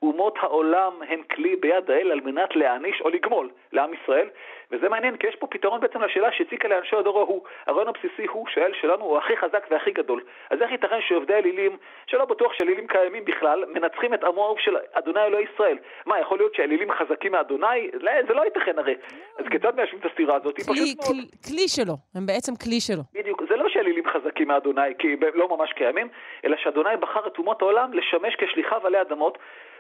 [0.02, 4.30] אומות העולם הם כלי ביד האל על מנת להעניש או לגמול לעם ישראל,
[4.72, 7.42] וזה מעניין, כי יש פה פתרון בעצם לשאלה שהציקה לאנשי הדור ההוא.
[7.66, 10.24] הרעיון הבסיסי הוא שהאל שלנו הוא הכי חזק והכי גדול.
[10.50, 11.78] אז איך ייתכן שעובדי אלילים,
[12.08, 15.78] שלא בטוח שאלילים קיימים בכלל, מנצחים את עמו האהוב של אדוני אלוהי ישראל?
[16.06, 17.90] מה, יכול להיות שאלילים חזקים מאדוני?
[17.94, 18.96] לא, זה לא ייתכן הרי.
[19.38, 20.56] אז כיצד מיישבים את הסתירה הזאת?
[20.56, 23.04] כלי, כלי, כלי שלו, הם בעצם כלי שלו.
[23.14, 26.08] בדיוק, זה לא שאלילים חזקים מאדוני, כי הם לא ממש קיימים,
[26.46, 29.38] אלא שאדוני בחר את אומות העולם לשמש כשליחיו עלי אדמות,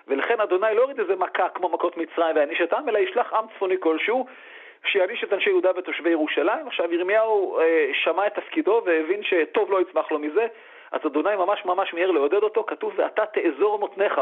[0.09, 3.45] ולכן אדוני לא יוריד איזה מכה כמו מכות מצרים ויעניש את העם, אלא ישלח עם
[3.55, 4.25] צפוני כלשהו
[4.85, 6.67] שיעניש את אנשי יהודה ותושבי ירושלים.
[6.67, 10.47] עכשיו ירמיהו אה, שמע את תפקידו והבין שטוב לא יצמח לו מזה,
[10.91, 14.21] אז אדוני ממש ממש מיהר לעודד אותו, כתוב ואתה תאזור מותניך,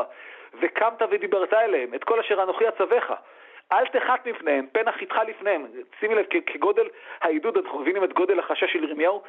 [0.61, 3.11] וקמת ודיברת אליהם, את כל אשר אנוכי אצווך.
[3.71, 5.65] אל תחת מפניהם, פן אחיתך לפניהם.
[5.99, 6.87] שימי לב, כגודל
[7.21, 9.21] העידוד, אנחנו מבינים את גודל החשש של ירמיהו.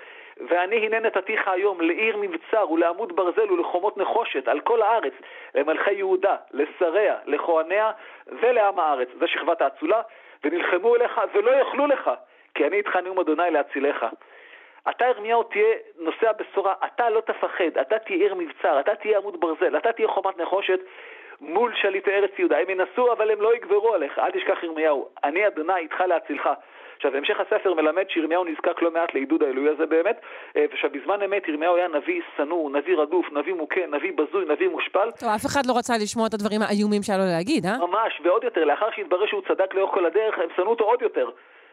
[0.48, 5.12] ואני הנה נתתיך היום לעיר מבצר ולעמוד ברזל ולחומות נחושת על כל הארץ,
[5.54, 7.90] למלכי יהודה, לשריה, לכהניה
[8.26, 9.08] ולעם הארץ.
[9.18, 10.02] זה שכבת האצולה.
[10.44, 12.10] ונלחמו אליך ולא יאכלו לך,
[12.54, 14.06] כי אני איתך נאום אדוני להצילך.
[14.90, 19.40] אתה ירמיהו תהיה נושא הבשורה, אתה לא תפחד, אתה תהיה עיר מבצר, אתה תהיה עמוד
[19.40, 20.80] ברזל, אתה תהיה חומת נחושת
[21.40, 22.58] מול שליטי ארץ יהודה.
[22.58, 26.48] הם ינסו אבל הם לא יגברו עליך, אל תשכח ירמיהו, אני אדוני איתך להצילך.
[26.96, 30.20] עכשיו, המשך הספר מלמד שירמיהו נזקק לא מעט לעידוד האלוהי הזה באמת,
[30.56, 34.68] אה, ושבזמן בזמן אמת ירמיהו היה נביא שנוא, נביא רדוף, נביא מוכה, נביא בזוי, נביא
[34.68, 35.10] מושפל.
[35.20, 37.78] טוב, אף אחד לא רצה לשמוע את הדברים האיומים שהיה לו להגיד, אה?
[37.86, 41.30] ממש, ועוד יותר, לאחר שהתברר שהוא צדק לאורך כל הדרך, הם שנאו אותו עוד יותר.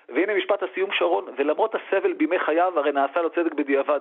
[0.10, 4.00] והנה משפט הסיום שרון, ולמרות הסבל בימי חייו, הרי נעשה לו צדק בדיעבד.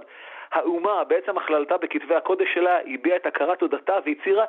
[0.53, 4.45] האומה, בעצם הכללתה בכתבי הקודש שלה, הביעה את הכרת תודתה והצהירה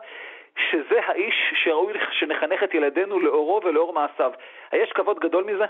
[0.58, 4.32] שזה האיש שראוי שנחנך את ילדינו לאורו ולאור מעשיו.
[4.72, 5.66] היש כבוד גדול מזה?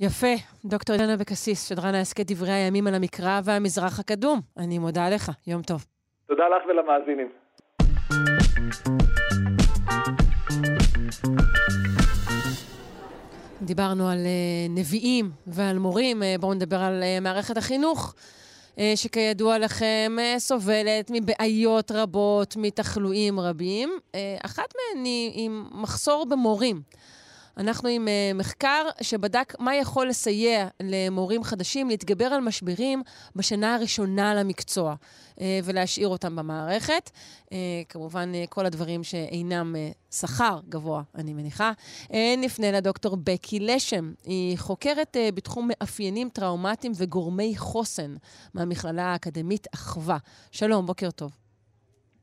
[0.00, 0.34] יפה.
[0.64, 4.38] דוקטור אילנה אבקסיס, שדרן ההסכת דברי הימים על המקרא והמזרח הקדום.
[4.58, 5.30] אני מודה לך.
[5.46, 5.80] יום טוב.
[6.26, 7.28] תודה לך ולמאזינים.
[13.62, 18.14] דיברנו על uh, נביאים ועל מורים, uh, בואו נדבר על uh, מערכת החינוך,
[18.94, 23.98] שכידוע לכם uh, סובלת מבעיות רבות, מתחלואים רבים.
[24.12, 24.16] Uh,
[24.46, 26.82] אחת מהן היא עם מחסור במורים.
[27.56, 33.02] אנחנו עם uh, מחקר שבדק מה יכול לסייע למורים חדשים להתגבר על משברים
[33.36, 34.94] בשנה הראשונה למקצוע
[35.34, 37.10] uh, ולהשאיר אותם במערכת.
[37.44, 37.50] Uh,
[37.88, 41.72] כמובן, uh, כל הדברים שאינם uh, שכר גבוה, אני מניחה.
[42.08, 44.12] Uh, נפנה לדוקטור בקי לשם.
[44.24, 48.14] היא חוקרת uh, בתחום מאפיינים טראומטיים וגורמי חוסן
[48.54, 50.18] מהמכללה האקדמית אחווה.
[50.50, 51.32] שלום, בוקר טוב.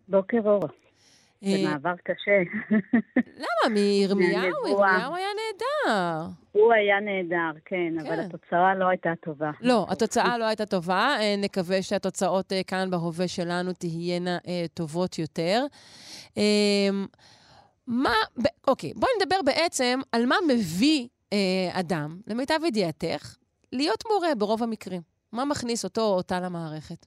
[0.08, 0.89] בוקר אור.
[1.42, 2.38] זה אה, מעבר קשה.
[3.44, 3.74] למה?
[3.74, 4.34] מירמיהו?
[4.34, 6.26] ירמיהו היה נהדר.
[6.52, 8.20] הוא היה נהדר, כן, אבל כן.
[8.20, 9.52] התוצאה לא הייתה טובה.
[9.62, 11.16] לא, התוצאה לא הייתה טובה.
[11.20, 14.38] אה, נקווה שהתוצאות אה, כאן בהווה שלנו תהיינה
[14.74, 15.66] טובות יותר.
[17.88, 18.14] מה,
[18.68, 23.36] אוקיי, בואי נדבר בעצם על מה מביא אה, אדם, למיטב ידיעתך,
[23.72, 25.02] להיות מורה ברוב המקרים.
[25.32, 27.06] מה מכניס אותו או אותה למערכת?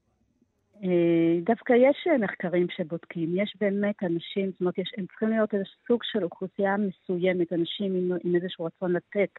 [0.83, 5.55] אה, דווקא יש אה, מחקרים שבודקים, יש באמת אנשים, זאת אומרת, יש, הם צריכים להיות
[5.55, 9.31] איזה סוג של אוכלוסייה מסוימת, אנשים עם, עם איזשהו רצון לתת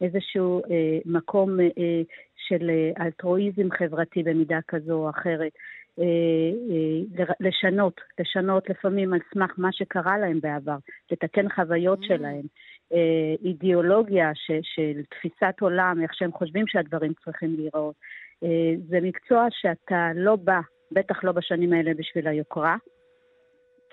[0.00, 2.02] איזשהו אה, מקום אה, אה,
[2.36, 2.70] של
[3.00, 5.52] אלטרואיזם חברתי במידה כזו או אחרת.
[5.98, 6.04] אה,
[6.70, 10.76] אה, לשנות, לשנות לפעמים על סמך מה שקרה להם בעבר,
[11.10, 12.06] לתקן חוויות Mm.
[12.06, 12.42] שלהם,
[12.92, 17.94] אה, אידיאולוגיה ש, של תפיסת עולם, איך שהם חושבים שהדברים צריכים להיראות.
[18.88, 20.60] זה מקצוע שאתה לא בא,
[20.94, 22.76] בטח לא בשנים האלה בשביל היוקרה,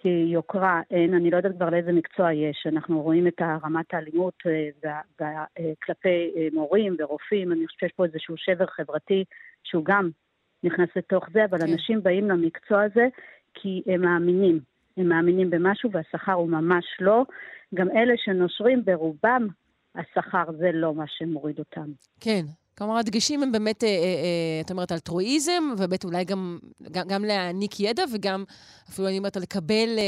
[0.02, 2.68] כי יוקרה אין, אני לא יודעת כבר לאיזה מקצוע יש.
[2.68, 8.06] אנחנו רואים את רמת האלימות אה, אה, כלפי אה, מורים ורופאים, אני חושבת שיש פה
[8.06, 9.24] איזשהו שבר חברתי
[9.64, 10.10] שהוא גם
[10.64, 11.72] נכנס לתוך זה, אבל כן.
[11.72, 13.08] אנשים באים למקצוע הזה
[13.54, 14.60] כי הם מאמינים.
[14.98, 17.26] הם מאמינים במשהו והשכר הוא ממש לא.
[17.76, 19.48] גם אלה שנושרים ברובם,
[19.96, 21.92] השכר זה לא מה שמוריד אותם.
[22.20, 22.42] כן.
[22.80, 26.58] כלומר, הדגשים הם באמת, אה, אה, אה, את אומרת, אלטרואיזם, ובאמת אולי גם,
[26.92, 28.44] גם, גם להעניק ידע, וגם,
[28.90, 30.04] אפילו אני אומרת, לקבל אה,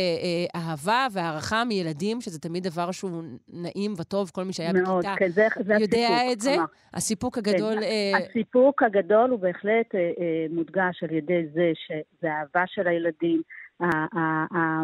[0.56, 3.24] אה, אהבה והערכה מילדים, שזה תמיד דבר שהוא
[3.54, 6.32] נעים וטוב, כל מי שהיה מאוד, בכיתה כן, זה, זה יודע הסיפוק.
[6.34, 6.52] את זה.
[6.52, 7.76] כלומר, הסיפוק הגדול...
[7.76, 12.88] כן, אה, הסיפוק הגדול הוא בהחלט אה, אה, מודגש על ידי זה שזה האהבה של
[12.88, 13.42] הילדים,
[13.80, 14.84] ה- ה- ה-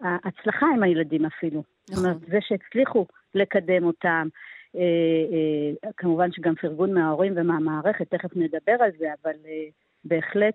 [0.00, 1.62] ההצלחה עם הילדים אפילו.
[1.86, 2.30] זאת אומרת, נכון.
[2.30, 4.28] זה שהצליחו לקדם אותם.
[4.76, 9.64] אה, אה, כמובן שגם פרגון מההורים ומהמערכת, תכף נדבר על זה, אבל אה,
[10.04, 10.54] בהחלט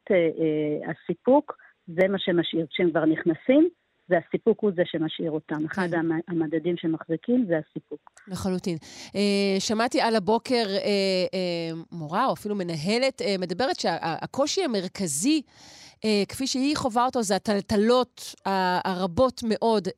[0.87, 1.57] הסיפוק
[1.87, 2.65] זה מה שמשאיר.
[2.69, 3.69] כשהם כבר נכנסים,
[4.09, 5.65] והסיפוק הוא זה שמשאיר אותם.
[5.65, 5.97] אחד כן.
[5.99, 7.99] המ- המדדים שמחזיקים זה הסיפוק.
[8.27, 8.77] לחלוטין.
[9.59, 10.63] שמעתי על הבוקר
[11.91, 15.41] מורה, או אפילו מנהלת, מדברת שהקושי המרכזי,
[16.03, 18.35] uh, כפי שהיא חווה אותו, זה הטלטלות
[18.85, 19.91] הרבות מאוד uh,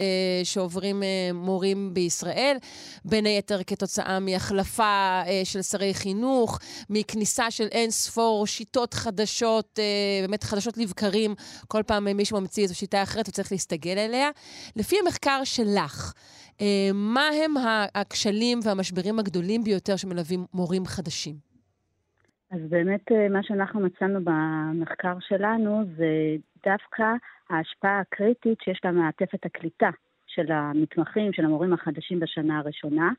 [0.44, 2.58] שעוברים uh, מורים בישראל,
[3.06, 6.60] בין היתר כתוצאה מהחלפה uh, של שרי חינוך,
[6.90, 11.36] מכניסה של אין ספור שיטות חדשות, uh, באמת חדשות לבקרים,
[11.68, 14.30] כל פעם מישהו ממציא איזו שיטה אחרת וצריך להסתגל אליה.
[14.76, 16.14] לפי המחקר שלך,
[16.62, 17.54] אה, מה הם
[17.96, 21.45] הכשלים והמשברים הגדולים ביותר שמלווים מורים חדשים?
[22.52, 26.36] אז באמת אה, מה שאנחנו מצאנו במחקר שלנו זה
[26.66, 27.04] דווקא
[27.50, 29.90] ההשפעה הקריטית שיש למעטפת הקליטה
[30.28, 33.12] של המתמחים, של המורים החדשים בשנה הראשונה.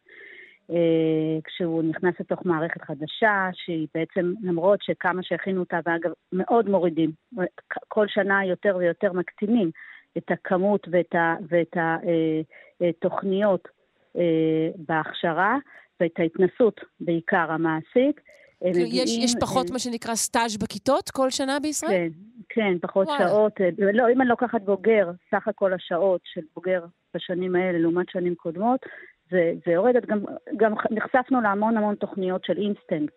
[0.71, 7.11] אה, כשהוא נכנס לתוך מערכת חדשה, שהיא בעצם, למרות שכמה שהכינו אותה, ואגב, מאוד מורידים,
[7.89, 9.71] כל שנה יותר ויותר מקטינים
[10.19, 11.77] את הכמות ואת
[12.81, 13.69] התוכניות
[14.17, 15.57] אה, בהכשרה
[16.01, 18.21] ואת ההתנסות, בעיקר המעשית.
[18.61, 21.91] כאילו, יש, יש פחות אה, מה שנקרא סטאז' בכיתות כל שנה בישראל?
[21.91, 22.09] כן,
[22.49, 23.29] כן, פחות וואלה.
[23.29, 23.61] שעות.
[23.61, 26.85] אה, לא, אם אני לוקחת בוגר, סך הכל השעות של בוגר
[27.15, 28.81] בשנים האלה לעומת שנים קודמות,
[29.31, 29.95] זה, זה יורד.
[30.07, 30.25] גם,
[30.57, 33.11] גם נחשפנו להמון המון תוכניות של אינסטנט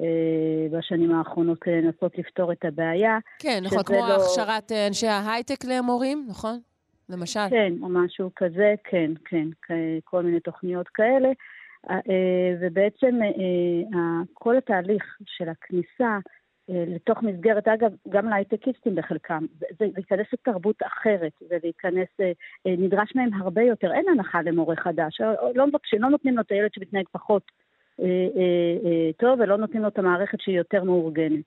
[0.00, 3.18] אה, בשנים האחרונות לנסות לפתור את הבעיה.
[3.38, 6.58] כן, נכון, כמו לא- הכשרת אה, אנשי ההייטק למורים, נכון?
[7.08, 7.48] למשל.
[7.50, 9.48] כן, או משהו כזה, כן, כן,
[10.04, 11.28] כל מיני תוכניות כאלה.
[11.90, 16.18] אה, אה, ובעצם אה, כל התהליך של הכניסה
[16.68, 19.46] לתוך מסגרת, אגב, גם להייטקיסטים בחלקם,
[19.78, 22.08] זה, להיכנס לתרבות אחרת, זה להיכנס,
[22.66, 25.20] נדרש מהם הרבה יותר, אין הנחה למורה חדש,
[25.54, 27.42] לא מבקשים, לא נותנים לו את הילד שמתנהג פחות
[29.16, 31.44] טוב, ולא נותנים לו את המערכת שהיא יותר מאורגנת.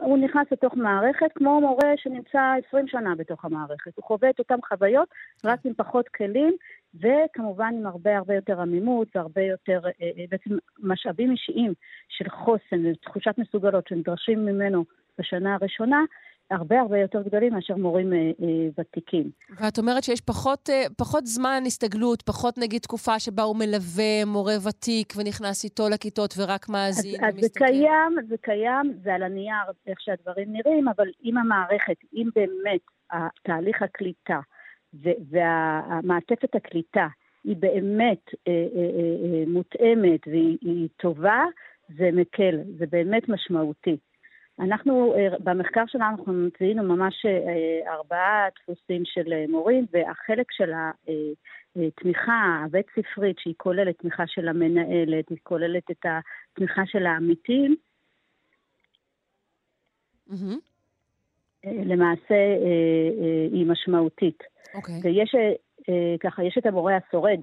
[0.00, 3.96] הוא נכנס לתוך מערכת כמו מורה שנמצא 20 שנה בתוך המערכת.
[3.96, 5.08] הוא חווה את אותן חוויות,
[5.44, 6.56] רק עם פחות כלים,
[6.94, 11.74] וכמובן עם הרבה הרבה יותר עמימות והרבה יותר אה, אה, בעצם משאבים אישיים
[12.08, 14.84] של חוסן ותחושת מסוגלות שנדרשים ממנו
[15.18, 16.04] בשנה הראשונה,
[16.50, 19.30] הרבה הרבה יותר גדולים מאשר מורים אה, אה, ותיקים.
[19.60, 24.54] ואת אומרת שיש פחות, אה, פחות זמן הסתגלות, פחות נגיד תקופה שבה הוא מלווה מורה
[24.68, 27.64] ותיק ונכנס איתו לכיתות ורק מאזין אז, ומסתכל.
[27.64, 32.28] אז זה קיים, זה קיים, זה על הנייר איך שהדברים נראים, אבל אם המערכת, אם
[32.34, 32.80] באמת
[33.42, 34.40] תהליך הקליטה
[35.30, 37.06] והמעטפת הקליטה
[37.44, 38.80] היא באמת אה, אה,
[39.24, 41.44] אה, מותאמת והיא טובה,
[41.88, 43.96] זה מקל, זה באמת משמעותי.
[44.60, 50.72] אנחנו, אה, במחקר שלנו אנחנו מציינו ממש אה, ארבעה דפוסים של אה, מורים, והחלק של
[51.76, 56.06] התמיכה הבית ספרית, שהיא כוללת תמיכה של המנהלת, היא כוללת את
[56.52, 57.76] התמיכה של העמיתים,
[60.30, 60.34] mm-hmm.
[61.64, 62.34] למעשה
[63.52, 64.42] היא משמעותית.
[64.42, 64.76] Okay.
[64.76, 65.00] אוקיי.
[65.02, 65.34] ויש
[66.20, 67.40] ככה, יש את המורה השורד,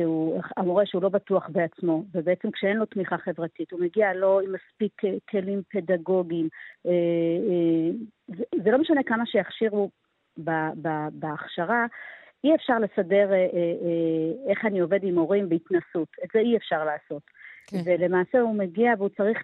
[0.00, 4.52] שהוא המורה שהוא לא בטוח בעצמו, ובעצם כשאין לו תמיכה חברתית, הוא מגיע לא עם
[4.52, 6.48] מספיק אה, כלים פדגוגיים.
[6.86, 6.90] אה,
[7.50, 9.90] אה, זה לא משנה כמה שיכשירו
[11.12, 11.86] בהכשרה,
[12.44, 13.30] אי אפשר לסדר
[14.48, 16.08] איך אני עובד עם הורים בהתנסות.
[16.24, 17.22] את זה אי אפשר לעשות.
[17.70, 17.78] כן.
[17.84, 19.38] ולמעשה הוא מגיע והוא צריך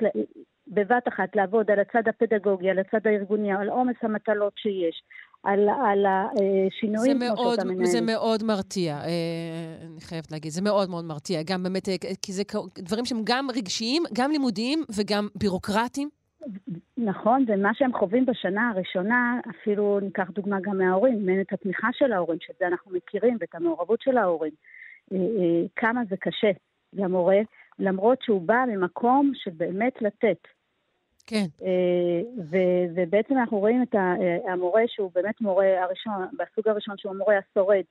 [0.69, 5.03] בבת אחת לעבוד על הצד הפדגוגי, על הצד הארגוני, על עומס המטלות שיש,
[5.43, 7.87] על, על השינויים כמו מאוד, שאתה מנהל.
[7.87, 10.51] זה מאוד מרתיע, אה, אני חייבת להגיד.
[10.51, 11.43] זה מאוד מאוד מרתיע.
[11.47, 12.43] גם באמת, אה, כי זה
[12.79, 16.09] דברים שהם גם רגשיים, גם לימודיים וגם בירוקרטיים.
[16.97, 22.13] נכון, ומה שהם חווים בשנה הראשונה, אפילו ניקח דוגמה גם מההורים, מן את התמיכה של
[22.13, 24.53] ההורים, שזה אנחנו מכירים, ואת המעורבות של ההורים.
[25.13, 25.19] אה,
[25.77, 26.51] כמה זה קשה
[26.93, 27.39] למורה,
[27.79, 30.39] למרות שהוא בא ממקום של באמת לתת.
[31.27, 31.47] כן.
[32.51, 33.95] ו- ובעצם אנחנו רואים את
[34.49, 37.83] המורה שהוא באמת מורה הראשון, בסוג הראשון שהוא המורה השורד,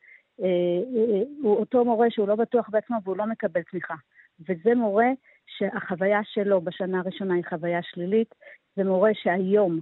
[1.41, 3.95] הוא אותו מורה שהוא לא בטוח בעצמו והוא לא מקבל תמיכה.
[4.40, 5.07] וזה מורה
[5.45, 8.36] שהחוויה שלו בשנה הראשונה היא חוויה שלילית,
[8.76, 9.80] זה מורה שהיום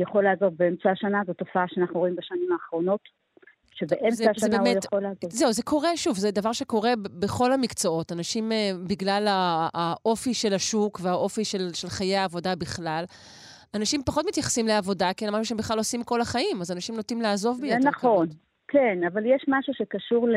[0.00, 3.21] יכול לעזוב באמצע השנה, זו תופעה שאנחנו רואים בשנים האחרונות.
[3.86, 5.30] שבאמצע השנה הוא יכול לעזוב.
[5.30, 8.12] זהו, זה קורה, שוב, זה דבר שקורה בכל המקצועות.
[8.12, 9.26] אנשים, אה, בגלל
[9.74, 13.04] האופי של השוק והאופי של, של חיי העבודה בכלל,
[13.74, 17.60] אנשים פחות מתייחסים לעבודה, כי אמרנו שהם בכלל עושים כל החיים, אז אנשים נוטים לעזוב
[17.60, 18.34] ביותר זה נכון, כבוד.
[18.68, 20.34] כן, אבל יש משהו שקשור ל...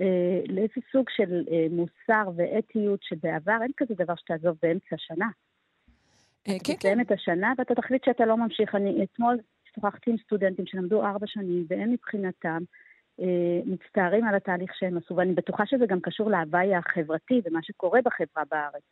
[0.00, 5.28] אה, לאיזה סוג של אה, מוסר ואתיות שבעבר אין כזה דבר שתעזוב באמצע השנה.
[6.44, 6.72] כן, כן.
[6.72, 8.74] אתה תסיים את השנה ואתה תחליט שאתה לא ממשיך.
[8.74, 9.36] אני אתמול
[9.80, 12.62] שוחחתי עם סטודנטים שלמדו ארבע שנים, והם מבחינתם
[13.20, 18.00] אה, מצטערים על התהליך שהם עשו, ואני בטוחה שזה גם קשור להוואי החברתי ומה שקורה
[18.04, 18.82] בחברה בארץ.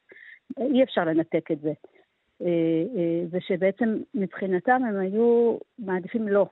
[0.61, 1.73] אי אפשר לנתק את זה.
[2.43, 2.47] אה,
[2.97, 6.47] אה, ושבעצם מבחינתם הם היו מעדיפים לא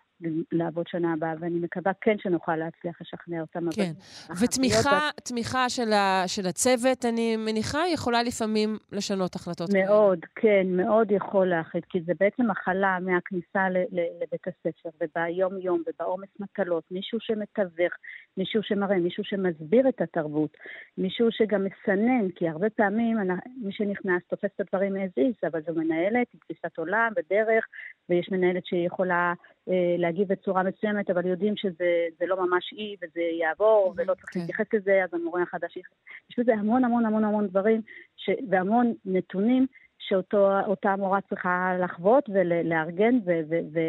[0.53, 3.71] לעבוד שנה הבאה, ואני מקווה כן שנוכל להצליח לשכנע אותם.
[3.71, 3.93] כן,
[4.41, 9.71] ותמיכה תמיכה של, ה, של הצוות, אני מניחה, יכולה לפעמים לשנות החלטות.
[9.73, 10.55] מאוד, כאלה.
[10.55, 16.29] כן, מאוד יכול להחליט, כי זה בעצם מחלה מהכניסה ל, ל, לבית הספר, וביום-יום, ובעומס
[16.41, 17.93] מטלות, מישהו שמתווך,
[18.37, 20.57] מישהו שמראה, מישהו שמסביר את התרבות,
[20.99, 23.17] מישהו שגם מסנן, כי הרבה פעמים
[23.63, 27.67] מי שנכנס תופס את הדברים as is, אבל זו מנהלת עם תפיסת עולם ודרך,
[28.09, 29.54] ויש מנהלת שיכולה אה,
[29.99, 34.41] להגיב בצורה מסוימת, אבל יודעים שזה לא ממש אי וזה יעבור, mm-hmm, ולא צריך כן.
[34.41, 35.93] להתייחס לזה, אז המורה החדש יחס.
[36.31, 37.81] יש בזה המון המון המון המון דברים
[38.17, 38.31] ש...
[38.51, 39.67] והמון נתונים
[39.99, 43.31] שאותה מורה צריכה לחוות ולארגן ו...
[43.51, 43.55] ו...
[43.73, 43.81] ו...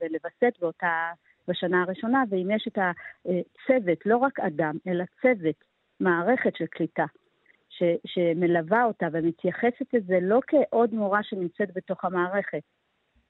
[0.00, 1.10] ולווסת באותה,
[1.48, 5.64] בשנה הראשונה, ואם יש את הצוות, לא רק אדם, אלא צוות,
[6.00, 7.04] מערכת של קליטה.
[7.68, 12.62] ש, שמלווה אותה ומתייחסת לזה לא כעוד מורה שנמצאת בתוך המערכת,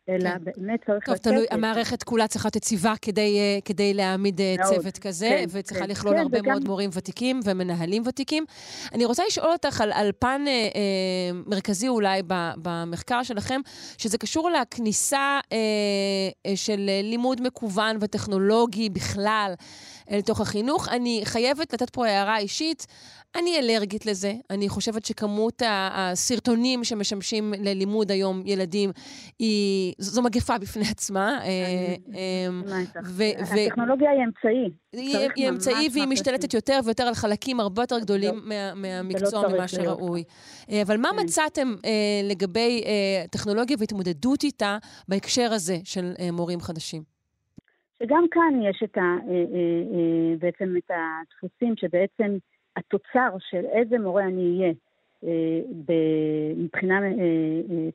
[0.08, 0.38] אלא כן.
[0.44, 1.22] באמת צריך טוב, לתת...
[1.24, 5.28] טוב, תלוי, המערכת כולה צריכה להיות יציבה כדי, uh, כדי להעמיד uh, מאוד, צוות כזה,
[5.28, 6.52] כן, וצריכה כן, לכלול כן, הרבה וגם...
[6.52, 8.44] מאוד מורים ותיקים ומנהלים ותיקים.
[8.92, 13.60] אני רוצה לשאול אותך על, על פן uh, uh, מרכזי אולי ב, במחקר שלכם,
[13.98, 19.54] שזה קשור לכניסה uh, uh, של לימוד מקוון וטכנולוגי בכלל.
[20.10, 20.88] אל תוך החינוך.
[20.88, 22.86] אני חייבת לתת פה הערה אישית.
[23.36, 24.34] אני אלרגית לזה.
[24.50, 28.90] אני חושבת שכמות הסרטונים שמשמשים ללימוד היום ילדים
[29.38, 31.38] היא, זו מגפה בפני עצמה.
[31.42, 32.62] אה, אמ,
[33.66, 34.70] הטכנולוגיה היא אמצעי.
[35.36, 38.34] היא אמצעי והיא משתלטת יותר ויותר על חלקים הרבה יותר גדולים
[38.76, 40.24] מהמקצוע ממה שראוי.
[40.70, 41.16] אה, אבל מה כן.
[41.24, 42.82] מצאתם אה, לגבי
[43.30, 47.02] טכנולוגיה והתמודדות איתה בהקשר הזה של מורים חדשים?
[47.98, 49.16] שגם כאן יש את ה,
[50.38, 52.36] בעצם את הדפוסים שבעצם
[52.76, 54.72] התוצר של איזה מורה אני אהיה
[56.56, 57.00] מבחינה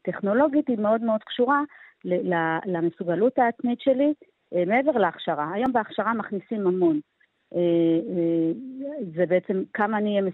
[0.01, 1.61] טכנולוגית היא מאוד מאוד קשורה
[2.65, 4.13] למסוגלות העצמית שלי
[4.67, 5.51] מעבר להכשרה.
[5.53, 6.99] היום בהכשרה מכניסים המון.
[9.15, 10.31] זה בעצם כמה אני אהיה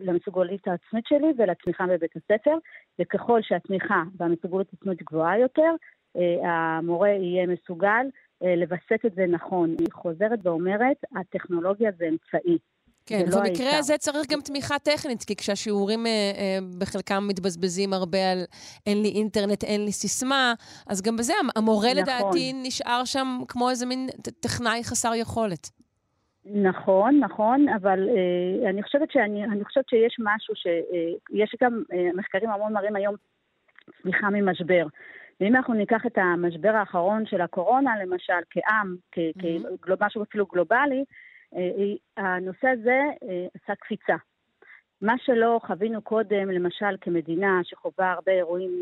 [0.00, 2.56] למסוגלות העצמית שלי ולתמיכה בבית הספר,
[2.98, 5.74] וככל שהתמיכה והמסוגלות העצמית גבוהה יותר,
[6.44, 8.06] המורה יהיה מסוגל
[8.56, 9.74] לווסת את זה נכון.
[9.78, 12.58] היא חוזרת ואומרת, הטכנולוגיה זה אמצעי.
[13.06, 18.30] כן, ובמקרה לא הזה צריך גם תמיכה טכנית, כי כשהשיעורים אה, אה, בחלקם מתבזבזים הרבה
[18.32, 18.38] על
[18.86, 20.54] אין לי אינטרנט, אין לי סיסמה,
[20.86, 22.02] אז גם בזה המורה נכון.
[22.02, 24.08] לדעתי נשאר שם כמו איזה מין
[24.40, 25.82] טכנאי חסר יכולת.
[26.44, 30.66] נכון, נכון, אבל אה, אני, חושבת שאני, אני חושבת שיש משהו ש...
[30.66, 33.14] אה, יש גם, אה, מחקרים המון מראים היום
[34.02, 34.86] צמיחה ממשבר.
[35.40, 39.96] ואם אנחנו ניקח את המשבר האחרון של הקורונה, למשל, כעם, mm-hmm.
[39.98, 41.04] כמשהו אפילו גלובלי,
[42.16, 44.16] הנושא הזה אה, עשה קפיצה.
[45.00, 48.80] מה שלא חווינו קודם, למשל כמדינה שחווה הרבה אירועים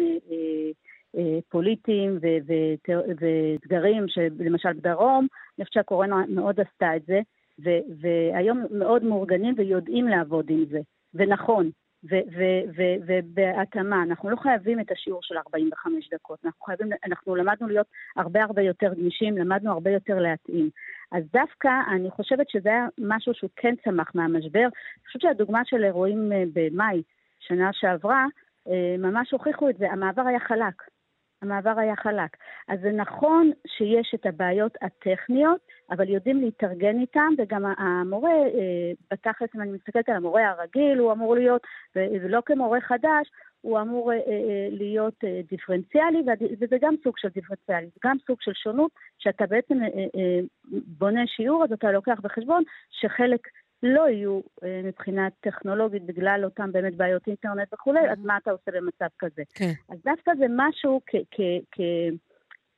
[1.17, 2.19] אה, פוליטיים
[3.21, 4.07] ואתגרים,
[4.39, 5.27] למשל בדרום,
[5.59, 7.21] אני חושבת שהקורונה מאוד עשתה את זה,
[8.01, 10.81] והיום מאוד מאורגנים ויודעים לעבוד עם זה.
[11.15, 11.71] ונכון,
[12.05, 14.03] ובהתאמה.
[14.03, 17.87] אנחנו לא חייבים את השיעור של 45 דקות, אנחנו חייבים, אנחנו למדנו להיות
[18.17, 20.71] הרבה הרבה יותר גמישים, למדנו הרבה יותר להתאים.
[21.13, 24.61] אז דווקא אני חושבת שזה היה משהו שהוא כן צמח מהמשבר.
[24.61, 27.03] אני חושבת שהדוגמה של אירועים אה, במאי,
[27.41, 28.27] שנה שעברה,
[28.69, 30.90] אה, ממש הוכיחו את זה, המעבר היה חלק.
[31.43, 32.37] המעבר היה חלק.
[32.69, 35.61] אז זה נכון שיש את הבעיות הטכניות,
[35.91, 41.13] אבל יודעים להתארגן איתם, וגם המורה, אה, בתכלס, אם אני מסתכלת על המורה הרגיל, הוא
[41.13, 41.63] אמור להיות,
[41.97, 43.31] ולא כמורה חדש,
[43.61, 46.23] הוא אמור אה, אה, להיות דיפרנציאלי,
[46.61, 49.79] וזה גם סוג של דיפרנציאלי, זה גם סוג של שונות, שאתה בעצם
[50.71, 53.49] בונה שיעור, אז אתה לוקח בחשבון שחלק
[53.83, 58.71] לא יהיו אה, מבחינה טכנולוגית בגלל אותן באמת בעיות אינטרנט וכולי, אז מה אתה עושה
[58.71, 59.43] במצב כזה?
[59.55, 59.73] כן.
[59.89, 61.81] אז דווקא זה משהו, כ- כ- כ-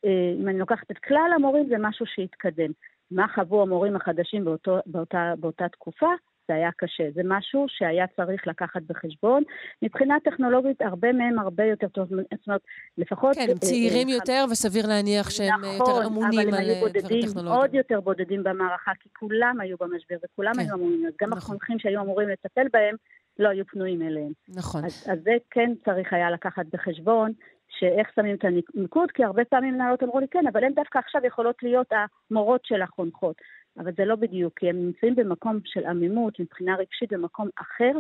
[0.05, 2.71] אה, אם אני לוקחת את כלל המורים, זה משהו שהתקדם.
[3.11, 6.11] מה חוו המורים החדשים באותו, באותה, באותה תקופה?
[6.53, 7.05] זה היה קשה.
[7.15, 9.43] זה משהו שהיה צריך לקחת בחשבון.
[9.83, 12.61] מבחינה טכנולוגית, הרבה מהם הרבה יותר טוב, זאת אומרת,
[12.99, 13.35] לפחות...
[13.35, 17.29] כן, הם צעירים אה, יותר, וסביר להניח שהם נכון, יותר אמונים על דברים טכנולוגיים.
[17.29, 20.61] נכון, אבל הם היו עוד יותר בודדים במערכה, כי כולם היו במשבר וכולם כן.
[20.61, 21.07] היו אמונים.
[21.07, 21.39] אז גם נכון.
[21.39, 22.97] החונכים שהיו אמורים לטפל בהם,
[23.39, 24.33] לא היו פנויים אליהם.
[24.49, 24.85] נכון.
[24.85, 27.33] אז, אז זה כן צריך היה לקחת בחשבון,
[27.79, 31.21] שאיך שמים את הניקוד, כי הרבה פעמים מנהלות אמרו לי, כן, אבל הן דווקא עכשיו
[31.25, 33.37] יכולות להיות המורות של החונכות.
[33.79, 37.99] אבל זה לא בדיוק, כי הם נמצאים במקום של עמימות, מבחינה רגשית במקום אחר.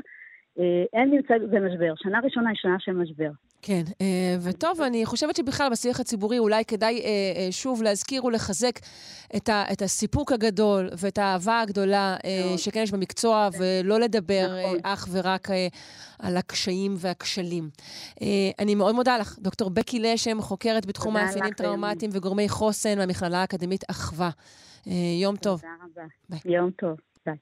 [0.57, 1.93] אין אה, נמצא במשבר.
[1.97, 3.31] שנה ראשונה היא שנה של משבר.
[3.63, 8.79] כן, אה, וטוב, אני חושבת שבכלל בשיח הציבורי אולי כדאי אה, שוב להזכיר ולחזק
[9.37, 12.17] את, ה, את הסיפוק הגדול ואת האהבה הגדולה
[12.57, 14.79] שכן יש במקצוע, ולא לדבר נכון.
[14.83, 15.49] אך ורק
[16.19, 17.69] על הקשיים והכשלים.
[18.59, 23.85] אני מאוד מודה לך, דוקטור בקי לשם, חוקרת בתחום מאפיינים טראומטיים וגורמי חוסן מהמכללה האקדמית
[23.91, 24.31] אחווה.
[24.89, 24.93] אה,
[25.23, 25.61] יום טוב.
[25.61, 26.07] תודה רבה.
[26.29, 26.55] ביי.
[26.57, 26.97] יום טוב.
[27.27, 27.37] ביי.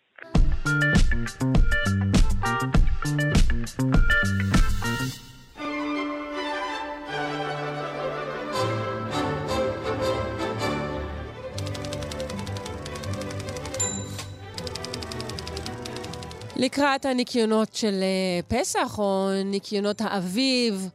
[16.57, 20.89] לקראת הניקיונות של אה, פסח, או ניקיונות האביב,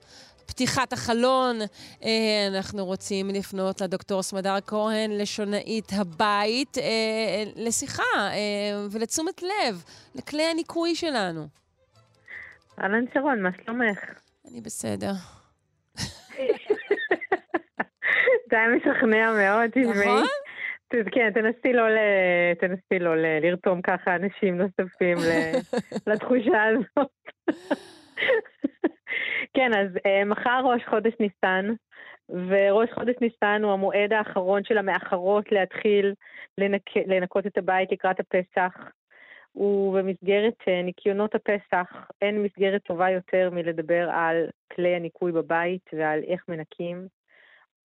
[0.55, 1.55] פתיחת החלון.
[2.03, 9.83] אה, אנחנו רוצים לפנות לדוקטור סמדר כהן, לשונאית הבית, אה, לשיחה אה, ולתשומת לב,
[10.15, 11.47] לכלי הניקוי שלנו.
[12.81, 13.99] אהלן שרון, מה שלומך?
[14.51, 15.11] אני בסדר.
[18.49, 20.07] זה היה משכנע מאוד, תשמעי.
[20.07, 20.25] נכון?
[21.11, 21.97] כן, תנסי לא, ל...
[22.59, 23.25] תנסי לא ל...
[23.41, 25.17] לרתום ככה אנשים נוספים
[26.07, 27.11] לתחושה הזאת.
[29.53, 31.73] כן, אז uh, מחר ראש חודש ניסן,
[32.29, 36.13] וראש חודש ניסן הוא המועד האחרון של המאחרות להתחיל
[36.57, 36.97] לנק...
[37.07, 38.73] לנקות את הבית לקראת הפסח.
[39.55, 46.43] ובמסגרת uh, ניקיונות הפסח אין מסגרת טובה יותר מלדבר על כלי הניקוי בבית ועל איך
[46.47, 47.07] מנקים,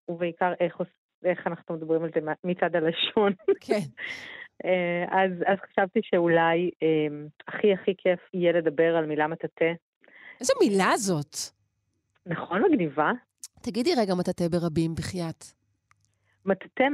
[0.08, 0.80] ובעיקר איך,
[1.24, 3.32] איך אנחנו מדברים על זה מצד הלשון.
[3.60, 3.80] כן.
[4.64, 7.12] uh, אז, אז חשבתי שאולי uh,
[7.48, 9.72] הכי הכי כיף יהיה לדבר על מילה מטאטא.
[10.40, 11.36] איזו מילה זאת?
[12.26, 13.10] נכון, מגניבה.
[13.62, 15.44] תגידי רגע מטאטא ברבים, בחייאת.
[16.44, 16.84] מטאטא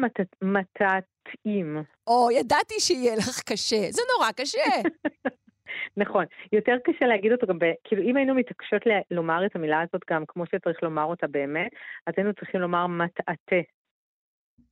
[0.43, 1.83] מטאטאים.
[2.07, 3.91] או, ידעתי שיהיה לך קשה.
[3.91, 4.89] זה נורא קשה.
[6.03, 6.25] נכון.
[6.53, 7.65] יותר קשה להגיד אותו גם, ב...
[7.85, 8.91] כאילו, אם היינו מתעקשות ל...
[9.11, 11.71] לומר את המילה הזאת גם כמו שצריך לומר אותה באמת,
[12.07, 13.61] אז היינו צריכים לומר מטאטא.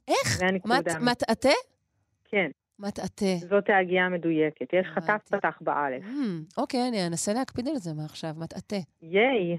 [0.08, 0.42] איך?
[1.00, 1.52] מטאטא?
[2.24, 2.50] כן.
[2.78, 3.36] מטאטא.
[3.48, 4.72] זאת ההגייה המדויקת.
[4.72, 6.02] יש חטף פתח באלף.
[6.02, 8.78] Mm, אוקיי, אני אנסה להקפיד על זה מעכשיו, מטאטא.
[9.02, 9.58] ייי.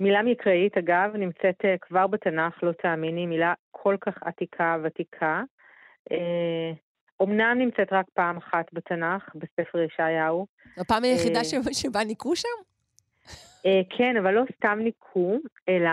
[0.00, 5.42] מילה מקראית, אגב, נמצאת uh, כבר בתנ"ך, לא תאמיני, מילה כל כך עתיקה, ותיקה.
[7.20, 10.46] אומנם אה, נמצאת רק פעם אחת בתנ"ך, בספר ישעיהו.
[10.76, 12.48] הפעם היחידה uh, שבה ניקו שם?
[13.96, 15.38] כן, אבל לא סתם ניקו,
[15.68, 15.90] אלא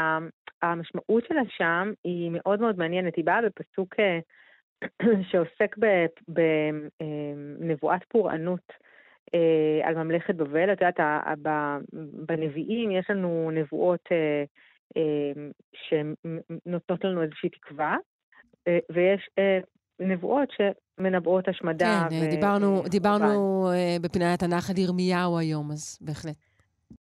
[0.61, 3.15] המשמעות שלה שם היא מאוד מאוד מעניינת.
[3.15, 3.95] היא באה בפסוק
[5.29, 5.75] שעוסק
[6.27, 8.85] בנבואת פורענות.
[9.33, 10.73] אה, על ממלכת בבל.
[10.73, 10.99] את יודעת,
[12.27, 14.43] בנביאים יש לנו נבואות אה,
[14.97, 15.31] אה,
[15.73, 17.97] שנותנות לנו איזושהי תקווה,
[18.91, 19.29] ויש
[19.99, 22.07] נבואות שמנבאות השמדה.
[22.09, 22.29] כן, ו...
[22.29, 23.67] דיברנו, דיברנו
[24.01, 26.35] בפינת התנ"ך על ירמיהו היום, אז בהחלט.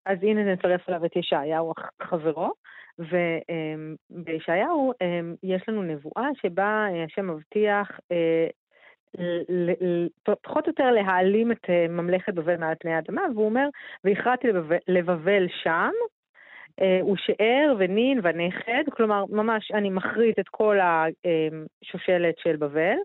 [0.05, 1.73] אז הנה נצרף אליו את ישעיהו
[2.03, 2.51] חברו,
[2.99, 4.93] ובישעיהו
[5.43, 7.99] יש לנו נבואה שבה השם מבטיח
[10.43, 13.67] פחות או יותר להעלים את אה, ממלכת בבל מעל פני האדמה, והוא אומר,
[14.03, 14.47] והכרעתי
[14.87, 15.91] לבבל שם,
[16.81, 22.97] אה, הוא שאר ונין ונכד, כלומר, ממש אני מכרית את כל השושלת של בבל,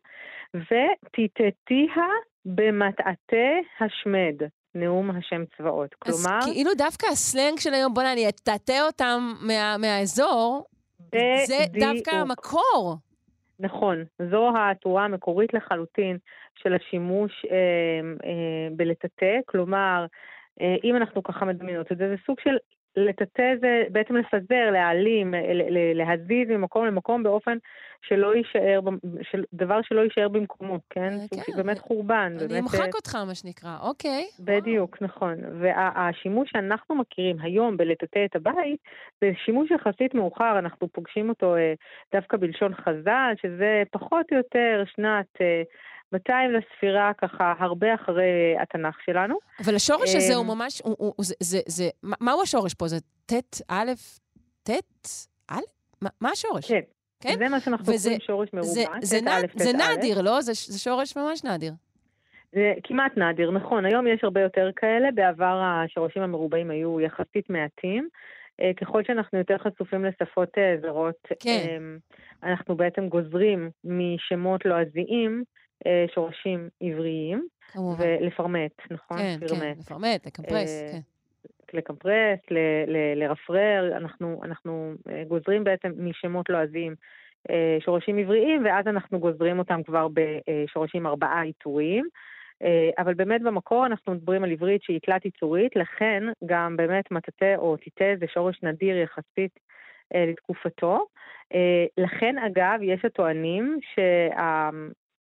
[0.55, 2.07] ותיתתיה
[2.45, 4.35] במטעטי השמד.
[4.75, 5.95] נאום השם צבאות.
[5.95, 6.39] כלומר...
[6.39, 10.65] אז כאילו דווקא הסלנג של היום, בוא'נה, אני אטאטא אותם מה, מהאזור,
[11.47, 12.97] זה דווקא המקור.
[13.61, 16.19] נכון, זו התורה המקורית לחלוטין
[16.63, 17.57] של השימוש אה,
[18.25, 20.07] אה, בלטאטא, כלומר,
[20.61, 22.57] אה, אם אנחנו ככה מדמיינות את זה, זה סוג של
[22.97, 25.35] לטאטא זה בעצם לפזר, להעלים,
[25.95, 27.59] להזיז ממקום למקום באופן
[28.03, 28.81] שלא יישאר,
[29.23, 31.13] של, דבר שלא יישאר במקומו, כן?
[31.31, 31.43] כן.
[31.43, 32.37] סוג באמת חורבן.
[32.39, 34.27] אני באמת, אמחק אותך, מה שנקרא, אוקיי.
[34.41, 35.11] בדיוק, וואו.
[35.11, 35.35] נכון.
[35.61, 38.81] והשימוש וה, שאנחנו מכירים היום בלטאטא את הבית,
[39.21, 41.55] זה שימוש יחסית מאוחר, אנחנו פוגשים אותו
[42.15, 45.27] דווקא בלשון חז"ל, שזה פחות או יותר שנת...
[46.13, 49.39] 200 לספירה, ככה, הרבה אחרי התנ"ך שלנו.
[49.65, 52.89] אבל השורש הזה הוא אמ, ממש, הוא, הוא, זה, זה, זה, מהו השורש פה?
[52.89, 53.91] זה ט', א',
[54.63, 54.71] ט',
[55.51, 55.61] א'?
[56.21, 56.69] מה, השורש?
[56.69, 56.81] כן.
[57.21, 57.35] כן?
[57.39, 60.41] זה מה שאנחנו קוראים שורש מרובע, זה, זה, נד, זה נדיר, לא?
[60.41, 61.73] זה, זה שורש ממש נדיר.
[62.53, 63.85] זה כמעט נדיר, נכון.
[63.85, 68.09] היום יש הרבה יותר כאלה, בעבר השורשים המרובעים היו יחסית מעטים.
[68.61, 71.67] אה, ככל שאנחנו יותר חשופים לשפות אה, זרות, כן.
[71.69, 71.99] אמ,
[72.43, 75.45] אנחנו בעצם גוזרים משמות לועזיים
[76.15, 78.05] שורשים עבריים, כמובן.
[78.21, 79.19] ולפרמט, נכון?
[79.19, 79.63] כן, פרמט.
[79.63, 81.79] כן, לפרמט, לקמפרס, אה, כן.
[81.79, 86.95] לקמפרס, ל- ל- לרפרר, אנחנו, אנחנו אה, גוזרים בעצם משמות לועזיים
[87.81, 92.09] שורשים עבריים, ואז אנחנו גוזרים אותם כבר בשורשים ארבעה עיטוריים.
[92.99, 97.77] אבל באמת במקור אנחנו מדברים על עברית שהיא תלת עיצורית, לכן גם באמת מטאטא או
[97.77, 99.59] טיטה זה שורש נדיר יחסית
[100.15, 101.07] לתקופתו.
[101.99, 104.71] לכן אגב, יש הטוענים שה...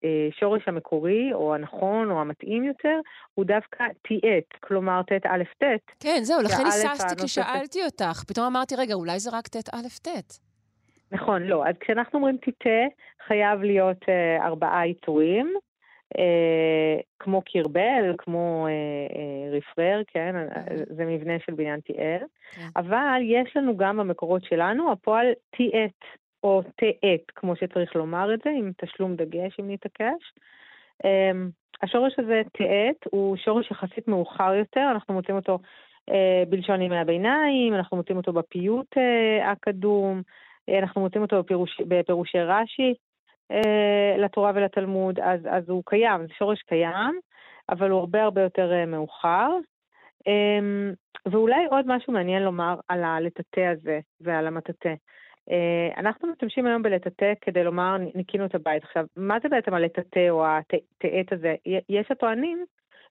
[0.04, 3.00] השורש אה, המקורי, או הנכון, או המתאים יותר,
[3.34, 5.64] הוא דווקא ט', כלומר ט' א' ט'.
[6.00, 8.24] כן, זהו, לכן היססתי כששאלתי אותך.
[8.26, 10.38] פתאום אמרתי, רגע, אולי זה רק ט' א' ט'.
[11.12, 11.68] נכון, לא.
[11.68, 12.80] אז כשאנחנו אומרים טיטה,
[13.26, 15.54] חייב להיות uh, ארבעה עיטורים,
[16.14, 16.20] uh,
[17.18, 20.34] כמו קירבל, כמו uh, uh, רפרר, כן?
[20.36, 20.94] Mm-hmm.
[20.96, 22.18] זה מבנה של בניין תיאר.
[22.54, 22.66] כן.
[22.76, 25.26] אבל יש לנו גם במקורות שלנו הפועל
[25.56, 26.04] טיאט.
[26.42, 30.32] או תעט, כמו שצריך לומר את זה, עם תשלום דגש אם נתעקש.
[31.04, 31.50] אמ,
[31.82, 35.58] השורש הזה, תעט, הוא שורש יחסית מאוחר יותר, אנחנו מוצאים אותו
[36.10, 40.22] אה, בלשון ימי הביניים, אנחנו מוצאים אותו בפיוט אה, הקדום,
[40.68, 42.94] אה, אנחנו מוצאים אותו בפירוש, בפירושי רש"י
[44.18, 47.20] לתורה ולתלמוד, אז, אז הוא קיים, זה שורש קיים,
[47.68, 49.48] אבל הוא הרבה הרבה יותר מאוחר.
[50.26, 50.92] אמ,
[51.26, 54.94] ואולי עוד משהו מעניין לומר על הלטאטא הזה ועל המטאטא.
[55.50, 58.84] אה, אנחנו משתמשים היום בלטאטא כדי לומר ניקינו את הבית.
[58.84, 61.54] עכשיו, מה זה בעצם הלטאטא או הטעת הזה?
[61.88, 62.64] יש הטוענים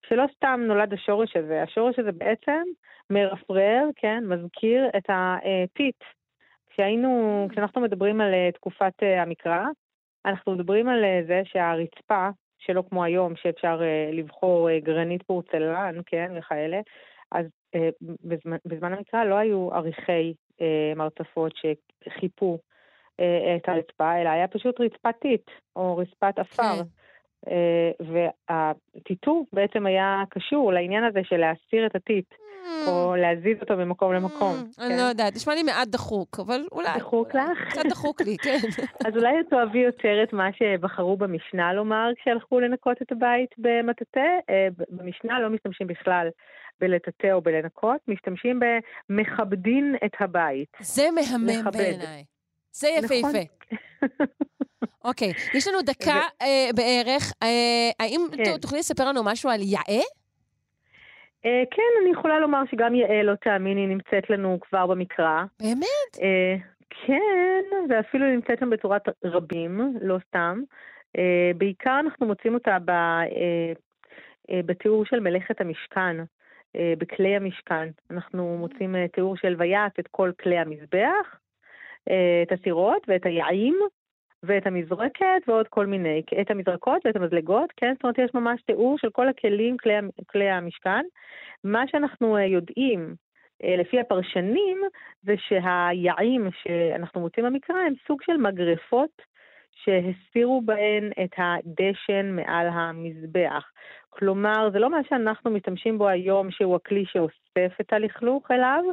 [0.09, 2.61] שלא סתם נולד השורש הזה, השורש הזה בעצם
[3.09, 6.03] מרפרר, כן, מזכיר את הטיט.
[6.69, 9.65] כשהיינו, כשאנחנו מדברים על אה, תקופת אה, המקרא,
[10.26, 13.81] אנחנו מדברים על זה שהרצפה, שלא כמו היום, שאפשר
[14.14, 16.80] לבחור גרנית פורצלן, כן, וכאלה,
[17.31, 17.45] אז
[18.23, 20.34] בזמן, בזמן המקרא לא היו עריכי
[20.95, 22.57] מרצפות שחיפו
[23.19, 26.63] אה, את הרצפה, אלא היה פשוט רצפת טיט, או רצפת עפר.
[26.63, 26.84] כן.
[27.51, 32.25] אה, והטיטור בעצם היה קשור לעניין הזה של להסיר את הטיט.
[32.34, 32.89] Mm.
[32.89, 34.53] או להזיז אותו ממקום למקום.
[34.53, 36.88] Mm, אני לא יודעת, נשמע לי מעט דחוק, אבל אולי...
[36.97, 37.69] דחוק לך?
[37.69, 38.57] קצת דחוק לי, כן.
[39.07, 44.29] אז אולי את תאהבי יותר את מה שבחרו במשנה לומר כשהלכו לנקות את הבית במטאטא.
[44.89, 46.27] במשנה לא משתמשים בכלל
[46.79, 48.59] בלטאטא או בלנקות, משתמשים
[49.09, 50.77] במכבדין את הבית.
[50.79, 52.23] זה מהמם בעיניי.
[52.71, 53.27] זה יפהפה.
[53.27, 54.25] נכון.
[55.09, 57.33] אוקיי, יש לנו דקה אה, בערך.
[57.43, 58.57] אה, האם כן.
[58.61, 60.03] תוכלי לספר לנו משהו על יאה?
[61.45, 65.43] אה, כן, אני יכולה לומר שגם יעל, לא תאמיני, נמצאת לנו כבר במקרא.
[65.59, 66.21] באמת?
[66.21, 66.55] אה,
[66.89, 70.61] כן, ואפילו נמצאת שם בצורת רבים, לא סתם.
[71.17, 73.73] אה, בעיקר אנחנו מוצאים אותה ב, אה,
[74.51, 76.17] אה, בתיאור של מלאכת המשכן,
[76.97, 77.89] בכלי המשכן.
[78.11, 81.39] אנחנו מוצאים אה, תיאור של ויעש את כל כלי המזבח,
[82.09, 83.79] אה, את הסירות ואת היעים.
[84.43, 87.93] ואת המזרקת ועוד כל מיני, את המזרקות ואת המזלגות, כן?
[87.93, 89.93] זאת אומרת, יש ממש תיאור של כל הכלים, כלי,
[90.29, 91.05] כלי המשכן.
[91.63, 93.15] מה שאנחנו אה, יודעים,
[93.63, 94.81] אה, לפי הפרשנים,
[95.23, 99.21] זה שהיעים שאנחנו מוצאים במקרא הם סוג של מגרפות
[99.83, 103.63] שהסירו בהן את הדשן מעל המזבח.
[104.09, 108.83] כלומר, זה לא מה שאנחנו משתמשים בו היום, שהוא הכלי שאוסף את הלכלוך אליו,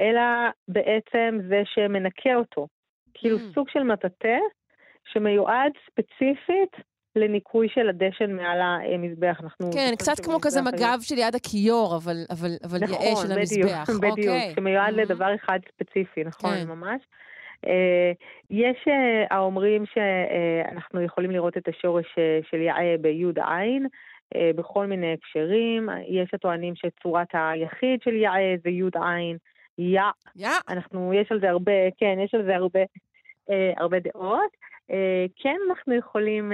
[0.00, 0.20] אלא
[0.68, 2.66] בעצם זה שמנקה אותו.
[3.14, 3.54] כאילו Mm.
[3.54, 4.38] סוג של מטאטא
[5.12, 6.72] שמיועד ספציפית
[7.16, 9.40] לניקוי של הדשן מעל המזבח.
[9.42, 13.28] אנחנו כן, קצת כמו כזה מג"ב של יד הכיור, אבל, אבל, אבל נכון, יאה של
[13.28, 13.96] בדיוק, המזבח.
[13.96, 14.52] בדיוק, אוקיי.
[14.56, 14.96] שמיועד Mhm.
[14.96, 16.68] לדבר אחד ספציפי, נכון, כן.
[16.68, 17.00] ממש.
[17.66, 18.12] אה,
[18.50, 23.86] יש אה, האומרים שאנחנו יכולים לראות את השורש אה, של יאה ביוד עין,
[24.56, 25.88] בכל מיני הקשרים.
[26.08, 29.36] יש הטוענים שצורת היחיד של יאה זה יוד עין,
[29.78, 30.00] יא.
[30.36, 30.48] יא.
[30.68, 32.80] אנחנו, יש על זה הרבה, כן, יש על זה הרבה,
[33.76, 34.50] הרבה דעות.
[35.36, 36.52] כן, אנחנו יכולים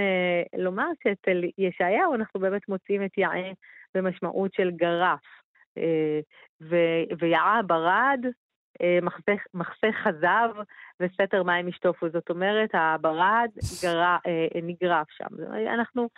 [0.57, 3.51] לומר שאצל ישעיהו אנחנו באמת מוצאים את יאה
[3.95, 5.21] במשמעות של גרף.
[7.19, 8.21] ויעה ברד,
[8.83, 10.49] אה, מחסה, מחסה חזב
[11.01, 12.09] וסתר מים ישטופו.
[12.11, 13.49] זאת אומרת, הברד
[13.83, 15.27] גרה, אה, נגרף שם.
[15.75, 16.09] אנחנו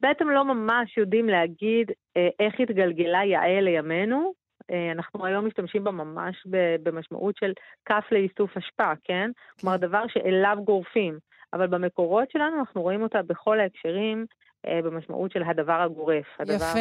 [0.00, 4.32] בעצם לא ממש יודעים להגיד אה, איך התגלגלה יאה לימינו.
[4.70, 6.46] אה, אנחנו היום משתמשים בה ממש
[6.82, 7.52] במשמעות של
[7.84, 9.30] כף לאיסוף אשפה, כן?
[9.60, 11.18] כלומר, דבר שאליו גורפים.
[11.52, 14.26] אבל במקורות שלנו אנחנו רואים אותה בכל ההקשרים
[14.66, 16.78] אה, במשמעות של הדבר הגורף, הדבר יפה.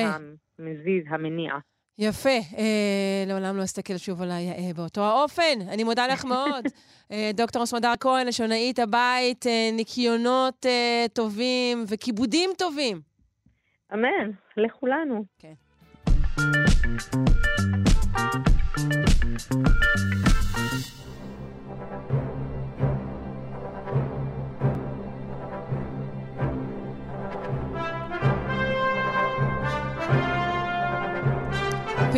[0.60, 1.54] המזיז, המניע.
[2.02, 2.30] יפה.
[2.30, 5.62] אה, לעולם לא אסתכל שוב על היאה באותו האופן.
[5.70, 6.66] אני מודה לך מאוד.
[7.12, 13.02] אה, דוקטור סמדר כהן, לשונאית הבית, אה, ניקיונות אה, טובים וכיבודים טובים.
[13.94, 15.26] אמן, לכולנו.
[15.40, 15.54] כן.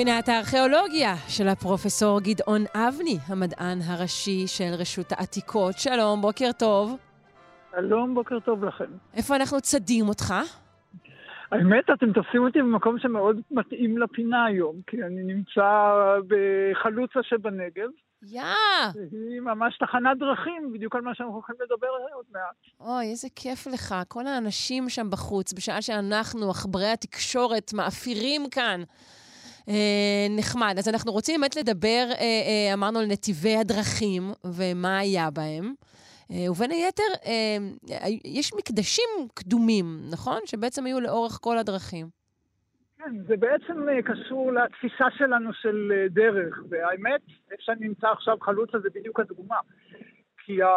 [0.06, 5.78] פינת הארכיאולוגיה של הפרופסור גדעון אבני, המדען הראשי של רשות העתיקות.
[5.78, 6.98] שלום, בוקר טוב.
[7.72, 8.86] שלום, בוקר טוב לכם.
[9.14, 10.34] איפה אנחנו צדים אותך?
[11.52, 15.72] האמת, אתם תופסים אותי במקום שמאוד מתאים לפינה היום, כי אני נמצא
[16.28, 17.90] בחלוצה שבנגב.
[18.24, 18.42] יא!
[19.12, 22.56] היא ממש תחנת דרכים, בדיוק על מה שאנחנו הולכים לדבר עוד מעט.
[22.80, 23.96] אוי, איזה כיף לך.
[24.08, 28.82] כל האנשים שם בחוץ, בשעה שאנחנו, עכברי התקשורת, מאפירים כאן.
[29.70, 30.76] אה, נחמד.
[30.78, 35.74] אז אנחנו רוצים באמת לדבר, אה, אה, אמרנו, על נתיבי הדרכים ומה היה בהם.
[36.52, 37.12] ובין היתר,
[38.26, 40.40] יש מקדשים קדומים, נכון?
[40.46, 42.08] שבעצם היו לאורך כל הדרכים.
[42.98, 47.22] כן, זה בעצם קשור לתפיסה שלנו של דרך, והאמת,
[47.52, 49.58] איפה שאני נמצא עכשיו, חלוצה זה בדיוק הדוגמה.
[50.46, 50.68] כי ה...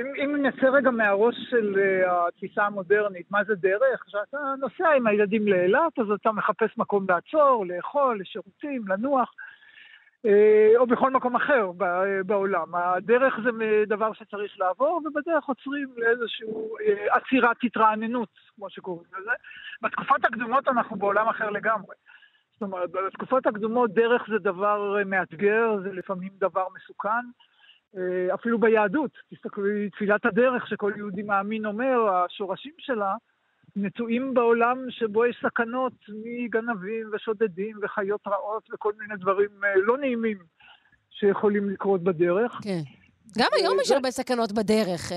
[0.00, 4.02] אם, אם נצא רגע מהראש של uh, התפיסה המודרנית, מה זה דרך?
[4.06, 9.32] כשאתה נוסע עם הילדים לאילת, אז אתה מחפש מקום לעצור, לאכול, לשירותים, לנוח,
[10.26, 10.28] uh,
[10.76, 11.70] או בכל מקום אחר
[12.26, 12.74] בעולם.
[12.74, 13.50] הדרך זה
[13.86, 16.46] דבר שצריך לעבור, ובדרך עוצרים לאיזושהי
[17.10, 19.30] עצירת התרעננות, כמו שקוראים לזה.
[19.82, 21.94] בתקופות הקדומות אנחנו בעולם אחר לגמרי.
[22.52, 27.24] זאת אומרת, בתקופות הקדומות דרך זה דבר מאתגר, זה לפעמים דבר מסוכן.
[28.34, 33.14] אפילו ביהדות, תסתכלו, תפילת הדרך שכל יהודי מאמין אומר, השורשים שלה
[33.76, 35.92] נטועים בעולם שבו יש סכנות
[36.24, 40.38] מגנבים ושודדים וחיות רעות וכל מיני דברים לא נעימים
[41.10, 42.60] שיכולים לקרות בדרך.
[42.62, 42.80] כן.
[43.38, 45.12] גם היום יש הרבה סכנות בדרך,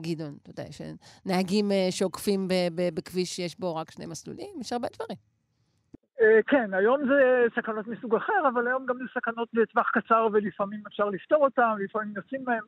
[0.00, 0.34] גדעון.
[0.42, 2.48] אתה יודע, שנהגים שעוקפים
[2.94, 5.16] בכביש שיש בו רק שני מסלולים, יש הרבה דברים.
[6.46, 11.04] כן, היום זה סכנות מסוג אחר, אבל היום גם זה סכנות לטווח קצר ולפעמים אפשר
[11.04, 12.64] לפתור אותן, לפעמים יוצאים מהם.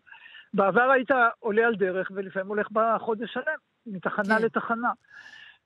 [0.55, 4.45] בעבר היית עולה על דרך ולפעמים הולך בחודש שלם, מתחנה כן.
[4.45, 4.91] לתחנה.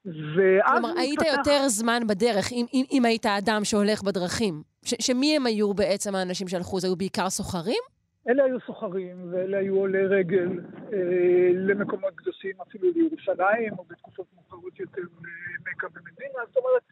[0.05, 1.37] ואז כלומר, היית מתפתח...
[1.37, 4.63] יותר זמן בדרך, אם, אם, אם היית אדם שהולך בדרכים.
[4.85, 6.81] ש, שמי הם היו בעצם האנשים שהלכו?
[6.81, 7.83] זה היו בעיקר סוחרים?
[8.29, 10.49] אלה היו סוחרים, ואלה היו עולי רגל
[10.93, 16.41] אה, למקומות קדושים, אפילו לירושלים, או בתקופות מאוחרות יותר למכה ומדינה.
[16.49, 16.83] זאת אומרת,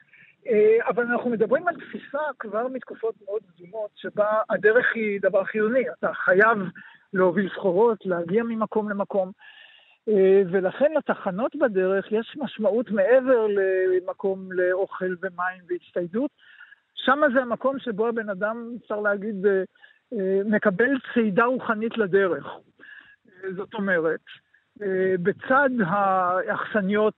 [0.88, 5.90] אבל אנחנו מדברים על תפיסה כבר מתקופות מאוד קדומות, שבה הדרך היא דבר חיוני.
[5.98, 6.58] אתה חייב
[7.12, 9.32] להוביל סחורות, להגיע ממקום למקום.
[10.08, 13.46] אה, ולכן לתחנות בדרך יש משמעות מעבר
[13.96, 16.30] למקום לאוכל ומים והצטיידות.
[16.94, 19.62] שם זה המקום שבו הבן אדם, אפשר להגיד, אה,
[20.12, 22.46] אה, מקבל צעידה רוחנית לדרך.
[23.56, 24.20] זאת אומרת,
[25.22, 27.14] בצד האכסניות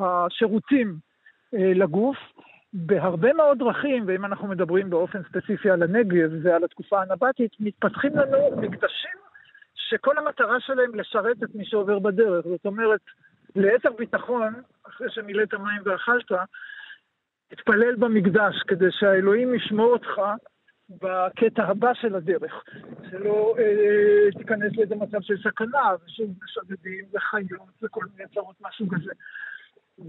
[0.00, 0.94] והשירותים
[1.52, 2.16] לגוף,
[2.72, 8.56] בהרבה מאוד דרכים, ואם אנחנו מדברים באופן ספציפי על הנגב ועל התקופה הנבטית, מתפתחים לנו
[8.56, 9.20] מקדשים
[9.74, 12.44] שכל המטרה שלהם לשרת את מי שעובר בדרך.
[12.46, 13.00] זאת אומרת,
[13.56, 14.54] ליתר ביטחון,
[14.88, 16.32] אחרי שמילאת מים ואכלת,
[17.48, 20.20] תתפלל במקדש כדי שהאלוהים ישמור אותך
[20.90, 22.64] בקטע הבא של הדרך.
[23.10, 29.12] שלא אה, תיכנס לאיזה מצב של סכנה, ושוב משודדים וחיות וכל מיני צרות מהסוג הזה.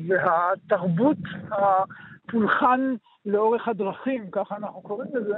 [0.07, 1.17] והתרבות
[1.51, 2.95] הפולחן
[3.25, 5.35] לאורך הדרכים, ככה אנחנו קוראים לזה,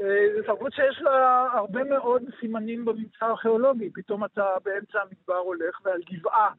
[0.00, 3.90] אה, זו תרבות שיש לה הרבה מאוד סימנים בממצא הארכיאולוגי.
[3.94, 6.50] פתאום אתה באמצע המדבר הולך, ועל גבעה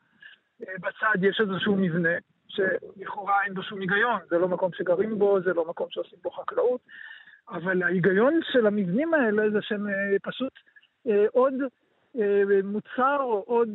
[0.61, 4.19] אה, בצד יש איזשהו מבנה, שלכאורה אין בו שום היגיון.
[4.30, 6.81] זה לא מקום שגרים בו, זה לא מקום שעושים בו חקלאות,
[7.49, 9.93] אבל ההיגיון של המבנים האלה זה שהם אה,
[10.23, 10.53] פשוט
[11.31, 11.53] עוד
[12.64, 13.69] מוצר או עוד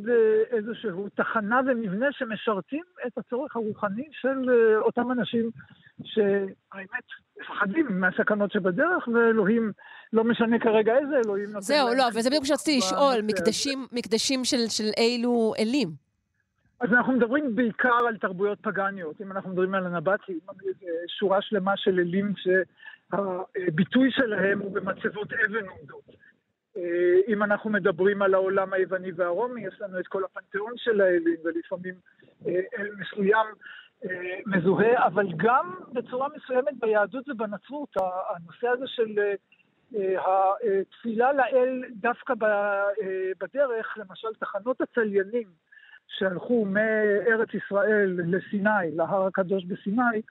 [0.51, 5.51] איזשהו תחנה ומבנה שמשרתים את הצורך הרוחני של אותם אנשים
[6.05, 7.05] שהאמת
[7.40, 9.73] מפחדים מהסכנות שבדרך, ואלוהים,
[10.12, 14.69] לא משנה כרגע איזה אלוהים נותן זהו, לא, וזה בדיוק שרציתי לשאול, מקדשים, מקדשים של,
[14.69, 15.89] של אילו אלים?
[16.81, 19.20] אז אנחנו מדברים בעיקר על תרבויות פגניות.
[19.20, 20.39] אם אנחנו מדברים על הנבטים,
[21.19, 26.27] שורה שלמה של אלים שהביטוי שלהם הוא במצבות אבן עומדות.
[26.78, 31.36] אה, אם אנחנו מדברים על העולם היווני והרומי, יש לנו את כל הפנתיאון של האלים,
[31.44, 31.94] ולפעמים
[32.46, 33.46] אה, אל מסוים
[34.05, 37.96] אה, מזוהה, אבל גם בצורה מסוימת ביהדות ובנצרות,
[38.36, 39.18] הנושא הזה של
[39.92, 42.34] התפילה לאל דווקא
[43.40, 45.48] בדרך, למשל תחנות הצליינים
[46.09, 50.22] שהלכו מארץ ישראל לסיני, להר הקדוש בסיני,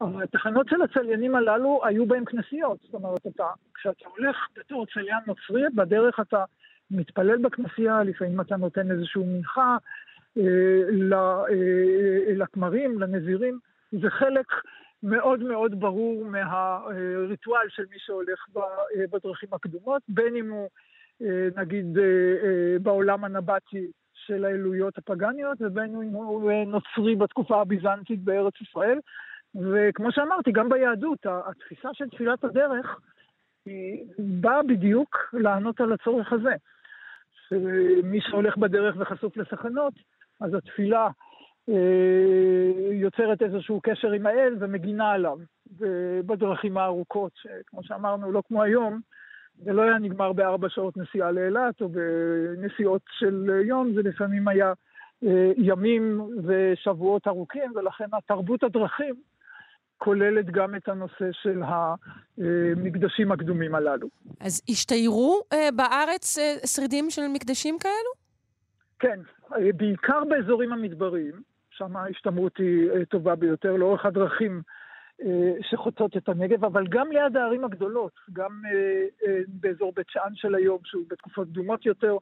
[0.00, 2.78] התחנות של הצליינים הללו היו בהם כנסיות.
[2.82, 6.44] זאת אומרת, אתה, כשאתה הולך בתור צליין נוצרי, בדרך אתה
[6.90, 9.76] מתפלל בכנסייה, לפעמים אתה נותן איזושהי מנחה
[10.38, 10.42] אה,
[11.10, 13.58] אה, לכמרים, לנזירים.
[13.92, 14.46] זה חלק
[15.02, 18.46] מאוד מאוד ברור מהריטואל של מי שהולך
[19.12, 20.68] בדרכים הקדומות, בין אם הוא
[21.56, 21.98] נגיד
[22.82, 28.98] בעולם הנבטי של האלוהיות הפגניות, ובין אם הוא נוצרי בתקופה הביזנטית בארץ ישראל.
[29.58, 33.00] וכמו שאמרתי, גם ביהדות, התפיסה של תפילת הדרך
[33.66, 36.54] היא באה בדיוק לענות על הצורך הזה.
[37.48, 39.94] שמי שהולך בדרך וחשוף לסכנות,
[40.40, 41.08] אז התפילה
[41.68, 45.38] אה, יוצרת איזשהו קשר עם האל ומגינה עליו
[46.26, 49.00] בדרכים הארוכות, שכמו שאמרנו, לא כמו היום,
[49.64, 54.72] זה לא היה נגמר בארבע שעות נסיעה לאילת או בנסיעות של יום, זה לפעמים היה
[55.26, 59.14] אה, ימים ושבועות ארוכים, ולכן התרבות הדרכים
[59.98, 64.08] כוללת גם את הנושא של המקדשים הקדומים הללו.
[64.40, 68.10] אז השתיירו אה, בארץ אה, שרידים של מקדשים כאלו?
[68.98, 69.20] כן,
[69.52, 74.62] אה, בעיקר באזורים המדבריים, שם ההשתמרות היא טובה ביותר, לאורך הדרכים
[75.70, 78.62] שחוצות את הנגב, אבל גם ליד הערים הגדולות, גם
[79.48, 82.16] באזור בית שאן של היום, שהוא בתקופות קדומות יותר,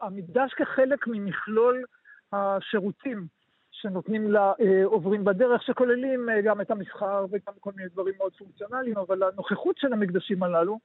[0.00, 1.84] המקדש כחלק ממכלול
[2.32, 3.26] השירותים
[3.80, 9.22] שנותנים לעוברים בדרך, שכוללים אה, גם את המסחר וגם כל מיני דברים מאוד פונקציונליים, אבל
[9.22, 10.78] הנוכחות של המקדשים הללו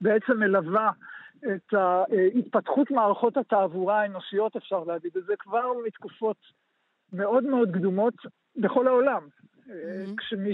[0.00, 0.90] בעצם מלווה
[1.38, 1.74] את
[2.38, 6.36] התפתחות מערכות התעבורה האנושיות, אפשר להגיד את זה, כבר מתקופות
[7.12, 8.14] מאוד מאוד קדומות
[8.56, 9.28] בכל העולם.
[9.66, 9.70] Mm-hmm.
[10.16, 10.52] כשמי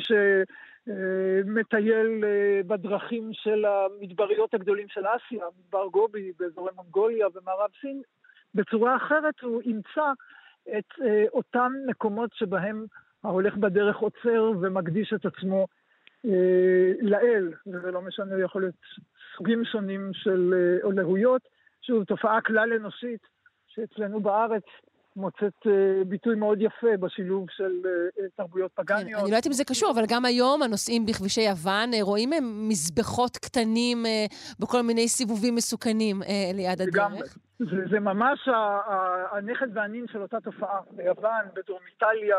[0.87, 8.03] שמטייל אה, בדרכים של המדבריות הגדולים של אסיה, מדבר גובי באזורי מונגוליה ומערב סין,
[8.55, 10.13] בצורה אחרת הוא ימצא
[10.69, 12.87] את אה, אותם מקומות שבהם
[13.25, 15.67] ההולך בדרך עוצר ומקדיש את עצמו
[16.27, 18.75] אה, לאל, וזה לא משנה, יכול להיות
[19.37, 21.43] סוגים שונים של אה, אלוהויות,
[21.83, 23.21] שוב, תופעה כלל אנושית
[23.69, 24.65] שאצלנו בארץ
[25.17, 27.73] מוצאת uh, ביטוי מאוד יפה בשילוב של
[28.37, 29.03] תרבויות פגניות.
[29.03, 32.31] כן, אני לא יודעת אם זה קשור, אבל גם היום הנוסעים בכבישי יוון רואים
[32.69, 34.05] מזבחות קטנים
[34.61, 36.23] בכל מיני סיבובים מסוכנים
[36.55, 37.39] ליד הדרך.
[37.71, 38.49] זה, זה ממש
[39.33, 40.81] הנכד והנין של אותה תופעה.
[40.91, 42.37] ביוון, בדרום איטליה,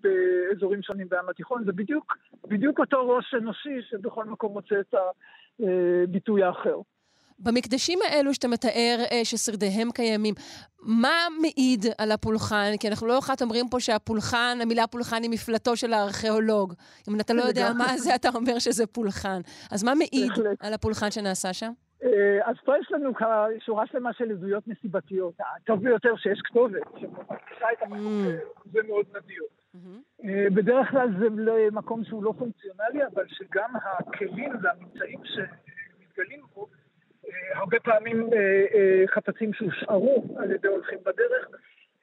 [0.00, 2.16] באזורים שונים בים התיכון, זה בדיוק,
[2.48, 4.94] בדיוק אותו ראש אנושי שבכל מקום מוצא את
[5.60, 6.76] הביטוי האחר.
[7.38, 10.34] במקדשים האלו שאתה מתאר אה, ששרידיהם קיימים,
[10.78, 12.72] מה מעיד על הפולחן?
[12.80, 16.74] כי אנחנו לא אחת אומרים פה שהפולחן, המילה פולחן היא מפלטו של הארכיאולוג.
[17.08, 19.40] אם אתה לא יודע מה זה, אתה אומר שזה פולחן.
[19.70, 21.72] אז מה מעיד על הפולחן שנעשה שם?
[22.04, 23.12] אה, אז פה יש לנו
[23.58, 25.34] שורה שלמה של עדויות נסיבתיות.
[25.56, 28.68] הטוב ביותר שיש כתובת, שמקדישה את המקום, mm.
[28.72, 29.42] זה מאוד נדיר.
[29.74, 30.54] Mm-hmm.
[30.54, 31.26] בדרך כלל זה
[31.72, 36.68] מקום שהוא לא פונקציונלי, אבל שגם הכלים והממצאים שמתגלים בו,
[37.54, 38.30] הרבה פעמים
[39.06, 41.48] חפצים שהושארו על ידי הולכים בדרך,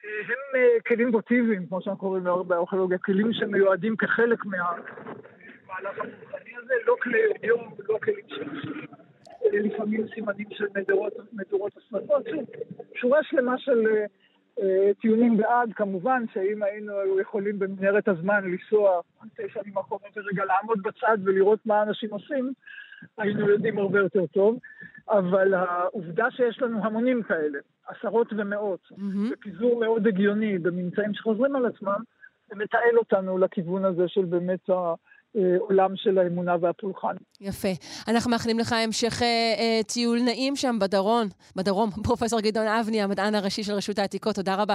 [0.02, 7.18] הם כלים ווטיביים, כמו שאנחנו קוראים בארכיאולוגיה, כלים שמיועדים כחלק מהמהלך הפולחני הזה, לא כלי
[7.42, 8.44] יום, לא כלים של...
[9.52, 10.66] לפעמים סימנים של
[11.32, 12.26] מדורות השפתות.
[12.94, 13.86] שורה שלמה של
[14.60, 19.00] אה, טיעונים בעד, כמובן שאם היינו יכולים במנהרת הזמן לנסוע
[19.36, 22.52] תשע שנים אחרונות ורגע לעמוד בצד ולראות מה אנשים עושים,
[23.18, 24.58] היינו יודעים הרבה יותר טוב.
[25.10, 29.32] אבל העובדה שיש לנו המונים כאלה, עשרות ומאות, mm-hmm.
[29.32, 31.98] בפיזור מאוד הגיוני, בממצאים שחוזרים על עצמם,
[32.48, 34.70] זה מתעל אותנו לכיוון הזה של באמת
[35.34, 37.16] העולם של האמונה והפולחן.
[37.40, 37.68] יפה.
[38.08, 39.26] אנחנו מאחלים לך המשך אה,
[39.58, 41.90] אה, טיול נעים שם בדרום, בדרום.
[41.90, 44.74] פרופ' גדעון אבני, המדען הראשי של רשות העתיקות, תודה רבה.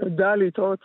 [0.00, 0.78] תודה, להתראות.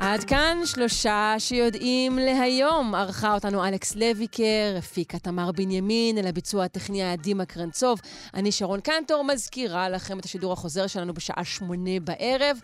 [0.00, 2.94] עד כאן שלושה שיודעים להיום.
[2.94, 8.00] ערכה אותנו אלכס לויקר, הפיקה תמר בנימין, אל הביצוע הטכני היה דימה קרנצוב.
[8.34, 12.56] אני שרון קנטור, מזכירה לכם את השידור החוזר שלנו בשעה שמונה בערב,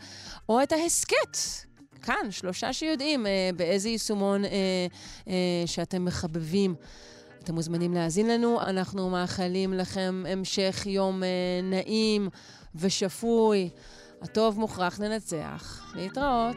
[0.48, 1.36] או את ההסכת.
[2.02, 4.50] כאן, שלושה שיודעים אה, באיזה יישומון אה,
[5.28, 5.34] אה,
[5.66, 6.74] שאתם מחבבים.
[7.44, 8.60] אתם מוזמנים להאזין לנו.
[8.60, 11.28] אנחנו מאחלים לכם המשך יום אה,
[11.62, 12.28] נעים
[12.74, 13.68] ושפוי.
[14.22, 15.82] הטוב מוכרח לנצח.
[15.94, 16.56] להתראות.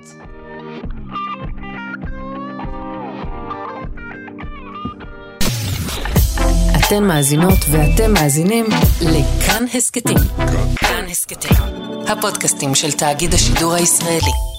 [6.79, 8.65] אתן מאזינות ואתם מאזינים
[9.01, 10.17] לכאן הסכתים.
[10.75, 11.57] כאן הסכתים,
[12.07, 14.52] הפודקאסטים של תאגיד השידור הישראלי.